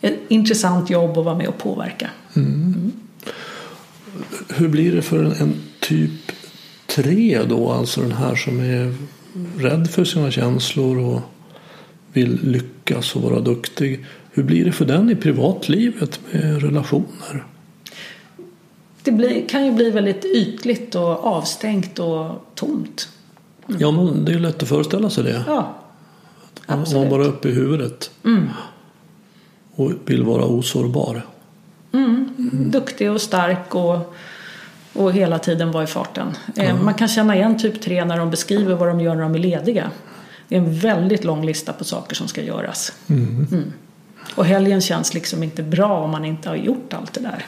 ett 0.01 0.18
intressant 0.28 0.91
jobb 0.91 1.18
att 1.18 1.24
vara 1.24 1.37
med 1.37 1.49
och 1.49 1.59
påverka. 1.59 2.11
Mm. 2.37 2.53
Mm. 2.53 2.93
Hur 4.49 4.68
blir 4.68 4.93
det 4.93 5.03
för 5.03 5.24
en, 5.24 5.33
en 5.33 5.55
typ 5.80 6.33
3 6.87 7.43
då, 7.49 7.72
alltså 7.72 8.01
den 8.01 8.12
här 8.12 8.35
som 8.35 8.61
är 8.61 8.95
rädd 9.59 9.91
för 9.91 10.05
sina 10.05 10.30
känslor 10.30 10.99
och 10.99 11.20
vill 12.13 12.39
lyckas 12.43 13.17
och 13.17 13.23
vara 13.23 13.41
duktig. 13.41 14.05
Hur 14.31 14.43
blir 14.43 14.65
det 14.65 14.73
för 14.73 14.85
den 14.85 15.11
i 15.11 15.17
privatlivet 15.17 16.21
med 16.31 16.63
relationer? 16.63 17.45
Det 19.03 19.13
blir, 19.13 19.49
kan 19.49 19.67
ju 19.67 19.73
bli 19.73 19.91
väldigt 19.91 20.25
ytligt 20.25 20.95
och 20.95 21.25
avstängt 21.27 21.99
och 21.99 22.47
tomt. 22.55 23.09
Ja, 23.67 23.91
men 23.91 24.25
det 24.25 24.33
är 24.33 24.39
lätt 24.39 24.63
att 24.63 24.69
föreställa 24.69 25.11
sig 25.11 25.25
det. 25.25 25.45
Ja. 25.47 25.75
Absolut. 26.67 26.97
Mm. 26.97 27.09
Man 27.09 27.19
bara 27.19 27.29
upp 27.29 27.47
i 27.47 27.51
huvudet. 27.51 28.11
Och 29.75 29.93
vill 30.07 30.23
vara 30.23 30.45
osårbar. 30.45 31.27
Duktig 32.53 33.11
och 33.11 33.21
stark 33.21 33.75
och, 33.75 34.15
och 34.93 35.13
hela 35.13 35.39
tiden 35.39 35.73
vara 35.73 35.85
i 35.85 35.87
farten. 35.87 36.27
Eh, 36.57 36.83
Man 36.83 36.95
kan 36.95 37.09
känna 37.09 37.37
igen 37.37 37.59
typ 37.59 37.81
3 37.83 38.05
när 38.05 38.19
de 38.19 38.31
beskriver 38.31 38.75
vad 38.75 38.89
de 38.89 39.01
gör 39.01 39.15
när 39.15 39.23
de 39.23 39.35
är 39.35 39.39
lediga. 39.39 39.91
Det 40.49 40.57
är 40.57 40.61
en 40.61 40.78
väldigt 40.78 41.24
lång 41.24 41.47
lista 41.47 41.72
på 41.72 41.84
saker 41.84 42.14
som 42.14 42.28
ska 42.28 42.43
göras. 42.43 42.93
Mm. 43.07 43.72
Och 44.34 44.45
helgen 44.45 44.80
känns 44.80 45.14
liksom 45.14 45.43
inte 45.43 45.62
bra 45.62 45.99
om 45.99 46.11
man 46.11 46.24
inte 46.24 46.49
har 46.49 46.57
gjort 46.57 46.93
allt 46.93 47.12
det 47.12 47.20
där. 47.20 47.47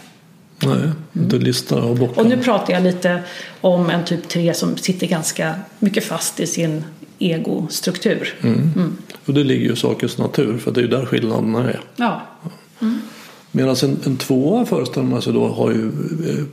Nej, 0.65 0.91
inte 1.13 1.37
lista 1.39 1.83
och 1.83 1.97
bocka. 1.97 2.21
Mm. 2.21 2.33
Och 2.33 2.39
nu 2.39 2.45
pratar 2.45 2.73
jag 2.73 2.83
lite 2.83 3.23
om 3.61 3.91
en 3.91 4.05
typ 4.05 4.29
3 4.29 4.55
som 4.55 4.77
sitter 4.77 5.07
ganska 5.07 5.55
mycket 5.79 6.05
fast 6.05 6.41
i 6.41 6.47
sin 6.47 6.85
egostruktur. 7.19 8.35
Och 9.27 9.35
det 9.35 9.45
ligger 9.45 9.67
ju 9.67 9.73
i 9.73 9.77
sakens 9.77 10.19
natur 10.19 10.59
för 10.59 10.71
det 10.71 10.81
är 10.81 10.83
ju 10.83 10.89
där 10.89 11.07
skillnaderna 11.07 11.71
är. 11.71 11.81
Ja, 11.97 12.23
Medan 13.51 13.77
en, 13.83 13.99
en 14.07 14.17
tvåa 14.17 14.67
föreställer 14.67 15.07
man 15.07 15.23
sig 15.23 15.33
då 15.33 15.49
har 15.49 15.71
ju 15.71 15.87
eh, 16.31 16.45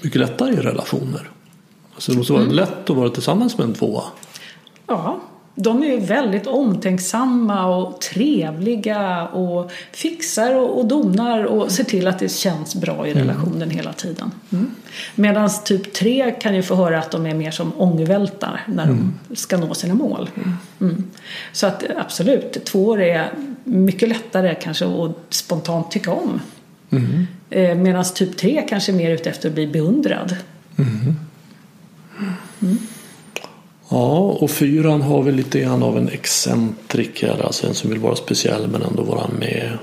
mycket 0.00 0.20
lättare 0.20 0.52
i 0.52 0.56
relationer. 0.56 1.30
Alltså 1.94 2.12
det 2.12 2.18
måste 2.18 2.32
vara 2.32 2.42
Mm. 2.42 2.54
lätt 2.54 2.90
att 2.90 2.96
vara 2.96 3.10
tillsammans 3.10 3.58
med 3.58 3.64
en 3.66 3.74
tvåa. 3.74 4.02
Ja, 4.86 5.20
de 5.54 5.82
är 5.82 5.86
ju 5.86 5.98
väldigt 5.98 6.46
omtänksamma 6.46 7.66
och 7.66 8.00
trevliga 8.00 9.26
och 9.26 9.70
fixar 9.92 10.54
och, 10.54 10.78
och 10.78 10.86
donar 10.86 11.44
och 11.44 11.72
ser 11.72 11.84
till 11.84 12.06
att 12.06 12.18
det 12.18 12.28
känns 12.28 12.74
bra 12.74 13.06
i 13.06 13.14
relationen 13.14 13.70
hela 13.70 13.92
tiden. 13.92 14.30
Mm. 14.52 14.70
Medan 15.14 15.50
typ 15.64 15.92
tre 15.92 16.34
kan 16.40 16.54
ju 16.54 16.62
få 16.62 16.74
höra 16.74 16.98
att 16.98 17.10
de 17.10 17.26
är 17.26 17.34
mer 17.34 17.50
som 17.50 17.72
ångvältar 17.76 18.60
när 18.68 18.86
de 18.86 19.14
ska 19.34 19.56
nå 19.56 19.74
sina 19.74 19.94
mål. 19.94 20.30
Mm. 20.80 21.04
Så 21.52 21.66
att 21.66 21.84
absolut, 21.96 22.64
två 22.64 22.96
är 22.98 23.30
mycket 23.64 24.08
lättare 24.08 24.54
kanske 24.54 24.84
att 24.84 25.16
spontant 25.30 25.90
tycka 25.90 26.12
om. 26.12 26.40
Eh, 27.50 27.74
Medan 27.74 28.04
typ 28.04 28.36
tre 28.36 28.66
kanske 28.68 28.92
är 28.92 28.96
mer 28.96 29.10
ute 29.10 29.30
efter 29.30 29.48
att 29.48 29.54
bli 29.54 29.66
beundrad. 29.66 30.36
Ja, 33.88 34.18
och 34.18 34.50
fyran 34.50 35.02
har 35.02 35.22
väl 35.22 35.34
lite 35.34 35.60
grann 35.60 35.82
av 35.82 35.98
en 35.98 36.08
excentriker, 36.08 37.44
alltså 37.44 37.66
en 37.66 37.74
som 37.74 37.90
vill 37.90 37.98
vara 37.98 38.16
speciell 38.16 38.68
men 38.68 38.82
ändå 38.82 39.02
vara 39.02 39.28
med. 39.38 39.78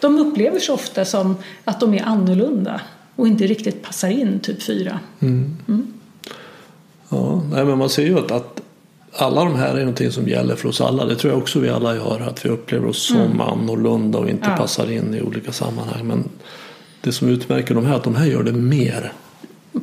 De 0.00 0.18
upplever 0.18 0.58
sig 0.60 0.74
ofta 0.74 1.04
som 1.04 1.36
att 1.64 1.80
de 1.80 1.94
är 1.94 2.02
annorlunda 2.02 2.80
och 3.16 3.26
inte 3.28 3.46
riktigt 3.46 3.82
passar 3.82 4.08
in, 4.08 4.40
typ 4.40 4.62
fyra. 4.62 5.00
Ja, 7.08 7.42
nej, 7.52 7.64
men 7.64 7.78
man 7.78 7.88
ser 7.88 8.02
ju 8.02 8.18
att, 8.18 8.30
att 8.30 8.60
alla 9.12 9.44
de 9.44 9.54
här 9.56 9.74
är 9.74 9.78
någonting 9.78 10.10
som 10.10 10.28
gäller 10.28 10.56
för 10.56 10.68
oss 10.68 10.80
alla. 10.80 11.04
Det 11.04 11.16
tror 11.16 11.32
jag 11.32 11.42
också 11.42 11.60
vi 11.60 11.68
alla 11.68 11.94
gör, 11.96 12.20
att 12.20 12.44
vi 12.44 12.48
upplever 12.48 12.88
oss 12.88 13.06
som 13.06 13.40
annorlunda 13.40 14.18
och 14.18 14.28
inte 14.28 14.44
Mm. 14.44 14.56
Ja. 14.56 14.62
passar 14.62 14.90
in 14.90 15.14
i 15.14 15.22
olika 15.22 15.52
sammanhang. 15.52 16.06
Men 16.06 16.28
det 17.00 17.12
som 17.12 17.28
utmärker 17.28 17.74
de 17.74 17.86
här 17.86 17.92
är 17.92 17.96
att 17.96 18.04
de 18.04 18.14
här 18.16 18.26
gör 18.26 18.42
det 18.42 18.52
mer. 18.52 19.12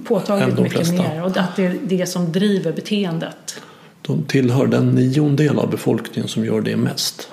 Påtagligt 0.04 0.60
mycket 0.60 0.72
flesta. 0.74 0.94
mer. 1.04 1.24
Och 1.24 1.38
att 1.38 1.56
det 1.56 1.66
är 1.66 1.78
det 1.84 2.06
som 2.06 2.32
driver 2.32 2.72
beteendet. 2.72 3.62
De 4.02 4.24
tillhör 4.24 4.68
den 4.68 4.90
niondel 4.92 5.60
av 5.60 5.70
befolkningen 5.70 6.28
som 6.30 6.46
gör 6.46 6.62
det 6.62 6.76
mest. 6.78 7.30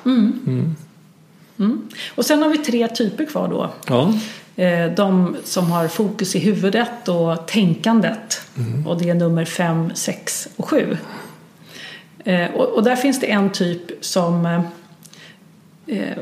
Och 2.14 2.24
sen 2.26 2.42
har 2.42 2.48
vi 2.48 2.58
tre 2.58 2.88
typer 2.88 3.24
kvar 3.24 3.48
då. 3.48 3.70
Ja, 3.88 4.12
Eh, 4.56 4.90
De 4.94 5.36
som 5.44 5.70
har 5.70 5.88
fokus 5.88 6.36
i 6.36 6.38
huvudet 6.38 7.08
och 7.08 7.46
tänkandet. 7.46 8.40
Och 8.86 8.98
det 9.02 9.10
är 9.10 9.14
nummer 9.14 9.44
fem, 9.44 9.90
sex 9.94 10.48
och 10.56 10.68
sju. 10.68 10.96
Eh, 12.24 12.50
Och 12.50 12.82
där 12.82 12.96
finns 12.96 13.20
det 13.20 13.26
en 13.26 13.50
typ 13.50 14.04
som 14.04 14.46
eh, 15.86 16.18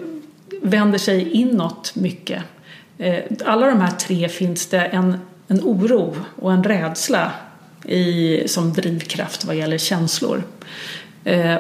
vänder 0.63 0.99
sig 0.99 1.31
inåt 1.31 1.93
mycket. 1.97 2.43
Alla 3.45 3.67
de 3.67 3.81
här 3.81 3.91
tre 3.91 4.29
finns 4.29 4.67
det 4.67 4.81
en, 4.81 5.19
en 5.51 5.61
oro 5.61 6.17
och 6.37 6.53
en 6.53 6.65
rädsla 6.65 7.33
i, 7.85 8.43
som 8.49 8.73
drivkraft 8.73 9.45
vad 9.45 9.57
gäller 9.57 9.79
känslor. 9.79 10.43
Eh, 11.25 11.57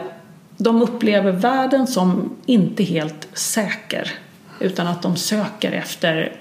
De 0.57 0.83
upplever 0.83 1.33
världen 1.33 1.87
som 1.87 2.37
inte 2.47 2.83
helt 2.83 3.29
säker 3.33 4.13
utan 4.61 4.87
att 4.87 5.03
de 5.03 5.17
söker 5.17 5.73
efter 5.73 6.33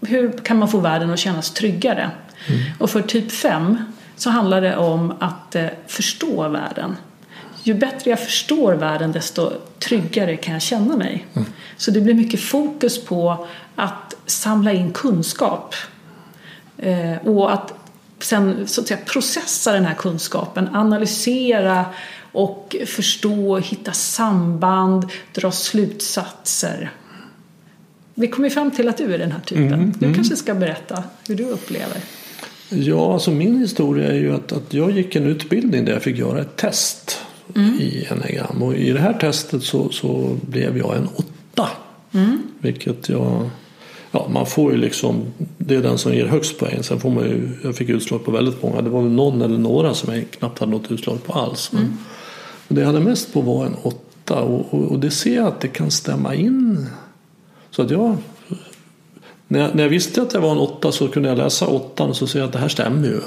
hur 0.00 0.32
kan 0.32 0.58
man 0.58 0.68
få 0.68 0.78
världen 0.78 1.10
att 1.10 1.18
kännas 1.18 1.50
tryggare? 1.50 2.10
Och 2.78 2.90
för 2.90 3.02
typ 3.02 3.32
5 3.32 3.78
så 4.16 4.30
handlar 4.30 4.60
det 4.60 4.76
om 4.76 5.14
att 5.18 5.54
eh, 5.54 5.66
förstå 5.86 6.48
världen. 6.48 6.96
Ju 7.62 7.74
bättre 7.74 8.10
jag 8.10 8.20
förstår 8.20 8.74
världen 8.74 9.12
desto 9.12 9.50
tryggare 9.78 10.36
kan 10.36 10.52
jag 10.52 10.62
känna 10.62 10.96
mig. 10.96 11.26
Så 11.76 11.90
det 11.90 12.00
blir 12.00 12.14
mycket 12.14 12.40
fokus 12.40 13.04
på 13.04 13.46
att 13.76 14.14
samla 14.26 14.72
in 14.72 14.92
kunskap. 14.92 15.74
Eh, 16.78 17.16
och 17.24 17.52
att 17.52 17.74
sen 18.18 18.68
så 18.68 18.80
att 18.80 18.86
säga, 18.86 19.00
processa 19.06 19.72
den 19.72 19.84
här 19.84 19.94
kunskapen, 19.94 20.68
analysera 20.74 21.84
och 22.32 22.76
förstå, 22.86 23.58
hitta 23.58 23.92
samband, 23.92 25.06
dra 25.32 25.50
slutsatser. 25.50 26.90
Vi 28.14 28.28
kom 28.28 28.44
ju 28.44 28.50
fram 28.50 28.70
till 28.70 28.88
att 28.88 28.96
du 28.96 29.14
är 29.14 29.18
den 29.18 29.32
här 29.32 29.40
typen. 29.40 29.94
du 29.98 30.14
kanske 30.14 30.36
ska 30.36 30.54
berätta 30.54 31.04
hur 31.28 31.34
du 31.34 31.44
upplever. 31.44 31.96
ja 32.68 33.12
alltså 33.12 33.30
min 33.30 33.58
historia 33.58 34.08
är 34.08 34.14
ju 34.14 34.34
att, 34.34 34.52
att 34.52 34.74
jag 34.74 34.90
gick 34.90 35.16
en 35.16 35.26
utbildning 35.26 35.84
där 35.84 35.92
jag 35.92 36.02
fick 36.02 36.18
göra 36.18 36.40
ett 36.40 36.56
test 36.56 37.18
i 37.80 38.06
enneagram. 38.10 38.62
Och 38.62 38.74
i 38.74 38.90
det 38.90 39.00
här 39.00 39.12
testet 39.12 39.62
så, 39.62 39.88
så 39.88 40.36
blev 40.42 40.78
jag 40.78 40.96
en 40.96 41.08
åtta. 41.14 41.68
Vilket 42.58 43.08
jag... 43.08 43.50
Ja, 44.14 44.28
man 44.28 44.46
får 44.46 44.72
ju 44.72 44.78
liksom... 44.78 45.24
Det 45.58 45.74
är 45.74 45.82
den 45.82 45.98
som 45.98 46.14
ger 46.14 46.26
högst 46.26 46.58
poäng. 46.58 46.82
Sen 46.82 47.00
får 47.00 47.10
man 47.10 47.24
ju... 47.24 47.48
Jag 47.64 47.76
fick 47.76 47.88
utslag 47.88 48.24
på 48.24 48.30
väldigt 48.30 48.62
många. 48.62 48.82
Det 48.82 48.90
var 48.90 49.02
väl 49.02 49.10
någon 49.10 49.42
eller 49.42 49.58
några 49.58 49.94
som 49.94 50.14
jag 50.14 50.30
knappt 50.30 50.58
hade 50.58 50.72
något 50.72 50.90
utslag 50.90 51.24
på 51.24 51.32
alls. 51.32 51.72
Men, 51.72 51.98
men 52.68 52.74
det 52.74 52.80
jag 52.80 52.86
hade 52.86 53.00
mest 53.00 53.32
på 53.32 53.40
var 53.40 53.66
en 53.66 53.74
åtta. 53.82 54.42
Och, 54.42 54.74
och, 54.74 54.82
och 54.82 54.98
det 54.98 55.10
ser 55.10 55.36
jag 55.36 55.46
att 55.46 55.60
det 55.60 55.68
kan 55.68 55.90
stämma 55.90 56.34
in. 56.34 56.86
Så 57.70 57.82
att 57.82 57.90
jag... 57.90 58.16
När 59.48 59.60
jag, 59.60 59.74
när 59.74 59.82
jag 59.82 59.90
visste 59.90 60.22
att 60.22 60.34
jag 60.34 60.40
var 60.40 60.52
en 60.52 60.58
åtta 60.58 60.92
så 60.92 61.08
kunde 61.08 61.28
jag 61.28 61.38
läsa 61.38 61.66
åttan 61.66 62.10
och 62.10 62.16
så 62.16 62.26
ser 62.26 62.38
jag 62.38 62.46
att 62.46 62.52
det 62.52 62.58
här 62.58 62.68
stämmer 62.68 63.08
ju. 63.08 63.20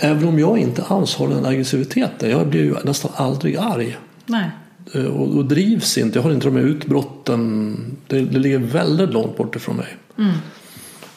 Även 0.00 0.28
om 0.28 0.38
jag 0.38 0.58
inte 0.58 0.82
alls 0.82 1.14
har 1.14 1.28
den 1.28 1.46
aggressiviteten. 1.46 2.30
Jag 2.30 2.48
blir 2.48 2.64
ju 2.64 2.74
nästan 2.84 3.10
aldrig 3.14 3.56
arg. 3.56 3.98
Nej. 4.26 4.50
Eh, 4.92 5.04
Och, 5.04 5.36
och 5.36 5.44
drivs 5.44 5.98
inte. 5.98 6.18
Jag 6.18 6.22
har 6.22 6.32
inte 6.32 6.46
de 6.46 6.56
här 6.56 6.62
utbrotten. 6.64 7.76
Det, 8.06 8.20
det 8.20 8.38
ligger 8.38 8.58
väldigt 8.58 9.10
långt 9.12 9.36
bort 9.36 9.56
ifrån 9.56 9.76
mig. 9.76 9.96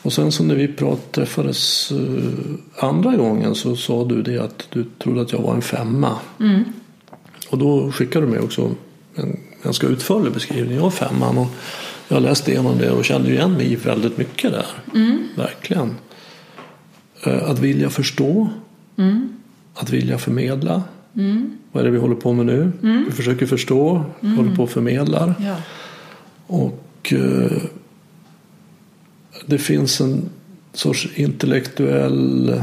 Och 0.01 0.13
sen 0.13 0.31
så 0.31 0.43
när 0.43 0.55
vi 0.55 0.67
prat, 0.67 1.11
träffades 1.11 1.91
eh, 1.91 2.85
andra 2.85 3.15
gången 3.15 3.55
så 3.55 3.75
sa 3.75 4.05
du 4.05 4.21
det 4.21 4.37
att 4.39 4.67
du 4.69 4.85
trodde 4.99 5.21
att 5.21 5.31
jag 5.31 5.39
var 5.39 5.55
en 5.55 5.61
femma. 5.61 6.17
Och 7.49 7.57
då 7.57 7.91
skickade 7.91 8.25
du 8.25 8.29
mig 8.31 8.39
också 8.39 8.71
en 9.15 9.39
ganska 9.63 9.87
utförlig 9.87 10.33
beskrivning 10.33 10.79
av 10.79 10.91
femman. 10.91 11.37
Och 11.37 11.47
jag 12.07 12.21
läste 12.23 12.51
igenom 12.51 12.77
det 12.77 12.91
och 12.91 13.05
kände 13.05 13.31
igen 13.31 13.53
mig 13.53 13.75
väldigt 13.75 14.17
mycket 14.17 14.51
där. 14.51 14.65
Verkligen. 15.35 15.95
Eh, 17.23 17.49
Att 17.49 17.59
vilja 17.59 17.89
förstå. 17.89 18.49
Att 19.75 19.89
vilja 19.89 20.17
förmedla. 20.17 20.83
Vad 21.71 21.81
är 21.81 21.85
det 21.85 21.91
vi 21.91 21.99
håller 21.99 22.15
på 22.15 22.33
med 22.33 22.45
nu? 22.45 22.71
Vi 23.05 23.11
försöker 23.11 23.45
förstå, 23.45 24.05
håller 24.21 24.55
på 24.55 24.63
och 24.63 24.69
förmedlar. 24.69 25.35
Ja. 25.39 25.55
Och 26.47 27.13
eh, 27.13 27.61
det 29.45 29.57
finns 29.57 30.01
en 30.01 30.29
sorts 30.73 31.09
intellektuell 31.15 32.61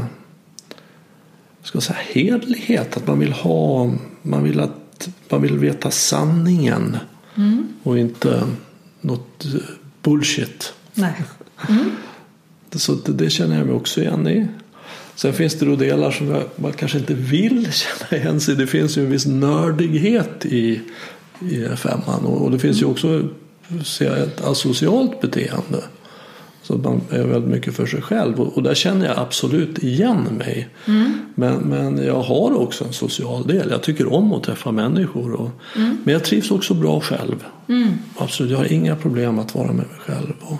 ska 1.63 1.81
säga, 1.81 1.99
hedlighet. 2.01 2.97
Att 2.97 3.07
man 3.07 3.19
vill 3.19 3.31
ha, 3.31 3.91
man 4.21 4.43
vill 4.43 4.59
att 4.59 5.09
man 5.29 5.41
vill 5.41 5.57
veta 5.57 5.91
sanningen. 5.91 6.97
Och 7.83 7.97
inte 7.97 8.43
något 9.01 9.45
eh, 9.45 9.61
bullshit. 10.01 10.73
Nej. 10.93 11.23
Så 12.75 12.93
det, 12.93 13.11
det 13.11 13.29
känner 13.29 13.57
jag 13.57 13.65
mig 13.65 13.75
också 13.75 14.01
igen 14.01 14.27
i. 14.27 14.47
Sen 15.21 15.33
finns 15.33 15.55
det 15.55 15.65
då 15.65 15.75
delar 15.75 16.11
som 16.11 16.29
jag, 16.29 16.43
man 16.55 16.73
kanske 16.73 16.97
inte 16.97 17.13
vill 17.13 17.71
känna 17.71 18.21
igen 18.21 18.41
sig. 18.41 18.55
Det 18.55 18.67
finns 18.67 18.97
ju 18.97 19.05
en 19.05 19.11
viss 19.11 19.25
nördighet 19.25 20.45
i, 20.45 20.81
i 21.39 21.75
femman. 21.75 22.25
Och, 22.25 22.51
det 22.51 22.59
finns 22.59 22.81
ju 22.81 22.85
också 22.85 23.29
ser 23.83 24.23
ett 24.23 24.41
asocialt 24.45 25.21
beteende. 25.21 25.83
Så 26.63 26.77
man 26.77 27.01
är 27.09 27.23
väldigt 27.23 27.51
mycket 27.51 27.75
för 27.75 27.85
sig 27.85 28.01
själv. 28.01 28.41
Och, 28.41 28.63
där 28.63 28.73
känner 28.73 29.05
jag 29.05 29.17
absolut 29.17 29.83
igen 29.83 30.27
mig. 30.37 30.69
Men, 31.35 31.57
men 31.57 31.97
jag 31.97 32.21
har 32.21 32.57
också 32.57 32.85
en 32.85 32.93
social 32.93 33.47
del. 33.47 33.69
Jag 33.69 33.83
tycker 33.83 34.13
om 34.13 34.33
att 34.33 34.43
träffa 34.43 34.71
människor. 34.71 35.33
Och, 35.33 35.49
Men 36.03 36.13
jag 36.13 36.23
trivs 36.23 36.51
också 36.51 36.73
bra 36.73 37.01
själv. 37.01 37.45
Absolut, 38.17 38.51
jag 38.51 38.57
har 38.57 38.73
inga 38.73 38.95
problem 38.95 39.39
att 39.39 39.55
vara 39.55 39.67
med 39.67 39.75
mig 39.75 39.99
själv. 39.99 40.33
Och, 40.41 40.57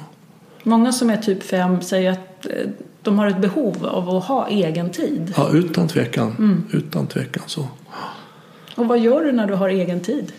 Många 0.63 0.91
som 0.91 1.09
är 1.09 1.17
typ 1.17 1.43
5 1.43 1.81
säger 1.81 2.11
att 2.11 2.45
eh, 2.45 2.69
de 3.01 3.19
har 3.19 3.27
ett 3.27 3.41
behov 3.41 3.85
av 3.85 4.09
att 4.09 4.23
ha 4.23 4.47
egen 4.47 4.89
tid. 4.89 5.33
Ja, 5.37 5.49
utan 5.53 5.87
tvekan. 5.87 6.63
Utan 6.71 7.07
tvekan 7.07 7.43
så. 7.47 7.67
Och 8.75 8.87
vad 8.87 8.99
gör 8.99 9.23
du 9.23 9.31
när 9.31 9.47
du 9.47 9.53
har 9.53 9.69
egen 9.69 9.99
tid? 9.99 10.33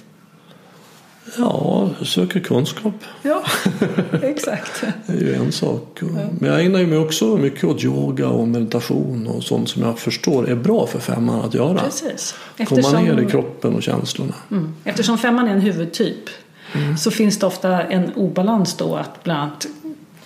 Ja, 1.39 1.91
söker 2.03 2.41
kunskap. 2.41 2.95
Ja, 3.23 3.43
exakt. 4.23 4.85
Det 5.07 5.13
är 5.13 5.21
ju 5.21 5.35
en 5.35 5.53
sak. 5.53 6.01
Men 6.39 6.51
jag 6.51 6.65
ägnar 6.65 6.87
mig 6.87 6.99
också 6.99 7.37
mycket 7.37 7.65
åt 7.65 7.85
yoga 7.85 8.29
och 8.29 8.49
meditation 8.49 9.27
och 9.27 9.43
sånt 9.43 9.69
som 9.69 9.83
jag 9.83 9.99
förstår 9.99 10.49
är 10.49 10.55
bra 10.55 10.87
för 10.87 10.99
femman 10.99 11.41
att 11.41 11.55
göra. 11.55 11.79
Precis. 11.79 12.35
Komma 12.67 13.01
ner 13.01 13.21
i 13.21 13.31
kroppen 13.31 13.75
och 13.75 13.83
känslorna. 13.83 14.35
Mm. 14.51 14.75
Eftersom 14.85 15.19
femman 15.19 15.49
är 15.49 15.53
en 15.53 15.61
huvudtyp 15.61 16.31
så 16.99 17.11
finns 17.11 17.39
det 17.39 17.47
ofta 17.47 17.83
en 17.83 18.13
obalans 18.15 18.77
då 18.77 18.97
att 18.97 19.25
bland 19.25 19.41
annat 19.41 19.67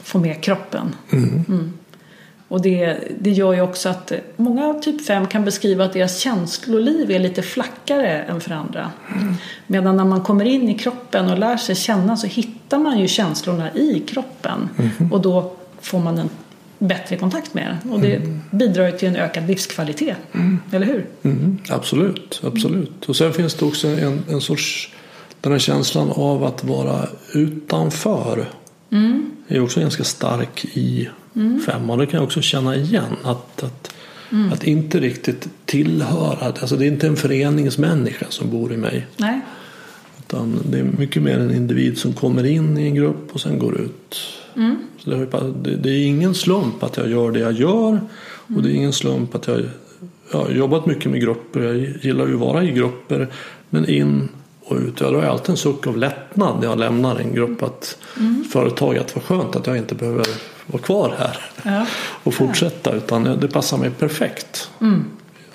få 0.03 0.19
med 0.19 0.43
kroppen. 0.43 0.95
Mm. 1.11 1.73
Och 2.49 2.63
det, 2.63 2.99
det 3.21 3.31
gör 3.31 3.53
ju 3.53 3.61
också 3.61 3.89
att 3.89 4.13
många 4.37 4.75
typ 4.75 5.07
5 5.07 5.27
kan 5.27 5.45
beskriva 5.45 5.85
att 5.85 5.93
deras 5.93 6.19
känsloliv 6.19 7.11
är 7.11 7.19
lite 7.19 7.43
flackare 7.43 8.23
än 8.23 8.41
för 8.41 8.51
andra. 8.51 8.91
Medan 9.67 9.97
när 9.97 10.05
man 10.05 10.21
kommer 10.21 10.45
in 10.45 10.69
i 10.69 10.75
kroppen 10.75 11.31
och 11.31 11.39
lär 11.39 11.57
sig 11.57 11.75
känna 11.75 12.17
så 12.17 12.27
hittar 12.27 12.79
man 12.79 12.99
ju 12.99 13.09
känslorna 13.09 13.73
i 13.75 14.03
kroppen. 14.09 14.69
Och 15.13 15.21
då 15.21 15.53
får 15.81 15.99
man 15.99 16.19
en 16.19 16.31
bättre 16.79 17.17
kontakt 17.17 17.55
med 17.55 17.77
den. 17.83 17.93
Och 17.93 18.01
det 18.01 18.21
bidrar 18.51 18.87
ju 18.87 18.93
till 18.93 19.09
en 19.09 19.17
ökad 19.17 19.47
livskvalitet. 19.47 20.17
Eller 20.73 20.87
hur? 20.87 21.07
Mm, 21.23 21.59
absolut, 21.69 22.41
absolut. 22.45 23.05
Och 23.05 23.17
sen 23.17 23.33
finns 23.33 23.55
det 23.55 23.65
också 23.65 23.89
en, 23.89 24.23
en 24.29 24.41
sorts 24.41 24.91
den 25.41 25.53
här 25.53 25.59
känslan 25.59 26.11
av 26.11 26.45
att 26.45 26.65
vara 26.65 27.09
utanför. 27.35 28.47
Mm. 28.91 29.31
är 29.49 29.61
också 29.61 29.81
ganska 29.81 30.05
stark 30.05 30.65
i 30.65 31.09
femman. 31.67 31.99
Det 31.99 32.07
kan 32.07 32.19
jag 32.19 32.25
också 32.25 32.41
känna 32.43 32.77
igen. 32.77 33.17
Att, 33.23 33.63
att, 33.63 33.95
att 34.53 34.65
inte 34.65 35.01
riktigt 35.01 35.49
tillhöra. 35.65 36.53
Alltså 36.61 36.77
det 36.77 36.85
är 36.85 36.89
inte 36.89 37.07
en 37.07 37.17
föreningsmänniska 37.17 38.27
som 38.29 38.51
bor 38.51 38.73
i 38.73 38.77
mig. 38.77 39.07
Nej. 39.17 39.41
Utan 40.19 40.59
det 40.71 40.79
är 40.79 40.85
mycket 40.85 41.23
mer 41.23 41.39
en 41.39 41.55
individ 41.55 41.99
som 41.99 42.13
kommer 42.13 42.45
in 42.47 42.79
i 42.79 42.87
en 42.87 42.95
grupp 42.95 43.31
och 43.33 43.41
sen 43.41 43.59
går 43.59 43.81
ut. 43.81 44.17
Så 44.99 45.11
det, 45.11 45.77
det, 45.77 45.91
är 45.91 46.07
ingen 46.07 46.35
slump 46.35 46.83
att 46.83 46.97
jag 46.97 47.11
gör 47.11 47.31
det 47.31 47.39
jag 47.39 47.53
gör. 47.53 48.01
Och 48.57 48.63
det 48.63 48.71
är 48.71 48.75
ingen 48.75 48.93
slump 48.93 49.35
att 49.35 49.47
jag, 49.47 49.63
jag 50.33 50.39
har 50.39 50.51
jobbat 50.51 50.87
mycket 50.87 51.11
med 51.11 51.21
grupper. 51.21 51.61
Jag 51.61 51.77
gillar 51.77 52.27
ju 52.27 52.35
att 52.35 52.41
vara 52.41 52.65
i 52.65 52.73
grupper. 52.73 53.29
Men 53.71 53.89
in 53.89 54.29
och 54.61 54.77
ut. 54.77 55.01
Jag 55.01 55.13
har 55.13 55.23
alltid 55.23 55.51
en 55.51 55.57
suck 55.57 55.87
av 55.87 55.97
lättnad 55.97 56.61
när 56.61 56.67
jag 56.67 56.79
lämnar 56.79 57.17
en 57.17 57.35
grupp. 57.35 57.63
Att 57.63 57.99
företaget 58.53 59.15
var 59.15 59.23
skönt 59.23 59.57
att 59.57 59.67
jag 59.67 59.77
inte 59.77 59.95
behöver 59.95 60.27
vara 60.67 60.83
kvar 60.83 61.15
här 61.19 61.39
Ja. 61.65 61.87
och 62.25 62.35
fortsätta. 62.35 62.93
Utan 62.93 63.25
det 63.41 63.49
passar 63.49 63.79
mig 63.79 63.91
perfekt. 63.91 64.71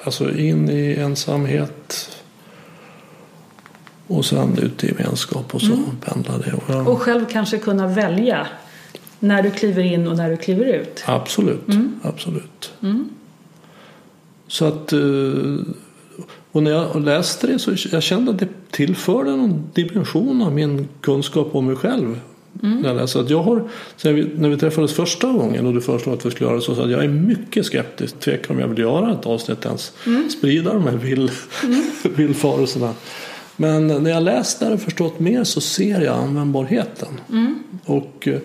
Alltså 0.03 0.31
in 0.37 0.69
i 0.69 0.95
ensamhet. 0.99 2.17
Och 4.07 4.25
sen 4.25 4.57
ut 4.57 4.83
i 4.83 4.87
gemenskap 4.87 5.55
och 5.55 5.61
så 5.61 5.77
pendlar 6.05 6.39
det. 6.45 6.53
Och 6.53 6.63
jag, 6.67 6.87
Och 6.87 7.01
själv 7.01 7.25
kanske 7.31 7.57
kunna 7.57 7.87
välja 7.87 8.47
när 9.19 9.43
du 9.43 9.51
kliver 9.51 9.83
in 9.83 10.07
och 10.07 10.17
när 10.17 10.29
du 10.29 10.37
kliver 10.37 10.65
ut. 10.65 11.03
Absolut, 11.05 11.65
absolut. 12.01 12.71
Så 14.47 14.65
att, 14.65 14.93
eh, 14.93 14.99
och 16.51 16.63
när 16.63 16.71
jag 16.71 17.01
läste 17.01 17.47
det 17.47 17.59
så 17.59 17.71
jag 17.91 18.03
kände 18.03 18.31
att 18.31 18.39
det 18.39 18.47
tillförde 18.71 19.31
någon 19.31 19.69
dimension 19.73 20.41
av 20.41 20.53
min 20.53 20.87
kunskap 21.01 21.55
om 21.55 21.65
mig 21.65 21.75
själv. 21.75 22.19
Jag 22.83 22.95
läste 22.95 23.19
att 23.19 23.29
jag 23.29 23.43
har, 23.43 23.63
sen 23.95 24.15
vi, 24.15 24.29
när 24.35 24.49
vi 24.49 24.57
träffades 24.57 24.93
första 24.93 25.27
gången 25.27 25.65
och 25.65 25.73
du 25.73 25.81
föreslog 25.81 26.15
att 26.15 26.25
vi 26.25 26.31
skulle 26.31 26.47
göra 26.47 26.55
det 26.55 26.61
så, 26.61 26.75
så 26.75 26.81
att 26.81 26.91
jag 26.91 27.03
är 27.03 27.07
mycket 27.07 27.65
skeptisk, 27.65 28.19
tvekar 28.19 28.53
om 28.53 28.59
jag 28.59 28.67
vill 28.67 28.79
göra 28.79 29.11
ett 29.11 29.25
avsnitt 29.25 29.65
ens, 29.65 29.93
sprida 30.37 30.73
de 30.73 30.83
här 30.83 30.97
vill, 30.97 31.31
villfarelserna. 32.15 32.93
Men 33.55 33.87
när 33.87 34.11
jag 34.11 34.23
läst 34.23 34.59
där 34.59 34.73
och 34.73 34.81
förstått 34.81 35.19
mer 35.19 35.43
så 35.43 35.61
ser 35.61 36.01
jag 36.01 36.17
användbarheten. 36.17 37.21
Och, 37.85 38.27
eh, 38.27 38.39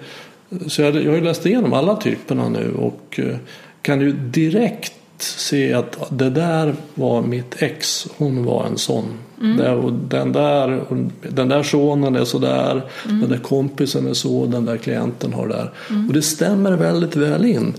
så 0.67 0.83
jag, 0.83 0.97
jag 0.97 1.11
har 1.11 1.17
ju 1.17 1.25
läst 1.25 1.47
igenom 1.47 1.73
alla 1.73 1.97
typerna 1.97 2.49
nu 2.49 2.75
och 2.75 3.21
eh, 3.23 3.37
kan 3.83 4.01
ju 4.01 4.13
direkt 4.13 4.93
se 5.19 5.73
att 5.73 6.19
det 6.19 6.31
där 6.31 6.75
var 6.95 7.23
mitt 7.23 7.63
ex. 7.63 8.09
Hon 8.17 8.45
var 8.45 8.67
en 8.67 8.79
sån. 8.79 9.05
Det, 9.41 9.71
och 9.71 9.93
den, 9.93 10.33
där, 10.33 10.85
den 11.31 11.49
där 11.49 11.63
sonen 11.63 12.17
är 12.17 12.25
så 12.25 12.39
där. 12.39 12.83
Den 13.05 13.29
där 13.29 13.39
kompisen 13.39 14.09
är 14.09 14.15
så. 14.15 14.47
Den 14.47 14.65
där 14.65 14.77
klienten 14.77 15.33
har 15.33 15.49
det 15.49 15.55
där. 15.55 15.71
Och 16.09 16.15
det 16.15 16.23
stämmer 16.23 16.73
väldigt 16.73 17.17
väl 17.17 17.45
in. 17.45 17.75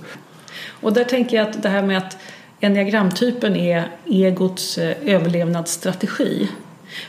Och 0.81 0.93
där 0.93 1.03
tänker 1.03 1.37
jag 1.37 1.47
att 1.47 1.63
det 1.63 1.69
här 1.69 1.83
med 1.83 1.97
att 1.97 2.17
enneagramtypen 2.59 3.55
är 3.55 3.87
egots 4.05 4.77
eh, 4.77 4.97
överlevnadsstrategi. 5.05 6.49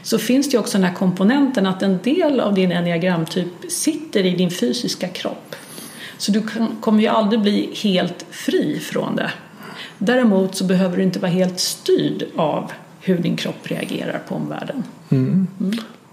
Så 0.02 0.18
finns 0.18 0.50
det 0.50 0.54
ju 0.54 0.58
också 0.58 0.78
den 0.78 0.84
här 0.84 0.94
komponenten 0.94 1.66
att 1.66 1.82
en 1.82 1.98
del 2.02 2.40
av 2.40 2.54
din 2.54 2.72
enneagramtyp 2.72 3.48
sitter 3.68 4.26
i 4.26 4.30
din 4.30 4.50
fysiska 4.50 5.08
kropp. 5.08 5.56
Så 6.18 6.32
du 6.32 6.42
kan, 6.42 6.76
kommer 6.80 7.02
ju 7.02 7.08
aldrig 7.08 7.40
bli 7.40 7.70
helt 7.82 8.26
fri 8.30 8.78
från 8.78 9.16
det. 9.16 9.30
Däremot 9.98 10.54
så 10.54 10.64
behöver 10.64 10.96
du 10.96 11.02
inte 11.02 11.18
vara 11.18 11.30
helt 11.30 11.60
styrd 11.60 12.24
av 12.36 12.72
hur 13.00 13.18
din 13.18 13.36
kropp 13.36 13.58
reagerar 13.70 14.20
på 14.28 14.34
omvärlden. 14.34 14.82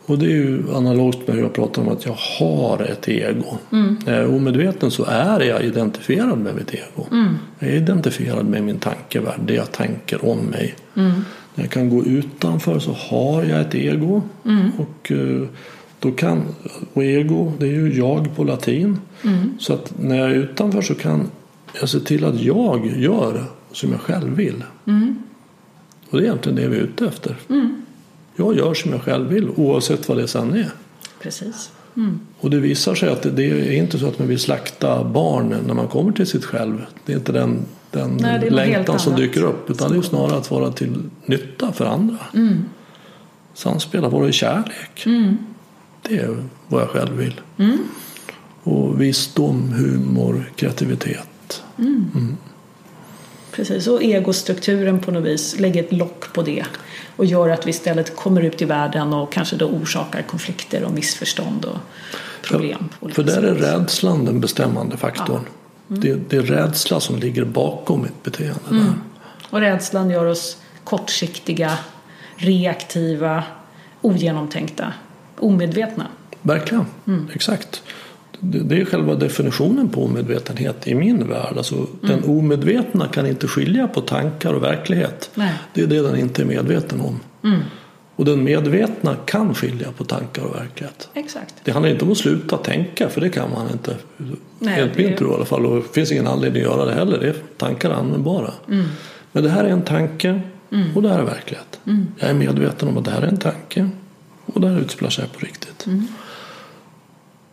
Och 0.08 0.20
det 0.20 0.26
är 0.26 0.30
ju 0.30 0.64
analogt 0.76 1.28
med 1.28 1.36
hur 1.36 1.44
jag 1.44 1.54
pratar 1.54 1.82
om 1.82 1.90
att 1.90 2.06
jag 2.06 2.16
har 2.40 2.82
ett 2.82 3.08
ego. 3.10 3.58
När 4.06 4.14
jag 4.14 4.24
är 4.24 4.36
omedveten 4.36 4.92
så 4.92 5.06
är 5.06 5.40
jag 5.40 5.64
identifierad 5.64 6.38
med 6.38 6.56
mitt 6.56 6.74
ego. 6.74 7.08
Jag 7.60 7.70
är 7.70 7.74
identifierad 7.76 8.46
med 8.46 8.64
min 8.64 8.80
tankevärld, 8.80 9.40
det 9.46 9.54
jag 9.54 9.72
tänker 9.72 10.30
om 10.30 10.38
mig. 10.38 10.76
När 11.56 11.64
jag 11.64 11.70
kan 11.72 11.90
gå 11.90 12.04
utanför 12.06 12.80
så 12.80 12.92
har 12.92 13.44
jag 13.44 13.62
ett 13.62 13.76
ego. 13.76 14.22
Och, 14.78 15.12
eh, 15.12 15.48
då 16.00 16.12
kan, 16.12 16.42
och 16.94 17.04
ego, 17.04 17.54
det 17.60 17.66
är 17.66 17.72
ju 17.72 17.98
jag 17.98 18.36
på 18.36 18.44
latin. 18.44 19.00
Så 19.60 19.74
att 19.74 19.94
när 20.00 20.16
jag 20.18 20.30
är 20.30 20.36
utanför 20.36 20.82
så 20.82 20.96
kan 20.96 21.28
jag 21.80 21.90
se 21.90 22.00
till 22.00 22.26
att 22.26 22.40
jag 22.40 22.92
gör 22.98 23.44
som 23.72 23.92
jag 23.92 24.02
själv 24.02 24.36
vill. 24.36 24.64
Och 26.10 26.18
det 26.18 26.24
är 26.24 26.26
egentligen 26.26 26.56
det 26.56 26.68
vi 26.68 26.78
är 26.78 26.82
ute 26.82 27.06
efter. 27.06 27.36
Jag 28.36 28.58
gör 28.58 28.74
som 28.74 28.92
jag 28.92 29.02
själv 29.02 29.30
vill 29.30 29.50
oavsett 29.50 30.10
vad 30.10 30.18
det 30.18 30.28
sen 30.28 30.54
är. 30.54 30.70
Precis. 31.22 31.72
Och 32.40 32.50
det 32.50 32.60
visar 32.60 32.96
sig 32.96 33.10
att 33.10 33.22
det, 33.22 33.30
det 33.30 33.44
är 33.44 33.72
inte 33.72 34.00
så 34.00 34.08
att 34.08 34.20
man 34.20 34.28
vill 34.28 34.40
slakta 34.40 35.04
barn 35.04 35.56
när 35.68 35.74
man 35.74 35.88
kommer 35.88 36.12
till 36.12 36.28
sitt 36.28 36.46
själv. 36.46 36.86
Det 37.06 37.14
är 37.14 37.18
inte 37.18 37.32
den, 37.32 37.66
den 37.92 38.18
Nej, 38.22 38.50
längtan 38.50 39.00
som 39.00 39.16
dyker 39.16 39.44
upp 39.44 39.70
utan 39.70 39.92
det 39.92 39.98
är 39.98 40.02
snarare 40.02 40.38
att 40.38 40.52
vara 40.52 40.72
till 40.72 41.04
nytta 41.26 41.72
för 41.72 41.86
andra. 41.86 42.18
Mm. 42.34 42.66
Samspela, 43.54 44.10
vara 44.10 44.28
i 44.28 44.32
kärlek. 44.32 45.06
Det 46.02 46.18
är 46.18 46.44
vad 46.68 46.82
jag 46.82 46.90
själv 46.90 47.18
vill. 47.18 47.42
Mm. 47.58 47.78
Och 48.64 49.02
visdom, 49.02 49.70
humor, 49.74 50.52
kreativitet. 50.56 51.64
Precis, 53.56 53.88
och 53.88 54.04
egostrukturen 54.04 55.00
på 55.00 55.12
något 55.12 55.24
vis 55.24 55.60
lägger 55.60 55.84
ett 55.84 55.92
lock 55.92 56.34
på 56.34 56.42
det 56.42 56.66
och 57.16 57.26
gör 57.26 57.50
att 57.50 57.66
vi 57.66 57.70
istället 57.70 58.16
kommer 58.16 58.42
ut 58.42 58.62
i 58.62 58.66
världen 58.66 59.14
och 59.14 59.32
kanske 59.32 59.56
då 59.56 59.66
orsakar 59.66 60.22
konflikter 60.22 60.84
och 60.84 60.92
missförstånd 60.92 61.66
och 61.66 61.78
problem. 62.44 62.90
olika 63.00 63.16
För 63.16 63.24
där 63.24 63.44
är 63.44 63.56
rädslan 63.56 64.26
den 64.26 64.40
bestämmande 64.40 64.98
faktorn. 64.98 65.42
Mm. 65.90 66.02
Det, 66.02 66.30
det 66.30 66.38
är 66.38 66.42
rädsla 66.42 67.00
som 67.00 67.20
ligger 67.20 67.46
bakom 67.46 68.02
mitt 68.02 68.24
beteende. 68.24 68.70
Mm. 68.72 68.94
Och 69.50 69.60
rädslan 69.60 70.10
gör 70.10 70.26
oss 70.26 70.58
kortsiktiga, 70.84 71.78
reaktiva, 72.36 73.44
ogenomtänkta, 74.02 74.94
omedvetna. 75.40 76.08
Verkligen, 76.42 76.86
Mm. 77.08 77.28
exakt. 77.34 77.84
Det, 78.52 78.82
är 78.82 78.86
själva 78.86 79.16
definitionen 79.16 79.90
på 79.90 80.04
omedvetenhet 80.04 80.88
i 80.88 80.96
min 80.96 81.28
värld. 81.28 81.58
Alltså, 81.58 81.76
Mm. 81.76 81.88
Den 82.02 82.30
omedvetna 82.30 83.08
kan 83.08 83.26
inte 83.26 83.48
skilja 83.48 83.88
på 83.88 84.02
tankar 84.02 84.54
och 84.54 84.64
verklighet. 84.64 85.30
Nej. 85.34 85.54
Det 85.74 85.82
är 85.82 85.88
det 85.88 86.02
den 86.02 86.16
inte 86.16 86.42
är 86.42 86.46
medveten 86.46 87.02
om. 87.02 87.20
Mm. 87.44 87.60
Och 88.16 88.26
den 88.26 88.44
medvetna 88.44 89.16
kan 89.26 89.56
skilja 89.56 89.92
på 89.98 90.04
tankar 90.04 90.44
och 90.44 90.56
verklighet. 90.56 91.10
Exakt. 91.14 91.56
Det 91.64 91.72
handlar 91.72 91.92
inte 91.92 92.06
om 92.06 92.12
att 92.12 92.18
sluta 92.18 92.58
tänka, 92.58 93.10
för 93.10 93.22
det 93.22 93.30
kan 93.30 93.52
man 93.52 93.72
inte. 93.72 93.96
Nej, 94.60 94.82
Enligt 94.82 94.98
min 94.98 95.16
tro 95.16 95.32
i 95.32 95.36
alla 95.36 95.46
fall. 95.46 95.66
Och 95.66 95.76
det 95.76 95.94
finns 95.94 96.12
ingen 96.12 96.28
anledning 96.28 96.64
att 96.64 96.70
göra 96.70 96.86
det 96.86 96.94
heller. 96.94 97.20
Det 97.20 97.28
är, 97.30 97.36
tankar 97.58 97.92
användbara. 97.92 98.52
Mm. 98.70 98.86
Men 99.32 99.44
det 99.44 99.50
här 99.50 99.64
är 99.64 99.70
en 99.70 99.82
tanke 99.82 100.42
och 100.96 101.02
det 101.02 101.10
här 101.10 101.20
är 101.20 101.24
verklighet. 101.24 101.80
Mm. 101.86 102.08
Jag 102.18 102.30
är 102.30 102.34
medveten 102.34 102.88
om 102.88 102.98
att 102.98 103.06
det 103.06 103.12
här 103.12 103.22
är 103.22 103.28
en 103.28 103.38
tanke 103.38 103.90
och 104.46 104.62
det 104.62 104.68
här 104.68 104.80
utspelar 104.80 105.10
sig 105.10 105.26
på 105.28 105.40
riktigt. 105.40 105.86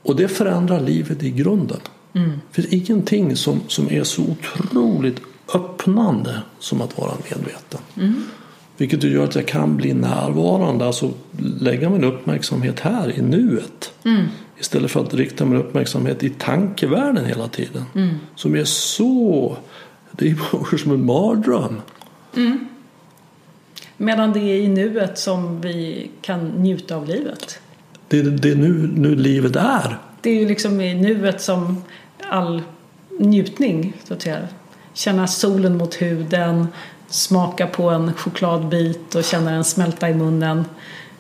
Mm. 0.05 0.13
Och 0.13 0.17
det 0.17 0.29
förändrar 0.29 0.81
livet 0.81 1.23
i 1.23 1.31
grunden. 1.31 1.81
Mm. 2.15 2.31
Det 2.31 2.63
finns 2.63 2.89
ingenting 2.89 3.37
som, 3.37 3.61
som 3.69 3.91
är 3.91 4.05
så 4.05 4.23
otroligt 4.23 5.21
öppnande 5.55 6.43
som 6.59 6.81
att 6.81 6.99
vara 6.99 7.13
medveten. 7.31 7.81
Mm. 7.97 8.25
Vilket 8.77 9.03
gör 9.03 9.25
att 9.25 9.35
jag 9.35 9.47
kan 9.47 9.77
bli 9.77 9.95
närvarande, 9.95 10.87
alltså 10.87 11.11
lägga 11.61 11.91
min 11.91 12.05
uppmärksamhet 12.05 12.81
här 12.81 13.19
i 13.19 13.23
nuet. 13.23 13.93
Mm. 14.05 14.27
Istället 14.59 14.91
för 14.91 15.01
att 15.01 15.15
rikta 15.15 15.45
min 15.45 15.59
uppmärksamhet 15.59 16.23
i 16.23 16.31
tankevärlden 16.31 17.25
hela 17.25 17.49
tiden. 17.49 17.85
Som 18.37 18.55
är 18.55 18.65
så... 18.65 19.57
Det 20.13 20.31
är 20.31 20.77
som 20.77 20.93
en 20.93 21.07
mardröm. 21.07 21.81
Medan 23.97 24.33
det 24.33 24.41
är 24.41 24.57
i 24.57 24.69
nuet 24.69 25.19
som 25.19 25.61
vi 25.61 26.11
kan 26.21 26.49
njuta 26.49 26.97
av 26.97 27.09
livet. 27.09 27.62
Det 28.13 28.19
är 28.19 28.23
det 28.23 28.51
är 28.51 28.55
nu, 28.57 28.91
nu 28.97 29.15
livet 29.15 29.57
är. 29.57 29.99
Det 30.21 30.31
är 30.31 30.35
ju 30.35 30.49
liksom 30.49 30.81
i 30.81 30.95
nuet 30.95 31.41
som 31.43 31.85
all 32.31 32.63
njutning, 33.19 33.93
så 34.05 34.15
att 34.15 34.23
säga. 34.23 34.39
Känna 34.95 35.27
solen 35.27 35.77
mot 35.77 35.95
huden, 36.03 36.67
smaka 37.09 37.67
på 37.67 37.91
en 37.91 38.13
chokladbit 38.13 39.15
och 39.15 39.25
känna 39.25 39.51
den 39.51 39.65
smälta 39.65 40.09
i 40.11 40.15
munnen. 40.15 40.65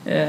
Eh, 0.04 0.28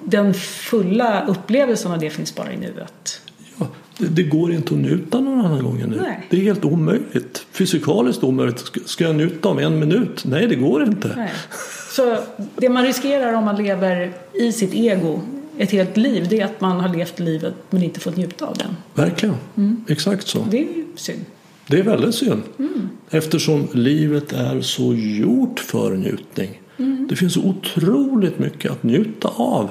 Den 0.00 0.34
fulla 0.34 1.26
upplevelsen 1.26 1.92
av 1.92 1.98
det 1.98 2.10
finns 2.10 2.34
bara 2.34 2.52
i 2.52 2.56
nuet. 2.56 3.20
Ja, 3.58 3.66
det, 3.98 4.06
det 4.06 4.22
går 4.22 4.52
inte 4.52 4.74
att 4.74 4.80
njuta 4.80 5.20
någon 5.20 5.46
annan 5.46 5.62
gång 5.64 5.80
än 5.80 5.88
nu. 5.90 5.98
Nej. 6.02 6.26
Det 6.30 6.36
är 6.36 6.40
helt 6.40 6.64
omöjligt. 6.64 7.46
Fysikaliskt 7.52 8.24
omöjligt. 8.24 8.58
Ska- 8.58 8.80
Ska 8.84 9.04
jag 9.04 9.14
njuta 9.14 9.48
om 9.48 9.58
en 9.58 9.78
minut? 9.78 10.24
Nej, 10.24 10.46
det 10.46 10.54
går 10.54 10.82
inte. 10.82 11.12
Nej. 11.16 11.30
Så 11.90 12.18
det 12.56 12.68
man 12.68 12.84
riskerar 12.84 13.32
om 13.32 13.44
man 13.44 13.56
lever 13.56 14.12
i 14.34 14.52
sitt 14.52 14.74
ego 14.74 15.20
ett 15.58 15.70
helt 15.70 15.96
liv, 15.96 16.26
det 16.30 16.40
är 16.40 16.44
att 16.44 16.60
man 16.60 16.80
har 16.80 16.88
levt 16.88 17.18
livet 17.20 17.54
men 17.70 17.82
inte 17.82 18.00
fått 18.00 18.16
njuta 18.16 18.46
av 18.46 18.56
den. 18.58 18.76
Verkligen. 18.94 19.36
Exakt 19.88 20.26
så. 20.28 20.46
Det 20.50 20.58
är 20.58 20.66
synd. 20.96 21.24
Det 21.68 21.78
är 21.78 21.82
väldigt 21.82 22.14
synd. 22.14 22.42
Eftersom 23.10 23.68
livet 23.72 24.32
är 24.32 24.60
så 24.60 24.94
gjort 24.94 25.60
för 25.60 25.96
njutning. 25.96 26.60
Det 27.08 27.16
finns 27.16 27.34
så 27.34 27.42
otroligt 27.42 28.38
mycket 28.38 28.70
att 28.72 28.82
njuta 28.82 29.28
av. 29.28 29.70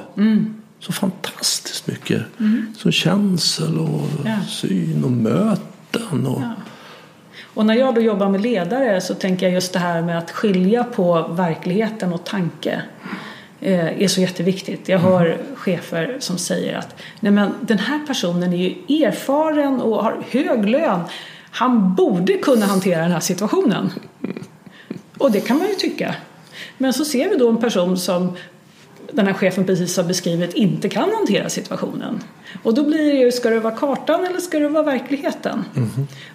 Så 0.80 0.92
fantastiskt 0.92 1.88
mycket. 1.88 2.22
Så 2.78 2.92
känsel 2.92 3.80
och 3.80 4.02
Ja. 4.26 4.38
syn 4.50 5.04
och 5.04 5.12
möten. 5.12 6.28
Och, 6.28 6.42
Och 7.44 7.66
när 7.66 7.74
jag 7.76 7.96
då 7.96 8.02
jobbar 8.02 8.30
med 8.30 8.42
ledare 8.42 9.02
så 9.02 9.14
tänker 9.14 9.46
jag 9.46 9.54
just 9.54 9.74
det 9.74 9.80
här 9.80 10.02
med 10.02 10.18
att 10.18 10.32
skilja 10.32 10.84
på 10.84 11.28
verkligheten 11.28 12.14
och 12.14 12.24
tanke 12.26 12.82
är 13.74 14.08
så 14.08 14.22
jätteviktigt. 14.22 14.90
Jag 14.90 15.00
hör 15.00 15.38
chefer 15.56 16.18
som 16.20 16.38
säger 16.38 16.78
att 16.78 16.96
Nej, 17.20 17.32
men 17.32 17.54
den 17.62 17.78
här 17.78 18.00
personen 18.08 18.54
är 18.54 18.58
ju 18.58 19.04
erfaren 19.04 19.82
och 19.82 20.04
har 20.04 20.18
hög 20.30 20.70
lön. 20.70 21.00
Han 21.52 21.96
borde 21.96 22.34
kunna 22.34 22.66
hantera 22.66 23.02
den 23.02 23.12
här 23.12 23.20
situationen. 23.20 23.92
Och 25.18 25.32
det 25.32 25.40
kan 25.40 25.58
man 25.58 25.68
ju 25.68 25.74
tycka. 25.74 26.16
Men 26.78 26.94
så 26.94 27.06
ser 27.06 27.30
vi 27.30 27.36
då 27.38 27.50
en 27.50 27.58
person 27.58 27.98
som 27.98 28.38
den 29.12 29.28
här 29.28 29.34
chefen 29.34 29.66
precis 29.66 29.98
har 29.98 30.04
beskrivit 30.04 30.54
inte 30.54 30.90
kan 30.90 31.10
hantera 31.12 31.50
situationen. 31.50 32.24
Och 32.64 32.74
då 32.74 32.84
blir 32.84 33.14
det 33.14 33.20
ju, 33.20 33.32
ska 33.32 33.50
det 33.50 33.60
vara 33.60 33.76
kartan 33.76 34.26
eller 34.26 34.40
ska 34.40 34.60
det 34.60 34.70
vara 34.70 34.84
verkligheten? 34.84 35.66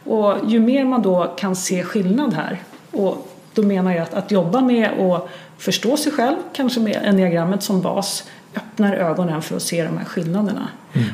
Och 0.04 0.34
ju 0.46 0.60
mer 0.60 0.84
man 0.84 1.02
då 1.02 1.34
kan 1.38 1.56
se 1.56 1.84
skillnad 1.84 2.34
här 2.34 2.62
och 2.90 3.28
då 3.54 3.62
menar 3.62 3.92
jag 3.92 4.02
att, 4.02 4.14
att 4.14 4.30
jobba 4.30 4.60
med 4.60 4.90
att 4.90 5.28
förstå 5.60 5.96
sig 5.96 6.12
själv, 6.12 6.36
kanske 6.52 6.80
med 6.80 7.00
enneagrammet 7.04 7.62
som 7.62 7.80
bas, 7.80 8.24
öppnar 8.56 8.94
ögonen 8.94 9.42
för 9.42 9.56
att 9.56 9.62
se 9.62 9.84
de 9.84 9.98
här 9.98 10.04
skillnaderna. 10.04 10.68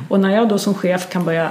Och 0.08 0.20
när 0.20 0.30
jag 0.30 0.48
då 0.48 0.58
som 0.58 0.74
chef 0.74 1.08
kan 1.08 1.24
börja 1.24 1.50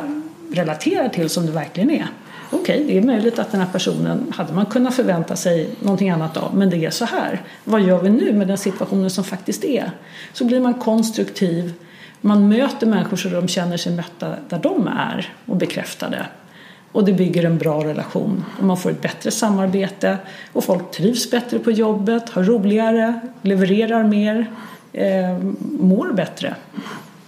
relatera 0.52 1.10
till 1.10 1.30
som 1.30 1.46
det 1.46 1.52
verkligen 1.52 1.92
är. 1.92 2.08
Okej, 2.52 2.84
det 2.88 2.98
är 2.98 3.02
möjligt 3.02 3.40
att 3.40 3.52
den 3.52 3.62
här 3.62 3.68
personen 3.72 4.34
hade 4.36 4.54
man 4.54 4.66
kunnat 4.66 4.94
förvänta 4.94 5.36
sig 5.36 5.70
någonting 5.80 6.10
annat 6.10 6.38
av, 6.38 6.56
men 6.56 6.70
det 6.70 6.86
är 6.86 6.90
så 6.90 7.06
här. 7.06 7.42
Vad 7.64 7.82
gör 7.82 8.02
vi 8.02 8.10
nu 8.10 8.34
med 8.34 8.48
den 8.48 8.58
situationen 8.58 9.10
som 9.10 9.24
faktiskt 9.24 9.64
är? 9.64 9.92
Så 10.34 10.46
blir 10.46 10.60
man 10.60 10.74
konstruktiv, 10.74 11.74
man 12.22 12.48
möter 12.48 12.88
människor 12.88 13.18
så 13.18 13.30
de 13.30 13.48
känner 13.48 13.78
sig 13.78 13.96
mötta 13.96 14.36
där 14.50 14.60
de 14.60 14.88
är 14.88 15.34
och 15.46 15.56
bekräftade. 15.56 16.26
Och 16.96 17.06
det 17.06 17.14
bygger 17.14 17.44
en 17.44 17.58
bra 17.58 17.84
relation 17.84 18.46
och 18.60 18.64
man 18.64 18.78
får 18.78 18.92
ett 18.92 19.02
bättre 19.02 19.32
samarbete 19.32 20.18
och 20.54 20.64
folk 20.64 20.92
trivs 20.92 21.32
bättre 21.32 21.60
på 21.60 21.72
jobbet, 21.72 22.30
har 22.30 22.44
roligare, 22.44 23.20
levererar 23.42 24.04
mer, 24.04 24.52
eh, 24.94 25.38
mår 25.80 26.14
bättre. 26.14 26.56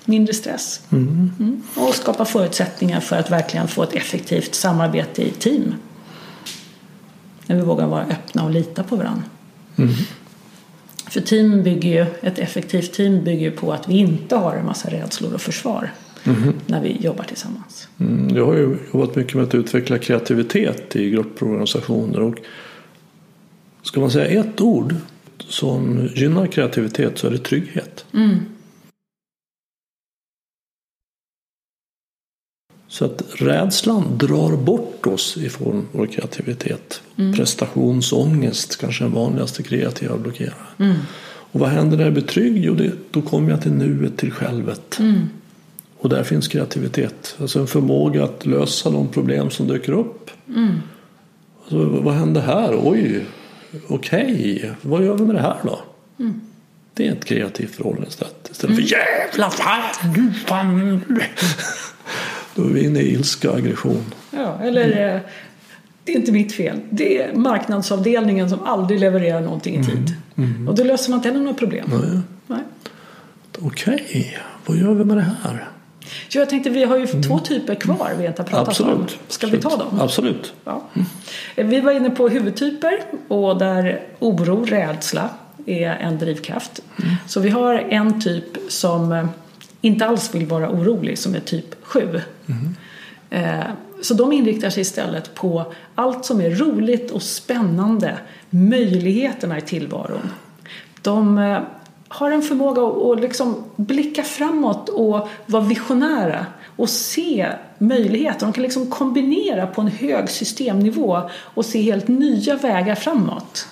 Mindre 0.06 0.34
stress. 0.34 0.82
Mm. 0.92 1.64
Och 1.76 1.96
skapa 1.96 2.26
förutsättningar 2.26 3.00
för 3.00 3.16
att 3.16 3.32
verkligen 3.32 3.68
få 3.68 3.84
ett 3.84 3.94
effektivt 3.94 4.56
samarbete 4.56 5.22
i 5.28 5.32
team. 5.32 5.74
När 7.46 7.56
vi 7.56 7.62
vågar 7.62 7.88
vara 7.88 8.04
öppna 8.04 8.44
och 8.44 8.52
lita 8.52 8.84
på 8.84 8.96
varandra. 8.96 9.24
För 11.10 11.22
team 11.22 11.64
bygger 11.64 11.90
ju, 11.90 12.06
ett 12.22 12.40
effektivt 12.40 12.94
team 12.94 13.24
bygger 13.24 13.42
ju 13.42 13.52
på 13.52 13.74
att 13.74 13.88
vi 13.88 13.98
inte 13.98 14.36
har 14.36 14.56
en 14.56 14.66
massa 14.66 14.90
rädslor 14.90 15.34
och 15.34 15.42
försvar 15.42 15.92
när 16.66 16.82
vi 16.82 16.98
jobbar 17.02 17.24
tillsammans. 17.24 17.88
Mm, 18.00 18.36
jag 18.38 18.46
har 18.46 18.54
ju 18.54 18.78
jobbat 18.94 19.16
mycket 19.16 19.36
med 19.36 19.44
att 19.44 19.56
utveckla 19.56 19.98
kreativitet 19.98 20.96
i 20.96 21.10
grupper 21.10 21.62
och 21.62 21.70
ska 23.82 24.00
man 24.00 24.12
säga 24.12 24.42
ett 24.42 24.62
ord 24.62 24.96
som 25.38 26.10
gynnar 26.16 26.48
kreativitet 26.48 27.18
så 27.18 27.28
är 27.28 27.32
det 27.32 27.38
trygghet. 27.38 28.06
Så 32.88 33.06
att 33.06 33.24
rädslan 33.36 34.18
drar 34.18 34.58
bort 34.58 35.08
oss 35.08 35.38
ifrån 35.38 35.88
vår 35.92 36.06
kreativitet. 36.08 37.02
Prestationsångest 37.36 38.78
kanske 38.78 39.04
är 39.04 39.06
den 39.06 39.16
vanligaste 39.16 39.64
kreativa 39.64 40.18
blockeraren. 40.18 40.96
Och 41.52 41.60
vad 41.60 41.70
händer 41.70 41.98
när 41.98 42.04
jag 42.04 42.14
blir 42.14 42.24
trygg? 42.24 42.66
Jo, 42.66 42.74
det, 42.74 42.92
då 43.12 43.22
kommer 43.22 43.52
jag 43.52 43.62
till 43.62 43.72
nuet, 43.72 44.18
till 44.18 44.32
självet. 44.32 45.00
Och 46.00 46.10
där 46.10 46.24
finns 46.24 46.48
kreativitet. 46.48 47.36
Alltså 47.42 47.60
en 47.60 47.68
förmåga 47.68 48.24
att 48.24 48.46
lösa 48.46 48.90
de 48.90 49.08
problem 49.08 49.50
som 49.50 49.68
dyker 49.68 49.92
upp. 49.92 50.32
Alltså, 51.62 51.86
vad- 51.86 52.14
händer 52.14 52.42
här? 52.42 52.80
Oj, 52.84 53.26
okej, 53.88 54.72
vad 54.82 55.04
gör 55.06 55.18
vi 55.18 55.26
med 55.26 55.36
det 55.36 55.42
här 55.42 55.56
då? 55.64 55.80
Det 56.94 57.08
är 57.08 57.12
ett 57.12 57.26
kreativt 57.26 57.76
förhållningssätt. 57.76 58.50
Istället 58.52 58.76
för 58.76 58.84
jävla 58.84 59.50
fan, 59.50 60.14
du 60.16 60.34
fan. 60.34 61.02
Då 62.56 62.64
är 62.64 62.68
vi 62.70 62.84
inne 62.86 63.00
i 63.00 63.14
ilska 63.14 63.52
och 63.52 63.58
aggression. 63.58 64.04
Ja, 64.32 64.60
eller 64.62 65.16
eh, 65.16 65.22
det 66.04 66.12
är 66.12 66.16
inte 66.16 66.32
mitt 66.32 66.54
fel. 66.54 66.80
Det 66.90 67.22
är 67.22 67.34
marknadsavdelningen 67.36 68.50
som 68.50 68.64
aldrig 68.64 69.00
levererar 69.00 69.42
någonting 69.42 69.80
i 69.80 69.84
tid. 69.86 70.14
Och 70.68 70.76
då 70.76 70.84
löser 70.84 71.10
man 71.10 71.20
inte 71.20 71.30
heller 71.30 71.42
några 71.42 71.54
problem. 71.58 71.90
Nej. 72.02 72.20
Nej. 72.48 72.60
Okej, 73.60 74.38
vad 74.66 74.78
gör 74.78 74.94
vi 74.94 75.06
med 75.06 75.18
det 75.18 75.26
här? 75.44 75.68
Så 76.30 76.38
jag 76.38 76.50
tänkte 76.50 76.70
vi 76.70 76.84
har 76.84 76.98
ju 76.98 77.08
två 77.08 77.40
typer 77.40 77.76
kvar 77.76 78.12
vi 78.18 78.26
inte 78.26 78.42
har 78.42 78.48
pratat 78.48 78.80
om. 78.80 78.90
Absolut. 78.90 79.20
Ska 79.28 79.48
vi 79.48 79.58
ta 79.62 79.68
Absolut. 79.70 79.92
dem? 79.92 80.00
Absolut. 80.02 80.54
Ja. 80.64 80.82
Vi 81.56 81.80
var 81.80 81.92
inne 81.92 82.10
på 82.10 82.30
huvudtyper 82.30 83.00
och 83.28 83.58
där 83.58 84.02
oro, 84.20 84.66
rädsla 84.66 85.30
är 85.66 85.90
en 85.90 86.18
drivkraft. 86.20 86.82
Så 87.28 87.40
vi 87.40 87.50
har 87.50 87.74
en 87.74 88.22
typ 88.22 88.46
som 88.70 89.12
eh, 89.12 89.26
inte 89.82 90.06
alls 90.06 90.36
vill 90.36 90.46
vara 90.46 90.70
orolig 90.70 91.18
som 91.20 91.36
är 91.36 91.40
typ 91.40 91.76
7. 91.86 92.22
Eh, 93.30 93.60
Så 94.02 94.14
de 94.14 94.34
inriktar 94.34 94.70
sig 94.70 94.82
istället 94.82 95.36
på 95.36 95.74
allt 95.96 96.26
som 96.26 96.42
är 96.42 96.50
roligt 96.50 97.12
och 97.12 97.22
spännande, 97.22 98.18
möjligheterna 98.50 99.58
i 99.58 99.62
tillvaron. 99.62 100.30
De 101.02 101.38
eh, 101.38 101.60
har 102.08 102.32
en 102.32 102.42
förmåga 102.42 102.82
att 102.82 103.18
att 103.18 103.22
liksom 103.22 103.64
blicka 103.76 104.24
framåt 104.24 104.90
och 104.90 105.30
vara 105.46 105.64
visionära 105.64 106.46
och 106.76 106.90
se 106.90 107.48
möjligheter. 107.78 108.40
De 108.40 108.54
kan 108.54 108.64
liksom 108.64 108.90
kombinera 108.90 109.68
på 109.68 109.82
en 109.82 109.88
hög 109.88 110.30
systemnivå 110.30 111.30
och 111.40 111.66
se 111.66 111.82
helt 111.82 112.08
nya 112.08 112.56
vägar 112.56 112.96
framåt. 112.96 113.68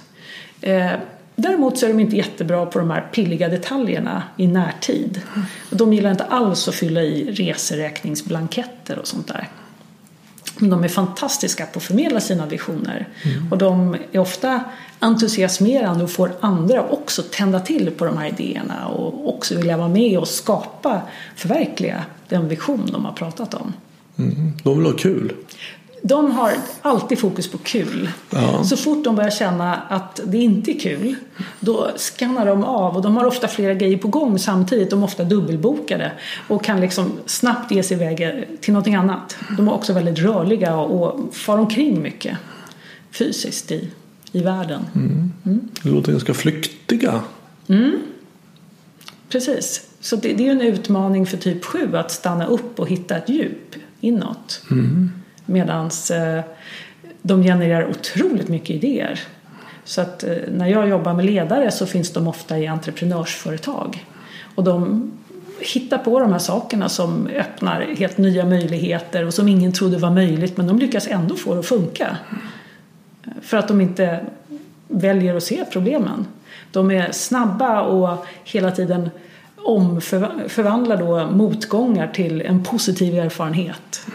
Eh, 0.62 0.92
Däremot 1.36 1.78
så 1.78 1.86
är 1.86 1.90
de 1.90 2.00
inte 2.00 2.16
jättebra 2.16 2.66
på 2.66 2.80
de 2.80 2.92
här 2.92 3.02
pilliga 3.02 3.50
detaljerna 3.50 4.24
i 4.38 4.48
närtid. 4.48 5.22
De 5.70 5.94
gillar 5.94 6.12
inte 6.12 6.24
alls 6.24 6.68
att 6.68 6.76
fylla 6.76 7.02
i 7.02 7.32
reseräkningsblanketter 7.32 9.00
och 9.00 9.08
sånt 9.08 9.28
där. 9.28 9.48
Men 10.58 10.70
de 10.70 10.84
är 10.84 10.88
fantastiska 10.88 11.66
på 11.66 11.80
att 11.80 11.84
förmedla 11.84 12.20
sina 12.20 12.46
visioner. 12.46 13.08
Och 13.52 13.58
de 13.58 13.98
är 14.12 14.20
ofta 14.20 14.64
entusiasmerande 15.00 16.04
och 16.04 16.12
får 16.12 16.32
andra 16.40 16.90
också 16.90 17.22
tända 17.22 17.60
till 17.60 17.92
på 17.92 18.06
de 18.06 18.18
här 18.18 18.28
idéerna 18.28 18.88
och 18.88 19.36
också 19.36 19.56
vilja 19.56 19.78
vara 19.78 19.88
med 19.88 20.20
och 20.20 20.28
skapa, 20.28 21.02
förverkliga 21.36 22.06
den 22.30 22.48
vision 22.48 22.90
de 22.92 23.06
har 23.06 23.14
pratat 23.14 23.54
om. 23.54 23.74
Mm. 24.18 24.54
De 24.64 24.78
vill 24.78 24.86
ha 24.86 24.94
kul. 24.94 25.34
De 26.08 26.32
har 26.32 26.54
alltid 26.82 27.20
fokus 27.20 27.52
på 27.52 27.58
kul. 27.58 28.10
Ja. 28.30 28.64
Så 28.64 28.78
fort 28.78 29.04
de 29.04 29.16
börjar 29.16 29.30
känna 29.30 29.76
att 29.76 30.20
det 30.26 30.38
inte 30.38 30.72
är 30.72 30.80
kul, 30.80 31.16
då 31.60 31.92
skannar 31.98 32.46
de 32.46 32.64
av 32.64 32.96
och 32.96 33.02
de 33.02 33.18
har 33.18 33.26
ofta 33.26 33.48
flera 33.48 33.74
grejer 33.74 33.98
på 33.98 34.08
gång 34.08 34.40
samtidigt. 34.40 34.90
De 34.90 35.02
är 35.02 35.06
ofta 35.06 35.24
dubbelbokade 35.24 36.12
och 36.48 36.64
kan 36.64 36.82
liksom 36.82 37.12
snabbt 37.26 37.72
ge 37.72 37.84
sig 37.84 37.98
iväg 37.98 38.48
till 38.62 38.74
någonting 38.74 38.96
annat. 38.96 39.38
De 39.58 39.68
är 39.68 39.74
också 39.74 39.94
väldigt 39.94 40.20
rörliga 40.20 40.76
och 40.76 41.34
far 41.34 41.58
omkring 41.58 42.02
mycket 42.02 42.38
fysiskt 43.12 43.72
i, 43.72 43.90
i 44.32 44.42
världen. 44.42 44.82
Det 45.84 45.90
låter 45.90 46.12
ganska 46.12 46.34
flyktiga. 46.34 47.22
Precis. 49.30 49.88
Så 50.00 50.16
det, 50.16 50.34
det 50.34 50.48
är 50.48 50.52
en 50.52 50.62
utmaning 50.62 51.26
för 51.26 51.38
typ 51.38 51.66
7 51.66 51.96
att 51.96 52.12
stanna 52.12 52.48
upp 52.48 52.80
och 52.80 52.88
hitta 52.88 53.18
ett 53.18 53.30
djup 53.30 53.76
inåt. 54.00 54.62
Mm. 54.72 55.12
Medan 55.46 55.90
eh, 56.12 56.44
de 57.22 57.44
genererar 57.44 57.90
otroligt 57.90 58.48
mycket 58.48 58.70
idéer. 58.70 59.20
Så 59.84 60.02
att 60.02 60.24
eh, 60.24 60.36
när 60.52 60.68
jag 60.68 60.90
jobbar 60.90 61.14
med 61.14 61.26
ledare 61.26 61.72
så 61.72 61.86
finns 61.86 62.14
de 62.14 62.28
ofta 62.28 62.60
i 62.60 62.68
entreprenörsföretag. 62.68 64.06
Och 64.56 64.64
de 64.64 65.12
hittar 65.60 65.98
på 65.98 66.20
de 66.20 66.32
här 66.32 66.40
sakerna 66.40 66.90
som 66.90 67.28
öppnar 67.28 67.82
helt 67.98 68.18
nya 68.18 68.46
möjligheter 68.46 69.26
och 69.26 69.34
som 69.34 69.48
ingen 69.48 69.74
trodde 69.74 69.98
var 69.98 70.10
möjligt 70.10 70.58
men 70.58 70.68
de 70.68 70.80
lyckas 70.80 71.08
ändå 71.08 71.36
få 71.36 71.54
det 71.54 71.60
att 71.60 71.66
funka. 71.66 72.18
För 73.42 73.58
att 73.58 73.68
de 73.68 73.82
inte 73.82 74.26
väljer 74.88 75.36
att 75.36 75.44
se 75.44 75.66
problemen. 75.72 76.26
De 76.72 76.92
är 76.92 77.12
snabba 77.12 77.82
och 77.82 78.26
hela 78.44 78.72
tiden 78.72 79.10
omförvandlar 79.56 80.98
då 80.98 81.32
motgångar 81.32 82.08
till 82.08 82.42
en 82.42 82.64
positiv 82.64 83.18
erfarenhet. 83.18 84.08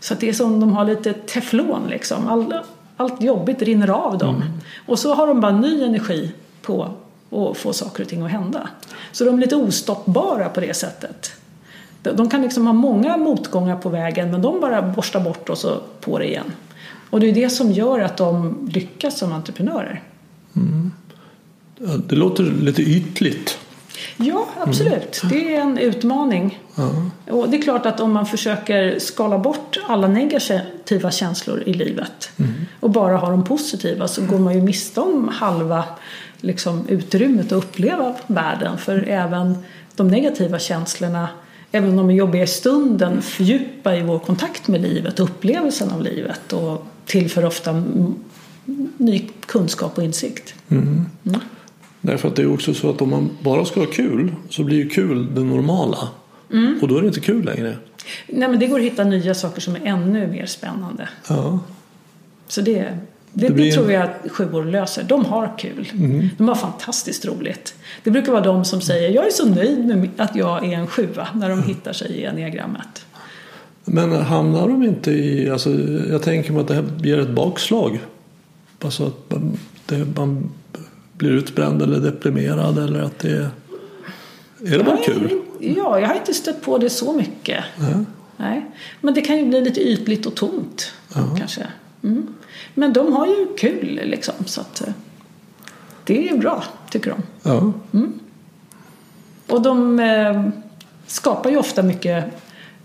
Så 0.00 0.14
det 0.14 0.28
är 0.28 0.32
som 0.32 0.60
de 0.60 0.72
har 0.72 0.84
lite 0.84 1.12
teflon 1.12 1.86
liksom. 1.90 2.28
All, 2.28 2.54
allt 2.96 3.22
jobbigt 3.22 3.62
rinner 3.62 3.90
av 3.90 4.18
dem. 4.18 4.36
Mm. 4.36 4.48
Och 4.86 4.98
så 4.98 5.14
har 5.14 5.26
de 5.26 5.40
bara 5.40 5.58
ny 5.58 5.82
energi 5.82 6.32
på 6.62 6.88
att 7.30 7.56
få 7.56 7.72
saker 7.72 8.02
och 8.02 8.08
ting 8.08 8.22
att 8.22 8.30
hända. 8.30 8.68
Så 9.12 9.24
de 9.24 9.36
är 9.36 9.40
lite 9.40 9.56
ostoppbara 9.56 10.48
på 10.48 10.60
det 10.60 10.74
sättet. 10.74 11.32
De 12.02 12.30
kan 12.30 12.42
liksom 12.42 12.66
ha 12.66 12.72
många 12.72 13.16
motgångar 13.16 13.76
på 13.76 13.88
vägen 13.88 14.30
men 14.30 14.42
de 14.42 14.60
bara 14.60 14.82
borstar 14.82 15.20
bort 15.20 15.48
och 15.48 15.58
så 15.58 15.80
på 16.00 16.18
det 16.18 16.28
igen. 16.28 16.52
Och 17.10 17.20
det 17.20 17.26
är 17.26 17.34
det 17.34 17.50
som 17.50 17.72
gör 17.72 18.00
att 18.00 18.16
de 18.16 18.58
lyckas 18.72 19.18
som 19.18 19.32
entreprenörer. 19.32 20.02
Mm. 20.56 20.92
Det 22.08 22.16
låter 22.16 22.42
lite 22.42 22.82
ytligt. 22.82 23.58
Ja, 24.16 24.46
absolut. 24.60 25.22
Mm. 25.22 25.34
Det 25.34 25.56
är 25.56 25.60
en 25.60 25.78
utmaning. 25.78 26.58
Mm. 26.78 27.10
Och 27.30 27.48
det 27.48 27.56
är 27.56 27.62
klart 27.62 27.86
att 27.86 28.00
om 28.00 28.12
man 28.12 28.26
försöker 28.26 28.98
skala 28.98 29.38
bort 29.38 29.78
alla 29.88 30.08
negativa 30.08 31.10
känslor 31.10 31.62
i 31.66 31.72
livet 31.72 32.30
mm. 32.36 32.52
och 32.80 32.90
bara 32.90 33.16
ha 33.16 33.30
de 33.30 33.44
positiva 33.44 34.08
så 34.08 34.22
går 34.22 34.38
man 34.38 34.54
ju 34.54 34.62
miste 34.62 35.00
om 35.00 35.28
halva 35.28 35.84
liksom, 36.40 36.88
utrymmet 36.88 37.46
att 37.46 37.52
uppleva 37.52 38.14
världen. 38.26 38.78
För 38.78 39.08
även 39.08 39.58
de 39.96 40.08
negativa 40.08 40.58
känslorna, 40.58 41.28
även 41.72 41.90
om 41.90 41.96
de 41.96 42.10
är 42.10 42.14
jobbiga 42.14 42.42
i 42.42 42.46
stunden, 42.46 43.22
fördjupar 43.22 43.94
i 43.94 44.02
vår 44.02 44.18
kontakt 44.18 44.68
med 44.68 44.80
livet, 44.80 45.20
upplevelsen 45.20 45.90
av 45.90 46.02
livet 46.02 46.52
och 46.52 46.86
tillför 47.06 47.44
ofta 47.44 47.82
ny 48.96 49.28
kunskap 49.46 49.98
och 49.98 50.04
insikt. 50.04 50.54
Mm. 50.68 51.06
Mm. 52.06 52.16
Därför 52.16 52.28
att 52.28 52.36
det 52.36 52.42
är 52.42 52.52
också 52.52 52.74
så 52.74 52.90
att 52.90 53.02
om 53.02 53.10
man 53.10 53.30
bara 53.40 53.64
ska 53.64 53.80
ha 53.80 53.86
kul 53.86 54.32
så 54.50 54.64
blir 54.64 54.76
ju 54.76 54.88
kul 54.88 55.34
det 55.34 55.40
normala. 55.40 56.08
Mm. 56.52 56.78
Och 56.82 56.88
då 56.88 56.96
är 56.96 57.02
det 57.02 57.08
inte 57.08 57.20
kul 57.20 57.44
längre. 57.44 57.76
Nej 58.26 58.48
men 58.48 58.58
det 58.58 58.66
går 58.66 58.78
att 58.78 58.84
hitta 58.84 59.04
nya 59.04 59.34
saker 59.34 59.60
som 59.60 59.76
är 59.76 59.80
ännu 59.84 60.26
mer 60.26 60.46
spännande. 60.46 61.08
Ja. 61.28 61.58
Så 62.48 62.60
det, 62.60 62.72
det, 63.32 63.48
det, 63.48 63.54
det 63.54 63.72
tror 63.72 63.92
jag 63.92 64.02
att 64.02 64.30
sjuor 64.30 64.64
löser. 64.64 65.02
De 65.02 65.24
har 65.24 65.58
kul. 65.58 65.88
Mm. 65.92 66.28
De 66.38 66.48
har 66.48 66.54
fantastiskt 66.54 67.26
roligt. 67.26 67.74
Det 68.04 68.10
brukar 68.10 68.32
vara 68.32 68.44
de 68.44 68.64
som 68.64 68.80
säger 68.80 69.10
jag 69.10 69.26
är 69.26 69.30
så 69.30 69.48
nöjd 69.48 69.86
med 69.86 70.08
att 70.16 70.36
jag 70.36 70.64
är 70.64 70.78
en 70.78 70.86
sjua 70.86 71.28
när 71.34 71.48
de 71.48 71.62
hittar 71.62 71.92
sig 71.92 72.10
i 72.10 72.24
enneagrammet. 72.24 73.06
Men 73.84 74.12
hamnar 74.12 74.68
de 74.68 74.82
inte 74.82 75.10
i, 75.10 75.50
alltså, 75.50 75.70
jag 76.10 76.22
tänker 76.22 76.52
mig 76.52 76.60
att 76.60 76.68
det 76.68 76.74
här 76.74 76.82
blir 76.82 77.18
ett 77.18 77.30
bakslag. 77.30 77.98
Alltså 78.80 79.06
att 79.06 79.30
man, 79.30 79.58
det, 79.86 80.06
man 80.16 80.50
blir 81.16 81.30
utbränd 81.30 81.82
eller 81.82 82.00
deprimerad 82.00 82.78
eller 82.78 83.02
att 83.02 83.18
det 83.18 83.30
är, 83.30 83.50
är 84.64 84.78
det 84.78 84.84
bara 84.84 84.96
kul? 84.96 85.40
Ja, 85.60 86.00
jag 86.00 86.08
har 86.08 86.14
inte 86.14 86.34
stött 86.34 86.62
på 86.62 86.78
det 86.78 86.90
så 86.90 87.12
mycket. 87.12 87.64
Ja. 87.78 88.04
Nej. 88.36 88.66
Men 89.00 89.14
det 89.14 89.20
kan 89.20 89.36
ju 89.38 89.46
bli 89.46 89.60
lite 89.60 89.80
ytligt 89.80 90.26
och 90.26 90.34
tomt 90.34 90.92
ja. 91.14 91.36
kanske. 91.38 91.66
Mm. 92.02 92.26
Men 92.74 92.92
de 92.92 93.12
har 93.12 93.26
ju 93.26 93.46
kul 93.58 94.00
liksom 94.04 94.34
så 94.46 94.60
att 94.60 94.80
eh, 94.80 94.94
det 96.04 96.28
är 96.28 96.36
bra 96.36 96.64
tycker 96.90 97.10
de. 97.10 97.22
Ja. 97.42 97.72
Mm. 97.92 98.20
Och 99.46 99.62
de 99.62 100.00
eh, 100.00 100.48
skapar 101.06 101.50
ju 101.50 101.56
ofta 101.56 101.82
mycket 101.82 102.24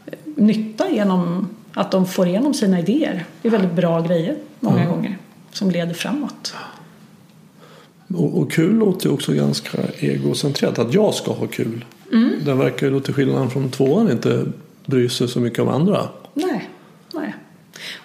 eh, 0.06 0.14
nytta 0.36 0.90
genom 0.90 1.50
att 1.74 1.92
de 1.92 2.06
får 2.06 2.28
igenom 2.28 2.54
sina 2.54 2.80
idéer. 2.80 3.26
Det 3.42 3.48
är 3.48 3.52
väldigt 3.52 3.74
bra 3.74 4.02
grejer 4.02 4.38
många 4.60 4.86
gånger 4.86 5.18
som 5.52 5.72
leder 5.72 5.94
framåt. 5.94 6.54
Och, 8.16 8.40
och 8.40 8.52
kul 8.52 8.76
låter 8.76 9.08
ju 9.08 9.14
också 9.14 9.34
ganska 9.34 9.78
egocentrerat, 10.00 10.80
att 10.80 10.94
jag 10.94 11.14
ska 11.14 11.32
ha 11.32 11.48
kul. 11.48 11.86
Mm. 12.12 12.34
Den 12.46 12.58
verkar 12.58 12.88
ju 12.88 12.94
då 12.94 13.00
till 13.00 13.14
skillnad 13.14 13.52
från 13.52 13.70
tvåan 13.70 14.12
inte 14.12 14.46
bry 14.86 15.10
sig 15.10 15.28
så 15.28 15.40
mycket 15.40 15.60
om 15.60 15.68
andra. 15.68 16.10
Nej, 16.34 16.70
nej. 17.14 17.36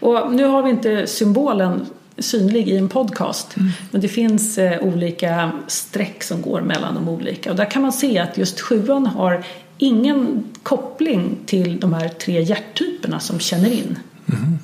Och 0.00 0.32
nu 0.32 0.44
har 0.44 0.62
vi 0.62 0.70
inte 0.70 1.07
symbolen 1.07 1.86
synlig 2.18 2.68
i 2.68 2.76
en 2.76 2.88
podcast. 2.88 3.57
Mm. 3.57 3.70
Men 3.90 4.00
det 4.00 4.09
finns 4.09 4.59
eh, 4.59 4.82
olika 4.82 5.52
streck 5.66 6.22
som 6.22 6.42
går 6.42 6.61
mellan 6.61 6.94
de 6.94 7.09
olika. 7.09 7.50
Och 7.50 7.57
där 7.57 7.70
kan 7.70 7.82
man 7.82 7.92
se 7.92 8.18
att 8.18 8.38
just 8.38 8.61
sjuan 8.61 9.07
har 9.07 9.44
ingen 9.78 10.44
koppling 10.62 11.36
till 11.46 11.80
de 11.80 11.92
här 11.92 12.09
tre 12.09 12.42
hjärttyperna 12.42 13.20
som 13.20 13.38
känner 13.38 13.72
in. 13.72 13.98
Mm. 14.28 14.59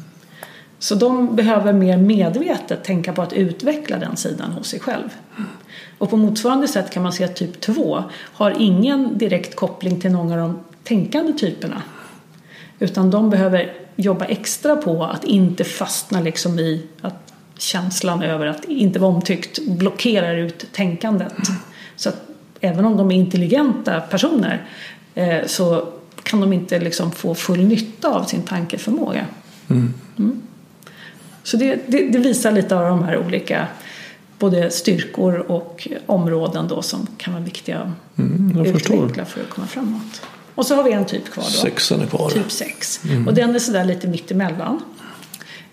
Så 0.83 0.95
de 0.95 1.37
behöver 1.37 1.72
mer 1.72 1.97
medvetet 1.97 2.85
tänka 2.85 3.12
på 3.12 3.22
att 3.22 3.33
utveckla 3.33 3.99
den 3.99 4.16
sidan 4.16 4.53
hos 4.53 4.68
sig 4.68 4.80
själv. 4.80 5.09
Och 5.99 6.11
på 6.11 6.16
motsvarande 6.16 6.68
sätt 6.68 6.91
kan 6.91 7.03
man 7.03 7.12
se 7.12 7.24
att 7.24 7.37
typ 7.37 7.61
2 7.61 8.03
har 8.12 8.55
ingen 8.59 9.18
direkt 9.18 9.57
koppling 9.57 10.01
till 10.01 10.12
någon 10.12 10.33
av 10.33 10.39
de 10.39 10.61
tänkande 10.85 11.33
typerna. 11.33 11.83
Utan 12.78 13.11
de 13.11 13.30
behöver 13.30 13.72
jobba 13.97 14.24
extra 14.24 14.76
på 14.76 15.05
att 15.05 15.24
inte 15.24 15.64
fastna 15.64 16.20
liksom 16.20 16.59
i 16.59 16.87
att 17.01 17.33
känslan 17.59 18.22
över 18.22 18.47
att 18.47 18.64
inte 18.64 18.99
vara 18.99 19.11
omtyckt 19.11 19.59
blockerar 19.66 20.37
ut 20.37 20.72
tänkandet. 20.72 21.35
Så 21.97 22.09
att 22.09 22.22
även 22.61 22.85
om 22.85 22.97
de 22.97 23.11
är 23.11 23.16
intelligenta 23.16 24.01
personer 24.01 24.66
eh, 25.14 25.47
så 25.47 25.89
kan 26.22 26.41
de 26.41 26.53
inte 26.53 26.80
liksom 26.80 27.12
få 27.12 27.35
full 27.35 27.64
nytta 27.64 28.09
av 28.09 28.24
sin 28.24 28.43
tankeförmåga. 28.43 29.26
Mm. 29.70 29.95
Mm. 30.18 30.43
Så 31.43 31.57
det, 31.57 31.80
det, 31.86 32.09
det, 32.09 32.18
visar 32.18 32.53
lite 32.53 32.76
av 32.76 32.88
de 32.88 33.05
här 33.05 33.18
olika 33.18 33.66
både 34.38 34.70
styrkor 34.70 35.38
och 35.38 35.88
områden 36.07 36.68
då 36.68 36.82
som 36.82 37.07
kan 37.16 37.32
vara 37.32 37.45
viktiga 37.45 37.78
att 37.78 38.18
mm, 38.18 38.66
utveckla 38.66 39.24
för 39.24 39.40
att 39.40 39.51
komma 39.51 39.66
framåt. 39.66 40.22
Och 40.55 40.66
så 40.66 40.74
har 40.74 40.84
vi 40.84 40.93
en 40.93 41.05
typ 41.05 41.30
kvar 41.30 41.45
då. 41.45 41.51
Sexan 41.51 42.01
är 42.01 42.07
kvar. 42.07 42.30
Typ 42.30 42.51
6. 42.51 43.01
Mm. 43.05 43.28
Och 43.28 43.34
den 43.34 43.55
är 43.55 43.59
sådär 43.59 43.84
lite 43.84 44.09
mittemellan. 44.09 44.82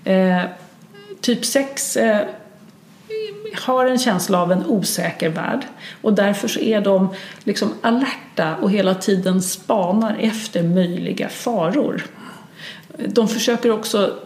Eh, 0.03 0.41
typ 1.21 1.45
6 1.45 1.97
eh, 1.97 2.21
har 3.55 3.85
en 3.85 3.99
känsla 3.99 4.41
av 4.41 4.51
en 4.51 4.65
osäker 4.65 5.29
värld 5.29 5.65
och 6.01 6.13
därför 6.13 6.47
så 6.47 6.59
är 6.59 6.81
de 6.81 7.09
liksom 7.43 7.73
alerta 7.81 8.55
och 8.55 8.71
hela 8.71 8.95
tiden 8.95 9.41
spanar 9.41 10.17
efter 10.19 10.63
möjliga 10.63 11.29
faror. 11.29 12.05
De 13.07 13.27
försöker 13.27 13.71
också 13.71 14.19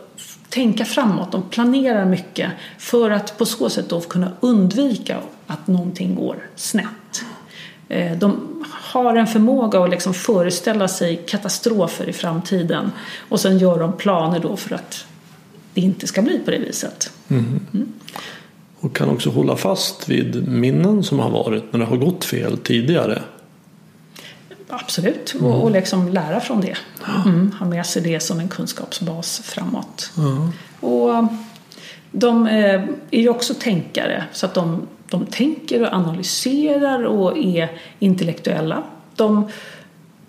tänka 0.54 0.86
framåt, 0.86 1.32
de 1.32 1.42
planerar 1.42 2.06
mycket 2.06 2.52
för 2.78 3.10
att 3.10 3.38
på 3.38 3.46
så 3.46 3.70
sätt 3.70 3.90
då 3.90 4.02
kunna 4.02 4.32
undvika 4.40 5.18
att 5.48 5.68
någonting 5.68 6.16
går 6.16 6.36
snett. 6.56 7.24
Eh, 7.90 8.18
de 8.18 8.64
har 8.70 9.16
en 9.16 9.28
förmåga 9.28 9.84
att 9.84 9.90
liksom 9.90 10.14
föreställa 10.14 10.88
sig 10.88 11.16
katastrofer 11.28 12.10
i 12.10 12.14
framtiden 12.14 12.92
och 13.30 13.40
sen 13.40 13.58
gör 13.58 13.80
de 13.80 13.94
planer 13.94 14.40
då 14.40 14.56
för 14.56 14.76
att 14.76 15.06
det 15.74 15.82
inte 15.82 16.08
ska 16.08 16.22
bli 16.22 16.40
på 16.40 16.52
det 16.52 16.60
viset. 16.60 17.12
Mm. 17.28 17.60
Mm. 17.74 17.88
Och 18.80 18.96
kan 18.96 19.10
också 19.10 19.30
hålla 19.30 19.56
fast 19.56 20.10
vid 20.10 20.48
minnen 20.48 21.04
som 21.04 21.20
har 21.20 21.30
varit 21.30 21.74
när 21.74 21.80
det 21.80 21.86
har 21.86 21.98
gått 21.98 22.26
fel 22.26 22.58
tidigare. 22.58 23.22
Absolut, 24.82 25.34
mm. 25.34 25.46
och, 25.46 25.64
och 25.64 25.72
liksom 25.72 26.10
lära 26.10 26.40
från 26.40 26.62
det. 26.62 26.78
Mm, 27.26 27.52
ha 27.60 27.66
med 27.66 27.86
sig 27.86 28.02
det 28.02 28.20
som 28.20 28.40
en 28.40 28.48
kunskapsbas 28.48 29.40
framåt. 29.40 30.12
Mm. 30.18 30.52
Och 30.80 31.26
de 32.12 32.48
eh, 32.48 32.84
är 33.12 33.22
ju 33.22 33.30
också 33.30 33.54
tänkare 33.54 34.24
så 34.32 34.46
att 34.46 34.54
de, 34.54 34.88
de 35.10 35.26
tänker 35.26 35.82
och 35.82 35.94
analyserar 35.94 37.04
och 37.04 37.38
är 37.38 37.72
intellektuella. 38.00 38.84
De, 39.16 39.50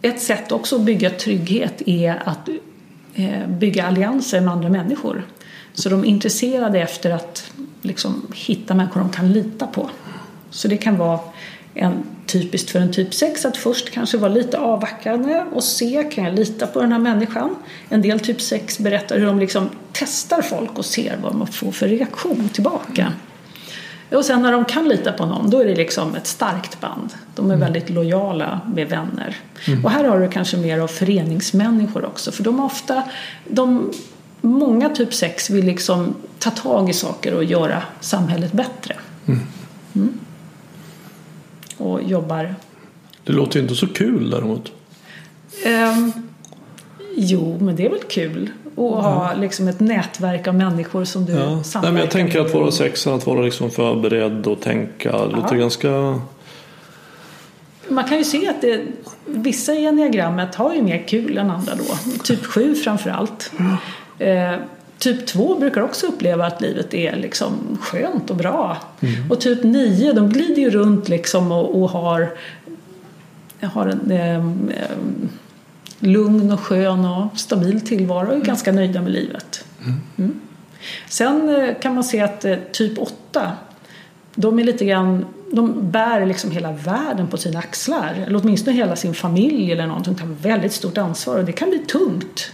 ett 0.03 0.23
sätt 0.23 0.53
också 0.53 0.77
att 0.77 0.83
bygga 0.83 1.11
trygghet 1.11 1.83
är 1.87 2.23
att 2.29 2.49
eh, 3.15 3.49
bygga 3.49 3.87
allianser 3.87 4.41
med 4.41 4.53
andra 4.53 4.69
människor. 4.69 5.27
Så 5.73 5.89
de 5.89 6.01
är 6.01 6.05
intresserade 6.05 6.81
efter 6.81 7.11
att 7.11 7.53
liksom, 7.83 8.27
hitta 8.35 8.75
människor 8.75 9.01
de 9.01 9.11
kan 9.11 9.33
lita 9.33 9.67
på. 9.67 9.91
Så 10.51 10.69
det 10.69 10.77
kan 10.77 10.99
vara 10.99 11.21
en, 11.75 12.03
typiskt 12.27 12.71
för 12.71 12.79
en 12.79 12.93
typ 12.93 13.15
6 13.15 13.45
att 13.45 13.57
först 13.57 13.91
kanske 13.91 14.19
vara 14.19 14.33
lite 14.33 14.59
avvackande 14.59 15.45
och 15.53 15.65
se, 15.65 16.11
kan 16.15 16.25
jag 16.25 16.35
lita 16.35 16.67
på 16.67 16.81
den 16.81 16.93
här 16.93 16.99
människan? 16.99 17.57
En 17.89 18.03
del 18.03 18.21
typ 18.21 18.41
6 18.41 18.79
berättar 18.79 19.19
hur 19.19 19.27
de 19.27 19.39
liksom 19.39 19.71
testar 19.93 20.43
folk 20.43 20.79
och 20.79 20.85
ser 20.85 21.17
vad 21.23 21.35
man 21.35 21.47
får 21.47 21.73
för 21.73 21.89
reaktion 21.89 22.49
tillbaka. 22.49 23.13
Och 24.11 24.25
sen 24.25 24.43
när 24.43 24.53
de 24.53 24.65
kan 24.65 24.89
lita 24.89 25.13
på 25.13 25.27
någon, 25.27 25.51
då 25.51 25.61
är 25.61 25.65
det 25.65 25.75
liksom 25.75 26.15
ett 26.15 26.27
starkt 26.27 26.81
band. 26.81 27.15
De 27.35 27.51
är 27.51 27.57
väldigt 27.57 27.91
lojala 27.91 28.61
med 28.75 28.89
vänner. 28.89 29.37
Och 29.85 29.91
här 29.91 30.05
har 30.05 30.21
du 30.21 30.29
kanske 30.29 30.57
mer 30.57 30.79
av 30.79 30.89
föreningsmänniskor 30.89 32.05
också, 32.05 32.33
för 32.33 32.43
de 32.43 32.61
är 32.61 32.65
ofta, 32.65 33.03
de, 33.49 33.93
många 34.41 34.89
typ 34.89 35.15
6 35.15 35.51
vill 35.51 35.65
liksom 35.65 36.15
ta 36.39 36.51
tag 36.51 36.91
i 36.91 36.93
saker 36.93 37.35
och 37.35 37.45
göra 37.45 37.83
samhället 38.01 38.53
bättre. 38.53 38.97
Mm. 39.27 40.19
Och 41.85 42.03
jobbar 42.03 42.55
Det 43.25 43.33
låter 43.33 43.57
ju 43.57 43.63
inte 43.63 43.75
så 43.75 43.87
kul 43.87 44.31
däremot. 44.31 44.73
Ehm, 45.65 46.13
jo, 47.17 47.59
men 47.61 47.77
det 47.77 47.87
är 47.87 47.91
väl 47.91 48.03
kul 48.09 48.51
att 48.73 48.77
ha 49.05 49.35
liksom 49.35 49.69
ett 49.69 49.81
nätverk 49.81 50.47
av 50.49 50.55
människor 50.55 51.05
som 51.05 51.25
du 51.25 51.33
Ja. 51.33 51.55
Nej, 51.55 51.65
samverkar 51.65 51.93
men 51.93 52.01
jag 52.03 52.11
tänker 52.11 52.39
med. 52.39 52.47
att 52.47 52.55
vara 52.55 52.71
sexa, 52.71 53.15
att 53.15 53.27
vara 53.27 53.41
liksom 53.43 53.71
förberedd 53.71 54.47
och 54.47 54.61
tänka. 54.61 55.13
Det 55.13 55.37
låter 55.37 55.55
Ja. 55.55 55.61
ganska... 55.61 56.21
Man 57.89 58.05
kan 58.05 58.19
ju 58.19 58.25
se 58.25 58.49
att 58.49 58.61
det, 58.61 58.81
vissa 59.27 59.75
i 59.75 59.87
enneagrammet 59.87 60.55
har 60.55 60.75
ju 60.75 60.83
mer 60.83 61.05
kul 61.09 61.39
än 61.39 61.51
andra 61.51 61.73
då. 61.75 61.85
Typ 62.25 62.45
7 62.47 62.75
framför 62.75 63.11
allt. 63.11 63.53
Eh, 64.19 64.55
typ 65.05 65.27
2 65.27 65.59
brukar 65.59 65.81
också 65.81 66.07
uppleva 66.07 66.47
att 66.47 66.61
livet 66.61 66.95
är 66.95 67.17
liksom 67.17 67.79
skönt 67.81 68.31
och 68.31 68.37
bra. 68.37 68.77
Och 69.31 69.41
typ 69.41 69.63
9 69.63 70.13
de 70.13 70.29
glider 70.29 70.63
ju 70.63 70.71
runt 70.71 71.09
liksom 71.09 71.53
och, 71.53 71.83
och 71.83 71.91
har, 71.91 72.33
har 73.61 73.87
en 73.87 74.11
ehm, 74.11 74.73
lugn 75.99 76.53
och 76.53 76.61
skön 76.61 77.05
och 77.05 77.39
stabil 77.39 77.81
tillvaro 77.81 78.29
och 78.29 78.35
är 78.35 78.41
ganska 78.41 78.73
nöjda 78.73 79.03
med 79.03 79.13
livet. 79.13 79.65
Mm. 80.17 80.41
Sen 81.09 81.49
eh, 81.49 81.75
kan 81.81 81.95
man 81.95 82.05
se 82.05 82.21
att 82.21 82.45
eh, 82.45 82.57
typ 82.73 82.99
8 82.99 83.53
de 84.35 84.59
är 84.59 84.65
lite 84.65 84.85
grann 84.85 85.27
de 85.53 85.91
bär 85.91 86.27
liksom 86.27 86.51
hela 86.51 86.73
världen 86.73 87.27
på 87.29 87.37
sina 87.37 87.59
axlar. 87.59 88.25
Eller 88.27 88.41
åtminstone 88.43 88.77
hela 88.77 88.97
sin 88.97 89.15
familj 89.15 89.73
eller 89.73 89.87
någonting. 89.87 90.15
Tar 90.15 90.27
väldigt 90.27 90.73
stort 90.73 90.99
ansvar 90.99 91.37
och 91.37 91.45
det 91.45 91.53
kan 91.53 91.71
bli 91.71 91.79
tungt. 91.79 92.53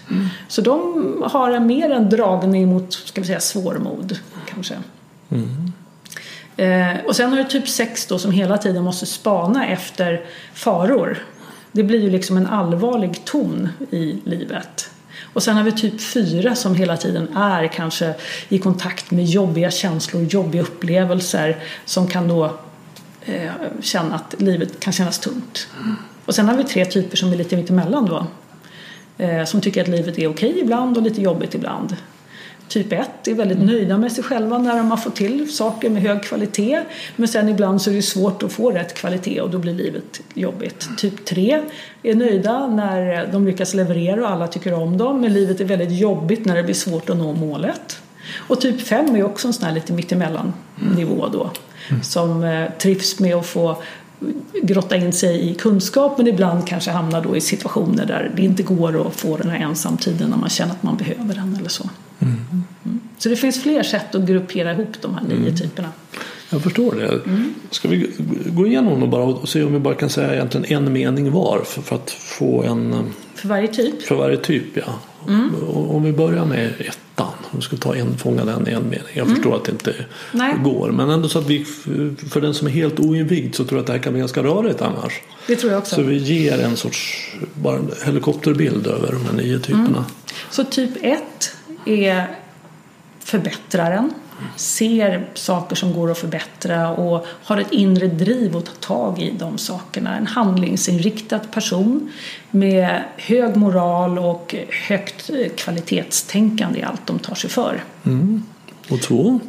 Så 0.49 0.61
de 0.61 1.23
har 1.27 1.51
en 1.51 1.67
mer 1.67 1.91
en 1.91 2.11
dragning 2.11 2.69
mot, 2.69 2.93
ska 2.93 3.21
vi 3.21 3.27
säga, 3.27 3.41
svårmod. 3.41 4.19
Kanske. 4.47 4.75
Eh, 6.57 7.05
och 7.07 7.17
sen 7.17 7.31
har 7.31 7.37
du 7.37 7.45
typ 7.45 7.69
6 7.69 8.07
då 8.07 8.19
som 8.19 8.31
hela 8.31 8.59
tiden 8.59 8.85
måste 8.85 9.07
spana 9.07 9.67
efter 9.67 10.25
faror. 10.55 11.19
Det 11.73 11.83
blir 11.83 12.01
ju 12.03 12.11
liksom 12.11 12.37
en 12.37 12.47
allvarlig 12.47 13.25
ton 13.25 13.69
i 13.91 14.19
livet. 14.25 14.91
Och 15.33 15.43
sen 15.43 15.57
har 15.57 15.65
vi 15.65 15.73
typ 15.73 16.01
4 16.01 16.55
som 16.55 16.75
hela 16.75 16.97
tiden 16.97 17.37
är 17.37 17.67
kanske 17.67 18.15
i 18.49 18.59
kontakt 18.59 19.11
med 19.11 19.25
jobbiga 19.25 19.71
känslor, 19.71 20.23
jobbiga 20.23 20.63
upplevelser 20.63 21.57
som 21.85 22.07
kan 22.07 22.29
då 22.29 22.45
eh, 23.25 23.51
känna 23.81 24.15
att 24.15 24.35
livet 24.39 24.81
kan 24.81 24.93
kännas 24.93 25.19
tungt. 25.19 25.69
Och 26.25 26.35
sen 26.35 26.49
har 26.49 26.57
vi 26.57 26.65
tre 26.65 26.85
typer 26.85 27.17
som 27.17 27.33
är 27.33 27.37
lite 27.37 27.57
mittemellan 27.57 28.07
då. 28.07 28.27
Eh, 29.19 29.45
som 29.45 29.61
tycker 29.61 29.83
att 29.83 29.89
livet 29.89 30.19
är 30.19 30.29
okej 30.29 30.61
ibland 30.61 30.97
och 30.97 31.03
lite 31.03 31.23
jobbigt 31.23 31.55
ibland. 31.55 31.97
Typ 32.71 32.93
1 32.93 33.29
är 33.29 33.35
väldigt 33.35 33.63
nöjda 33.63 33.99
med 33.99 34.13
sig 34.13 34.25
själva 34.25 34.59
när 34.59 34.77
de 34.77 34.91
har 34.91 34.97
fått 34.97 35.17
till 35.17 35.53
saker 35.53 35.91
med 35.91 36.03
hög 36.03 36.23
kvalitet. 36.23 36.81
Men 37.17 37.29
sen 37.29 37.49
ibland 37.49 37.83
så 37.83 37.91
är 37.91 37.95
det 37.95 38.03
svårt 38.03 38.43
att 38.43 38.53
få 38.53 38.71
rätt 38.71 38.95
kvalitet 38.95 39.41
och 39.41 39.51
då 39.51 39.59
blir 39.59 39.75
livet 39.75 40.21
jobbigt. 40.35 40.89
Typ 40.97 41.25
3 41.25 41.63
är 42.03 42.15
nöjda 42.15 42.67
när 42.67 43.29
de 43.33 43.47
lyckas 43.47 43.75
leverera 43.75 44.23
och 44.23 44.31
alla 44.31 44.47
tycker 44.47 44.73
om 44.73 44.99
dem. 44.99 45.21
Men 45.21 45.33
livet 45.33 45.61
är 45.61 45.65
väldigt 45.65 45.93
jobbigt 45.99 46.45
när 46.45 46.57
det 46.57 46.63
blir 46.63 46.75
svårt 46.75 47.11
att 47.11 47.17
nå 47.17 47.33
målet. 47.33 48.03
Och 48.37 48.61
typ 48.61 48.81
5 48.81 49.17
är 49.17 49.25
också 49.25 49.49
en 49.49 49.53
sån 49.53 49.65
här 49.67 49.75
lite 49.75 49.93
mittemellan 49.93 50.53
nivå 50.97 51.29
då. 51.33 51.51
Som 52.03 52.45
eh, 52.45 52.71
trivs 52.71 53.21
med 53.21 53.35
att 53.37 53.47
få 53.47 53.83
grotta 54.63 54.97
in 54.97 55.13
sig 55.13 55.51
i 55.51 55.55
kunskap 55.55 56.19
men 56.19 56.27
ibland 56.27 56.67
kanske 56.67 56.91
hamnar 56.91 57.23
då 57.23 57.37
i 57.37 57.41
situationer 57.41 58.07
där 58.07 58.33
det 58.37 58.43
inte 58.43 58.63
går 58.63 59.07
att 59.07 59.17
få 59.17 59.37
den 59.37 59.51
här 59.51 59.59
ensamtiden 59.59 60.31
när 60.31 60.37
man 60.37 60.49
känner 60.49 60.73
att 60.73 60.83
man 60.83 60.97
behöver 60.97 61.35
den 61.35 61.57
eller 61.61 61.69
så. 61.69 61.91
Mm. 63.21 63.23
Så 63.23 63.29
det 63.29 63.37
finns 63.37 63.63
fler 63.63 63.83
sätt 63.83 64.15
att 64.15 64.23
gruppera 64.23 64.73
ihop 64.73 64.95
de 65.01 65.15
här 65.15 65.23
nio 65.29 65.57
typerna. 65.57 65.89
Jag 66.51 66.63
förstår 66.63 66.95
det. 66.95 67.21
Ska 67.71 67.89
vi 67.89 68.11
gå 68.47 68.67
igenom 68.67 69.01
dem 69.01 69.11
bara 69.11 69.23
och 69.23 69.49
se 69.49 69.63
om 69.63 69.73
vi 69.73 69.79
bara 69.79 69.95
kan 69.95 70.11
säga 70.11 70.35
egentligen 70.35 70.87
en 70.87 70.93
mening 70.93 71.33
var 71.33 71.63
för, 71.65 71.83
för 71.83 71.97
att 71.97 72.11
få 72.11 72.63
en 72.63 73.13
För 73.35 73.49
varje 73.49 73.69
typ. 73.69 74.03
för 74.03 74.15
varje 74.15 74.37
typ. 74.37 74.77
Ja. 74.77 75.01
Och 75.75 75.95
Om 75.95 76.03
vi 76.03 76.13
börjar 76.13 76.45
med 76.45 76.73
ettan. 76.79 77.33
Vi 77.51 77.63
ska 77.63 77.77
ta 77.77 77.95
en, 77.95 78.19
fånga 78.19 78.45
den 78.45 78.69
i 78.69 78.73
en 78.73 78.83
mening. 78.83 79.13
Jag 79.15 79.29
förstår 79.29 79.57
att 79.57 79.65
det 79.65 79.73
inte 79.73 79.95
Nej. 80.33 80.55
går. 80.65 80.91
Men 80.91 81.11
ändå 81.11 81.29
så 81.29 81.39
att 81.39 81.47
vi, 81.47 81.65
för 82.31 82.41
den 82.41 82.55
som 82.55 82.67
är 82.67 82.71
helt 82.71 83.01
oinvigd 83.01 83.55
så 83.55 83.65
tror 83.65 83.79
jag 83.79 83.81
att 83.81 83.87
det 83.87 83.93
här 83.93 84.01
kan 84.01 84.13
bli 84.13 84.21
ganska 84.21 84.43
rörigt 84.43 84.83
annars. 84.83 85.21
Det 85.47 85.57
tror 85.57 85.73
jag 85.73 85.79
också. 85.79 85.95
Så 85.95 86.03
vi 86.03 86.17
ger 86.17 86.59
en 86.61 86.77
sorts 86.77 87.31
bara 87.55 87.77
en 87.77 87.91
helikopterbild 88.05 88.87
över 88.87 89.13
de 89.13 89.25
här 89.27 89.33
nio 89.33 89.59
typerna. 89.59 90.05
Så 90.51 90.65
typ 90.65 90.91
1 91.03 91.23
är 91.87 92.27
förbättraren. 93.21 94.15
Ser 94.57 95.27
saker 95.35 95.77
som 95.77 95.93
går 95.93 96.11
att 96.11 96.19
förbättra 96.19 96.91
och 96.91 97.27
har 97.45 97.59
ett 97.59 97.73
inre 97.73 98.07
driv 98.07 98.57
att 98.57 98.65
ta 98.65 98.73
tag 98.73 99.19
i 99.19 99.31
de 99.39 99.59
sakerna. 99.59 100.17
En 100.17 100.27
handlingsinriktad 100.27 101.39
person 101.39 102.13
med 102.51 103.03
hög 103.17 103.57
moral 103.57 104.19
och 104.19 104.55
högt 104.89 105.31
kvalitetstänkande 105.57 106.81
i 106.81 106.83
allt 106.83 107.07
de 107.07 107.19
tar 107.19 107.35
sig 107.35 107.51
för. 107.51 107.85
Och 108.91 109.03
två. 109.03 109.41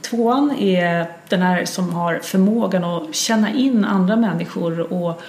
Tvåan 0.00 0.56
är 0.58 1.06
den 1.28 1.42
här 1.42 1.64
som 1.64 1.94
har 1.94 2.20
förmågan 2.22 2.84
att 2.84 3.14
känna 3.14 3.52
in 3.52 3.84
andra 3.84 4.16
människor 4.16 4.92
och 4.92 5.22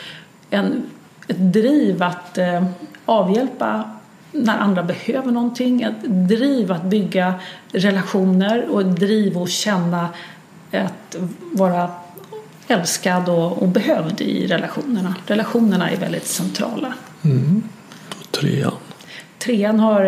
en, 0.50 0.84
ett 1.28 1.54
driv 1.54 2.04
att 2.04 2.38
eh, 2.38 2.66
avhjälpa 3.06 3.90
när 4.34 4.58
andra 4.58 4.84
behöver 4.84 5.32
någonting. 5.32 5.82
Ett 5.82 6.04
driv 6.04 6.72
att 6.72 6.84
bygga 6.84 7.34
relationer 7.72 8.70
och 8.70 8.82
ett 8.82 9.00
driv 9.00 9.38
att 9.38 9.50
känna 9.50 10.10
att 10.72 11.16
vara 11.52 11.92
älskad 12.68 13.30
och, 13.30 13.62
och 13.62 13.68
behövd 13.68 14.22
i 14.22 14.48
relationerna. 14.48 15.16
Relationerna 15.26 15.90
är 15.90 15.98
väldigt 15.98 16.28
centrala. 16.28 16.94
Och 18.20 18.32
trean. 18.32 18.74
Trean 19.40 19.80
har 19.80 20.04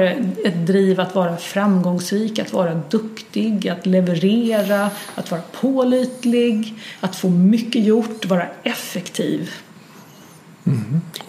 ett 0.45 0.67
driv 0.67 0.99
att 0.99 1.15
vara 1.15 1.37
framgångsrik, 1.37 2.39
att 2.39 2.53
vara 2.53 2.81
duktig, 2.89 3.69
att 3.69 3.85
leverera, 3.85 4.89
att 5.15 5.31
vara 5.31 5.41
pålitlig, 5.41 6.73
att 6.99 7.15
få 7.15 7.29
mycket 7.29 7.83
gjort, 7.83 8.25
vara 8.25 8.47
effektiv. 8.63 9.51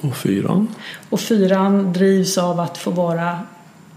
Och 0.00 0.16
fyran. 0.16 0.68
Och 1.10 1.20
fyran 1.20 1.92
drivs 1.92 2.38
av 2.38 2.60
att 2.60 2.78
få 2.78 2.90
vara 2.90 3.40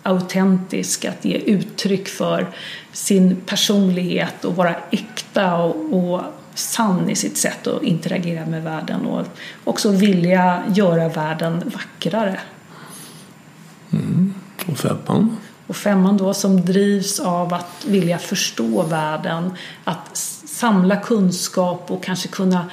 autentisk, 0.04 1.06
att 1.06 1.26
ge 1.26 1.38
uttryck 1.38 2.08
för 2.08 2.48
sin 2.92 3.36
personlighet 3.46 4.46
och 4.46 4.56
vara 4.56 4.76
äkta 4.92 5.56
och, 5.56 5.94
och 5.94 6.22
sann 6.54 7.10
i 7.10 7.16
sitt 7.16 7.38
sätt 7.38 7.68
att 7.68 7.84
interagera 7.84 8.46
med 8.46 8.64
världen 8.64 9.06
och 9.06 9.26
också 9.64 9.92
vilja 9.92 10.64
göra 10.76 11.10
världen 11.10 11.72
vackrare. 11.74 12.40
Och 14.68 14.78
femman. 14.78 15.38
Och 15.68 15.76
femman 15.76 16.18
då 16.18 16.34
som 16.34 16.66
drivs 16.66 17.20
av 17.20 17.54
att 17.54 17.86
vilja 17.88 18.18
förstå 18.18 18.84
världen, 18.84 19.52
att 19.84 20.18
samla 20.46 20.96
kunskap 20.96 21.92
och 21.92 22.04
kanske 22.04 22.28
kunna 22.28 22.66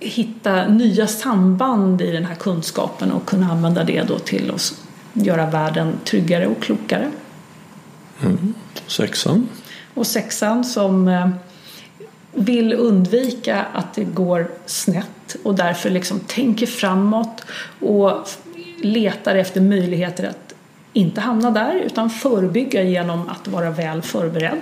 hitta 0.00 0.68
nya 0.68 1.06
samband 1.06 2.02
i 2.02 2.12
den 2.12 2.24
här 2.24 2.34
kunskapen 2.34 3.12
och 3.12 3.26
kunna 3.26 3.50
använda 3.50 3.84
det 3.84 4.02
då 4.02 4.18
till 4.18 4.50
att 4.50 4.74
göra 5.12 5.46
världen 5.46 5.92
tryggare 6.04 6.46
och 6.46 6.62
klokare. 6.62 7.10
Sexan. 8.86 9.48
Och 9.94 10.06
sexan 10.06 10.64
som 10.64 11.08
eh, 11.08 11.28
vill 12.32 12.72
undvika 12.72 13.66
att 13.72 13.94
det 13.94 14.04
går 14.04 14.50
snett 14.66 15.36
och 15.42 15.54
därför 15.54 15.90
liksom 15.90 16.20
tänker 16.20 16.66
framåt 16.66 17.44
och 17.80 18.28
letar 18.82 19.36
efter 19.36 19.60
möjligheter 19.60 20.28
att 20.28 20.54
inte 20.92 21.20
hamna 21.20 21.50
där 21.50 21.74
utan 21.74 22.10
förebygga 22.10 22.82
genom 22.82 23.28
att 23.28 23.48
vara 23.48 23.70
väl 23.70 24.02
förberedd. 24.02 24.60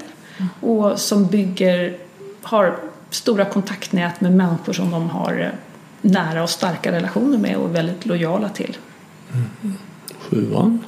Och 0.61 1.01
som 1.01 1.27
bygger, 1.27 1.97
har 2.43 2.79
stora 3.15 3.45
kontaktnät 3.45 4.21
med 4.21 4.33
människor 4.33 4.73
som 4.73 4.91
de 4.91 5.11
har 5.11 5.41
eh, 5.41 5.49
nära 6.01 6.43
och 6.43 6.51
starka 6.51 6.93
relationer 6.93 7.39
med 7.39 7.57
och 7.57 7.69
är 7.69 7.73
väldigt 7.73 8.07
lojala 8.07 8.49
till. 8.49 8.77
Sjuan. 10.19 10.85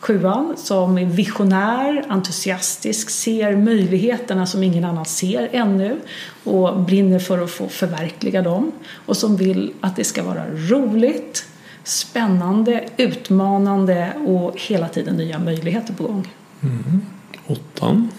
Sjuan 0.00 0.54
som 0.56 0.98
är 0.98 1.04
visionär, 1.04 2.04
entusiastisk, 2.08 3.10
ser 3.10 3.56
möjligheterna 3.56 4.46
som 4.46 4.62
ingen 4.62 4.84
annan 4.84 5.04
ser 5.04 5.48
ännu 5.52 6.00
och 6.44 6.80
brinner 6.80 7.18
för 7.18 7.44
att 7.44 7.50
få 7.50 7.68
förverkliga 7.68 8.42
dem 8.42 8.72
och 9.06 9.16
som 9.16 9.36
vill 9.36 9.72
att 9.80 9.96
det 9.96 10.04
ska 10.04 10.22
vara 10.22 10.44
roligt, 10.46 11.44
spännande, 11.84 12.88
utmanande 12.96 14.12
och 14.26 14.52
hela 14.56 14.88
tiden 14.88 15.16
nya 15.16 15.38
möjligheter 15.38 15.94
på 15.94 16.02
gång. 16.02 16.28
Åttan 17.46 18.10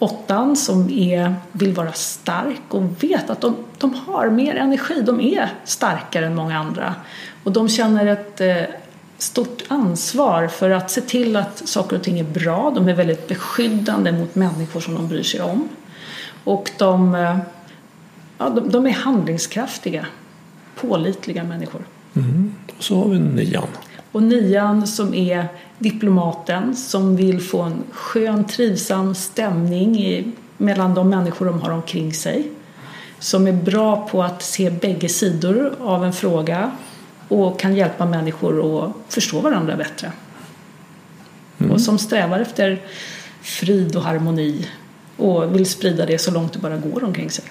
åttan 0.00 0.56
som 0.56 0.90
är, 0.90 1.34
vill 1.52 1.74
vara 1.74 1.92
stark 1.92 2.62
och 2.68 3.02
vet 3.02 3.30
att 3.30 3.40
de, 3.40 3.56
de 3.78 3.94
har 3.94 4.30
mer 4.30 4.56
energi, 4.56 5.02
de 5.02 5.20
är 5.20 5.48
starkare 5.64 6.26
än 6.26 6.34
många 6.34 6.58
andra. 6.58 6.94
Och 7.44 7.52
de 7.52 7.68
känner 7.68 8.06
ett 8.06 8.40
eh, 8.40 8.74
stort 9.18 9.62
ansvar 9.68 10.48
för 10.48 10.70
att 10.70 10.90
se 10.90 11.00
till 11.00 11.36
att 11.36 11.68
saker 11.68 11.96
och 11.96 12.02
ting 12.02 12.18
är 12.18 12.24
bra. 12.24 12.72
De 12.74 12.88
är 12.88 12.94
väldigt 12.94 13.28
beskyddande 13.28 14.12
mot 14.12 14.34
människor 14.34 14.80
som 14.80 14.94
de 14.94 15.08
bryr 15.08 15.22
sig 15.22 15.40
om. 15.40 15.68
Och 16.44 16.70
de, 16.78 17.14
eh, 17.14 17.38
ja, 18.38 18.48
de, 18.48 18.70
de 18.70 18.86
är 18.86 18.92
handlingskraftiga, 18.92 20.06
pålitliga 20.80 21.44
människor. 21.44 21.84
Mm. 22.16 22.54
Och 22.78 22.84
så 22.84 23.02
har 23.02 23.08
vi 23.08 23.18
nian. 23.18 23.66
Och 24.12 24.22
nian 24.22 24.86
som 24.86 25.14
är 25.14 25.48
diplomaten 25.78 26.76
som 26.76 27.16
vill 27.16 27.40
få 27.40 27.62
en 27.62 27.82
skön, 27.90 28.44
trivsam 28.44 29.14
stämning 29.14 29.98
i, 29.98 30.32
mellan 30.56 30.94
de 30.94 31.08
människor 31.08 31.46
de 31.46 31.60
har 31.60 31.70
omkring 31.70 32.14
sig. 32.14 32.50
Som 33.18 33.46
är 33.46 33.52
bra 33.52 34.08
på 34.08 34.22
att 34.22 34.42
se 34.42 34.70
bägge 34.70 35.08
sidor 35.08 35.74
av 35.80 36.04
en 36.04 36.12
fråga 36.12 36.70
och 37.28 37.60
kan 37.60 37.74
hjälpa 37.74 38.06
människor 38.06 38.84
att 38.84 38.92
förstå 39.08 39.40
varandra 39.40 39.76
bättre. 39.76 40.12
Mm. 41.58 41.72
Och 41.72 41.80
som 41.80 41.98
strävar 41.98 42.40
efter 42.40 42.80
frid 43.42 43.96
och 43.96 44.02
harmoni 44.02 44.68
och 45.16 45.54
vill 45.54 45.66
sprida 45.66 46.06
det 46.06 46.18
så 46.18 46.30
långt 46.30 46.52
det 46.52 46.58
bara 46.58 46.76
går 46.76 47.04
omkring 47.04 47.30
sig. 47.30 47.44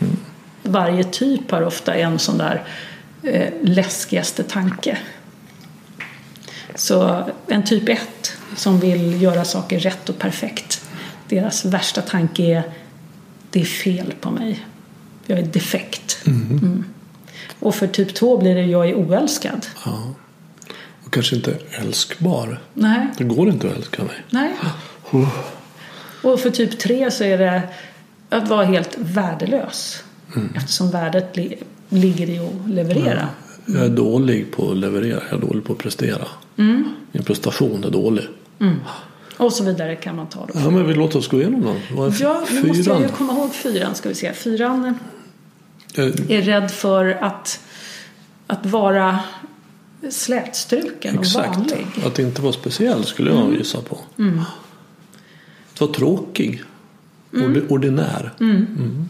Mm. 0.00 0.16
Varje 0.62 1.04
typ 1.04 1.50
har 1.50 1.62
ofta 1.62 1.94
en 1.94 2.18
sån 2.18 2.38
där 2.38 2.62
eh, 3.22 3.52
läskigaste 3.62 4.42
tanke. 4.42 4.98
Så 6.74 7.24
en 7.48 7.64
typ 7.64 7.88
1 7.88 8.00
som 8.56 8.80
vill 8.80 9.22
göra 9.22 9.44
saker 9.44 9.78
rätt 9.78 10.08
och 10.08 10.18
perfekt. 10.18 10.84
Deras 11.28 11.64
värsta 11.64 12.02
tanke 12.02 12.42
är 12.42 12.62
det 13.50 13.60
är 13.60 13.64
fel 13.64 14.14
på 14.20 14.30
mig. 14.30 14.66
Jag 15.26 15.38
är 15.38 15.42
defekt. 15.42 16.18
Mm. 16.26 16.58
Mm. 16.58 16.84
Och 17.58 17.74
för 17.74 17.86
typ 17.86 18.14
2 18.14 18.38
blir 18.38 18.54
det 18.54 18.64
jag 18.64 18.88
är 18.88 18.94
oälskad. 18.94 19.66
Ja. 19.84 20.14
Och 21.04 21.12
kanske 21.12 21.36
inte 21.36 21.58
älskbar. 21.70 22.60
Nej. 22.74 23.06
Det 23.18 23.24
går 23.24 23.48
inte 23.48 23.68
att 23.68 23.76
älska 23.76 24.04
mig. 24.04 24.16
Nej. 24.30 24.52
Oh. 25.10 25.28
Och 26.22 26.40
för 26.40 26.50
typ 26.50 26.78
3 26.78 27.10
så 27.10 27.24
är 27.24 27.38
det 27.38 27.62
att 28.28 28.48
vara 28.48 28.64
helt 28.64 28.94
värdelös. 28.98 30.02
Mm. 30.36 30.54
Eftersom 30.56 30.90
värdet 30.90 31.36
li 31.36 31.58
ligger 31.88 32.30
i 32.30 32.38
att 32.38 32.70
leverera. 32.70 33.28
Ja. 33.66 33.74
Jag 33.74 33.84
är 33.84 33.88
dålig 33.88 34.52
på 34.52 34.70
att 34.70 34.76
leverera. 34.76 35.22
Jag 35.30 35.38
är 35.38 35.46
dålig 35.46 35.64
på 35.64 35.72
att 35.72 35.78
prestera. 35.78 36.26
Mm. 36.56 36.84
Min 37.12 37.22
prestation 37.22 37.84
är 37.84 37.90
dålig. 37.90 38.24
Mm. 38.58 38.76
Och 39.36 39.52
så 39.52 39.64
vidare 39.64 39.96
kan 39.96 40.16
man 40.16 40.26
ta. 40.26 40.46
Då. 40.46 40.52
Ja, 40.54 40.70
men 40.70 40.86
vi 40.86 40.94
låter 40.94 41.18
oss 41.18 41.28
gå 41.28 41.40
igenom. 41.40 41.80
Vad 41.92 42.08
är 42.08 42.22
ja, 42.22 42.44
nu 42.50 42.62
måste 42.68 42.90
jag 42.90 43.00
ju 43.00 43.08
komma 43.08 43.32
ihåg 43.32 43.54
fyran. 43.54 43.94
Ska 43.94 44.08
vi 44.08 44.14
se. 44.14 44.32
Fyran 44.32 44.94
är 46.28 46.42
rädd 46.42 46.70
för 46.70 47.06
att, 47.06 47.60
att 48.46 48.66
vara 48.66 49.18
slätstruken 50.10 51.18
Exakt. 51.18 51.48
och 51.48 51.56
vanlig. 51.56 51.86
Att 52.06 52.18
inte 52.18 52.42
vara 52.42 52.52
speciell 52.52 53.04
skulle 53.04 53.30
jag 53.30 53.40
mm. 53.40 53.54
gissa 53.54 53.80
på. 53.80 53.98
Mm. 54.18 54.40
Att 55.72 55.80
vara 55.80 55.92
tråkig. 55.92 56.62
Mm. 57.34 57.66
Ordinär. 57.68 58.32
Mm. 58.40 59.08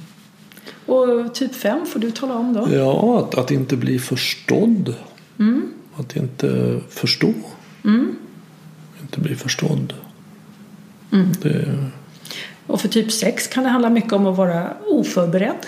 Mm. 0.92 1.26
Och 1.26 1.34
typ 1.34 1.54
fem 1.54 1.86
får 1.86 2.00
du 2.00 2.10
tala 2.10 2.34
om 2.34 2.52
då. 2.52 2.68
Ja, 2.72 3.18
att, 3.18 3.38
att 3.38 3.50
inte 3.50 3.76
bli 3.76 3.98
förstådd. 3.98 4.94
Mm. 5.38 5.72
Att 5.96 6.16
inte 6.16 6.80
förstå. 6.88 7.32
Mm. 7.84 8.16
Inte 9.00 9.20
bli 9.20 9.34
förstådd. 9.34 9.94
Det... 11.42 11.78
Och 12.66 12.80
för 12.80 12.88
typ 12.88 13.12
sex 13.12 13.46
kan 13.46 13.64
det 13.64 13.70
handla 13.70 13.90
mycket 13.90 14.12
om 14.12 14.26
att 14.26 14.36
vara 14.36 14.70
oförberedd 14.88 15.66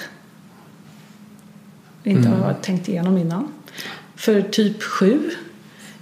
inte 2.04 2.28
mm. 2.28 2.40
har 2.40 2.54
tänkt 2.54 2.88
igenom 2.88 3.18
innan. 3.18 3.48
För 4.16 4.42
typ 4.42 4.82
7 4.82 5.30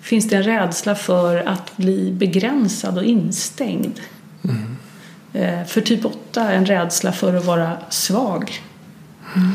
finns 0.01 0.29
det 0.29 0.37
en 0.37 0.43
rädsla 0.43 0.95
för 0.95 1.37
att 1.37 1.77
bli 1.77 2.12
begränsad 2.12 2.99
och 2.99 3.05
instängd. 3.05 4.01
Mm. 4.45 5.66
För 5.66 5.81
typ 5.81 6.05
8 6.05 6.53
en 6.53 6.66
rädsla 6.66 7.12
för 7.12 7.35
att 7.35 7.45
vara 7.45 7.77
svag. 7.91 8.61
Mm. 9.37 9.53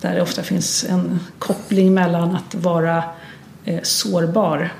Där 0.00 0.14
det 0.14 0.22
ofta 0.22 0.42
finns 0.42 0.84
en 0.84 1.20
koppling 1.38 1.94
mellan 1.94 2.36
att 2.36 2.54
vara 2.54 3.04
eh, 3.64 3.80
sårbar 3.82 4.72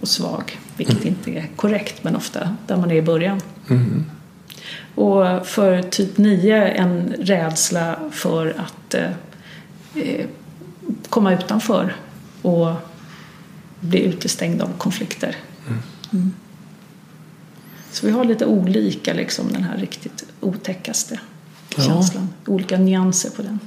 och 0.00 0.08
svag. 0.08 0.58
Vilket 0.76 0.96
mm. 0.96 1.08
inte 1.08 1.30
är 1.30 1.46
korrekt 1.56 2.04
men 2.04 2.16
ofta 2.16 2.56
där 2.66 2.76
man 2.76 2.90
är 2.90 2.94
i 2.94 3.02
början. 3.02 3.40
Mm. 3.68 4.04
Och 4.94 5.46
för 5.46 5.82
typ 5.82 6.18
9 6.18 6.68
en 6.68 7.14
rädsla 7.18 7.96
för 8.12 8.54
att 8.58 8.94
eh, 8.94 9.10
Eh, 9.94 10.26
komma 11.08 11.34
utanför 11.34 11.96
och 12.42 12.72
bli 13.80 14.02
utestängd 14.02 14.62
av 14.62 14.78
konflikter. 14.78 15.36
Mm. 15.66 15.78
Mm. 16.12 16.32
Så 17.90 18.06
vi 18.06 18.12
har 18.12 18.24
lite 18.24 18.46
olika, 18.46 19.12
liksom, 19.12 19.52
den 19.52 19.62
här 19.62 19.76
riktigt 19.76 20.24
otäckaste 20.40 21.20
ja. 21.76 21.82
känslan. 21.82 22.28
Olika 22.46 22.78
nyanser 22.78 23.30
på 23.30 23.42
den. 23.42 23.58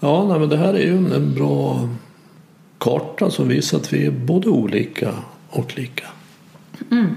Ja, 0.00 0.28
nej, 0.28 0.40
men 0.40 0.48
det 0.48 0.56
här 0.56 0.74
är 0.74 0.84
ju 0.84 0.96
en 0.96 1.34
bra 1.34 1.88
karta 2.78 3.30
som 3.30 3.48
visar 3.48 3.78
att 3.78 3.92
vi 3.92 4.06
är 4.06 4.10
både 4.10 4.48
olika 4.48 5.14
och 5.50 5.78
lika. 5.78 6.04
Mm. 6.90 7.14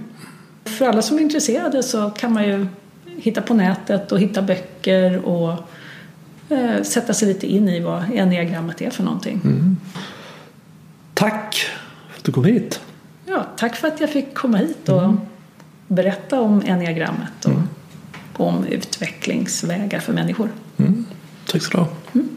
För 0.65 0.86
alla 0.86 1.01
som 1.01 1.18
är 1.18 1.22
intresserade 1.22 1.84
så 1.84 2.09
kan 2.09 2.34
man 2.34 2.43
ju 2.43 2.68
hitta 3.05 3.41
på 3.41 3.53
nätet 3.53 4.11
och 4.11 4.20
hitta 4.20 4.41
böcker 4.41 5.26
och 5.26 5.53
eh, 6.49 6.84
sätta 6.84 7.13
sig 7.13 7.28
lite 7.28 7.47
in 7.47 7.70
i 7.70 7.80
vad 7.80 8.03
enneagrammet 8.13 8.82
är 8.82 8.89
för 8.89 9.03
någonting. 9.03 9.41
Mm. 9.43 9.78
Tack 11.13 11.55
för 12.09 12.20
att 12.20 12.24
du 12.24 12.32
kom 12.32 12.45
hit. 12.45 12.82
Ja, 13.26 13.45
tack 13.57 13.76
för 13.76 13.88
att 13.88 14.01
jag 14.01 14.09
fick 14.09 14.34
komma 14.34 14.57
hit 14.57 14.89
och 14.89 15.03
mm. 15.03 15.20
berätta 15.88 16.41
om 16.41 16.63
enneagrammet 16.65 17.45
och 17.45 17.51
mm. 17.51 17.68
Om 18.38 18.66
utvecklingsvägar 18.66 20.00
för 20.00 20.14
människor. 20.14 20.50
Mm. 20.78 21.06
Tack 21.46 21.64
så 21.64 21.72
du 21.72 21.78
ha. 21.78 21.88
Mm. 22.14 22.30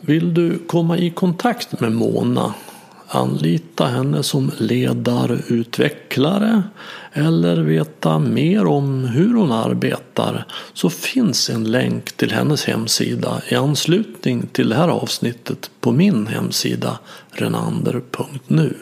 Vill 0.00 0.34
du 0.34 0.58
komma 0.58 0.98
i 0.98 1.10
kontakt 1.10 1.80
med 1.80 1.92
Mona 1.92 2.54
anlita 3.14 3.86
henne 3.86 4.22
som 4.22 4.50
ledarutvecklare 4.58 6.62
eller 7.12 7.56
veta 7.56 8.18
mer 8.18 8.66
om 8.66 9.04
hur 9.04 9.34
hon 9.34 9.52
arbetar 9.52 10.46
så 10.72 10.90
finns 10.90 11.50
en 11.50 11.64
länk 11.64 12.12
till 12.12 12.32
hennes 12.32 12.64
hemsida 12.64 13.42
i 13.48 13.54
anslutning 13.54 14.46
till 14.52 14.68
det 14.68 14.74
här 14.74 14.88
avsnittet 14.88 15.70
på 15.80 15.92
min 15.92 16.26
hemsida 16.26 16.98
renander.nu. 17.30 18.74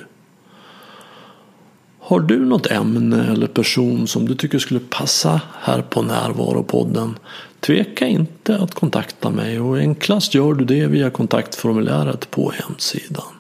Har 2.11 2.21
du 2.21 2.47
något 2.47 2.67
ämne 2.67 3.33
eller 3.33 3.47
person 3.47 4.07
som 4.07 4.29
du 4.29 4.35
tycker 4.35 4.59
skulle 4.59 4.81
passa 4.81 5.41
här 5.61 5.83
på 5.83 6.03
Närvaropodden 6.03 7.19
Tveka 7.61 8.07
inte 8.07 8.59
att 8.59 8.75
kontakta 8.75 9.31
mig 9.31 9.61
och 9.61 9.79
enklast 9.79 10.35
gör 10.35 10.55
du 10.55 10.65
det 10.65 10.87
via 10.87 11.11
kontaktformuläret 11.11 12.31
på 12.31 12.51
hemsidan. 12.51 13.33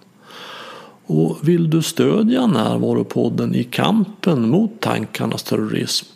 Och 1.06 1.38
vill 1.42 1.70
du 1.70 1.82
stödja 1.82 2.46
Närvaropodden 2.46 3.54
i 3.54 3.64
kampen 3.64 4.48
mot 4.48 4.80
tankarnas 4.80 5.42
terrorism 5.42 6.06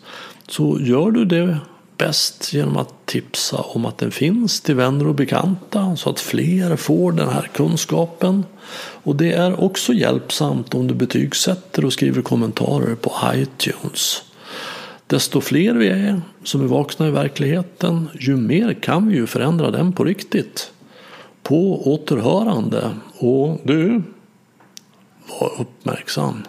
så 0.48 0.80
gör 0.80 1.10
du 1.10 1.24
det 1.24 1.58
bäst 1.96 2.52
genom 2.52 2.76
att 2.76 3.06
tipsa 3.06 3.56
om 3.56 3.86
att 3.86 3.98
den 3.98 4.10
finns 4.10 4.60
till 4.60 4.74
vänner 4.74 5.06
och 5.06 5.14
bekanta 5.14 5.96
så 5.96 6.10
att 6.10 6.20
fler 6.20 6.76
får 6.76 7.12
den 7.12 7.28
här 7.28 7.50
kunskapen. 7.54 8.44
Och 9.02 9.16
det 9.16 9.32
är 9.32 9.60
också 9.60 9.92
hjälpsamt 9.92 10.74
om 10.74 10.86
du 10.86 10.94
betygsätter 10.94 11.84
och 11.84 11.92
skriver 11.92 12.22
kommentarer 12.22 12.94
på 12.94 13.12
iTunes. 13.34 14.22
Desto 15.06 15.40
fler 15.40 15.74
vi 15.74 15.88
är 15.88 16.20
som 16.44 16.60
är 16.60 16.66
vakna 16.66 17.08
i 17.08 17.10
verkligheten, 17.10 18.08
ju 18.20 18.36
mer 18.36 18.74
kan 18.74 19.08
vi 19.08 19.14
ju 19.14 19.26
förändra 19.26 19.70
den 19.70 19.92
på 19.92 20.04
riktigt. 20.04 20.70
På 21.42 21.92
återhörande. 21.94 22.90
Och 23.18 23.60
du, 23.64 24.02
var 25.40 25.60
uppmärksam. 25.60 26.42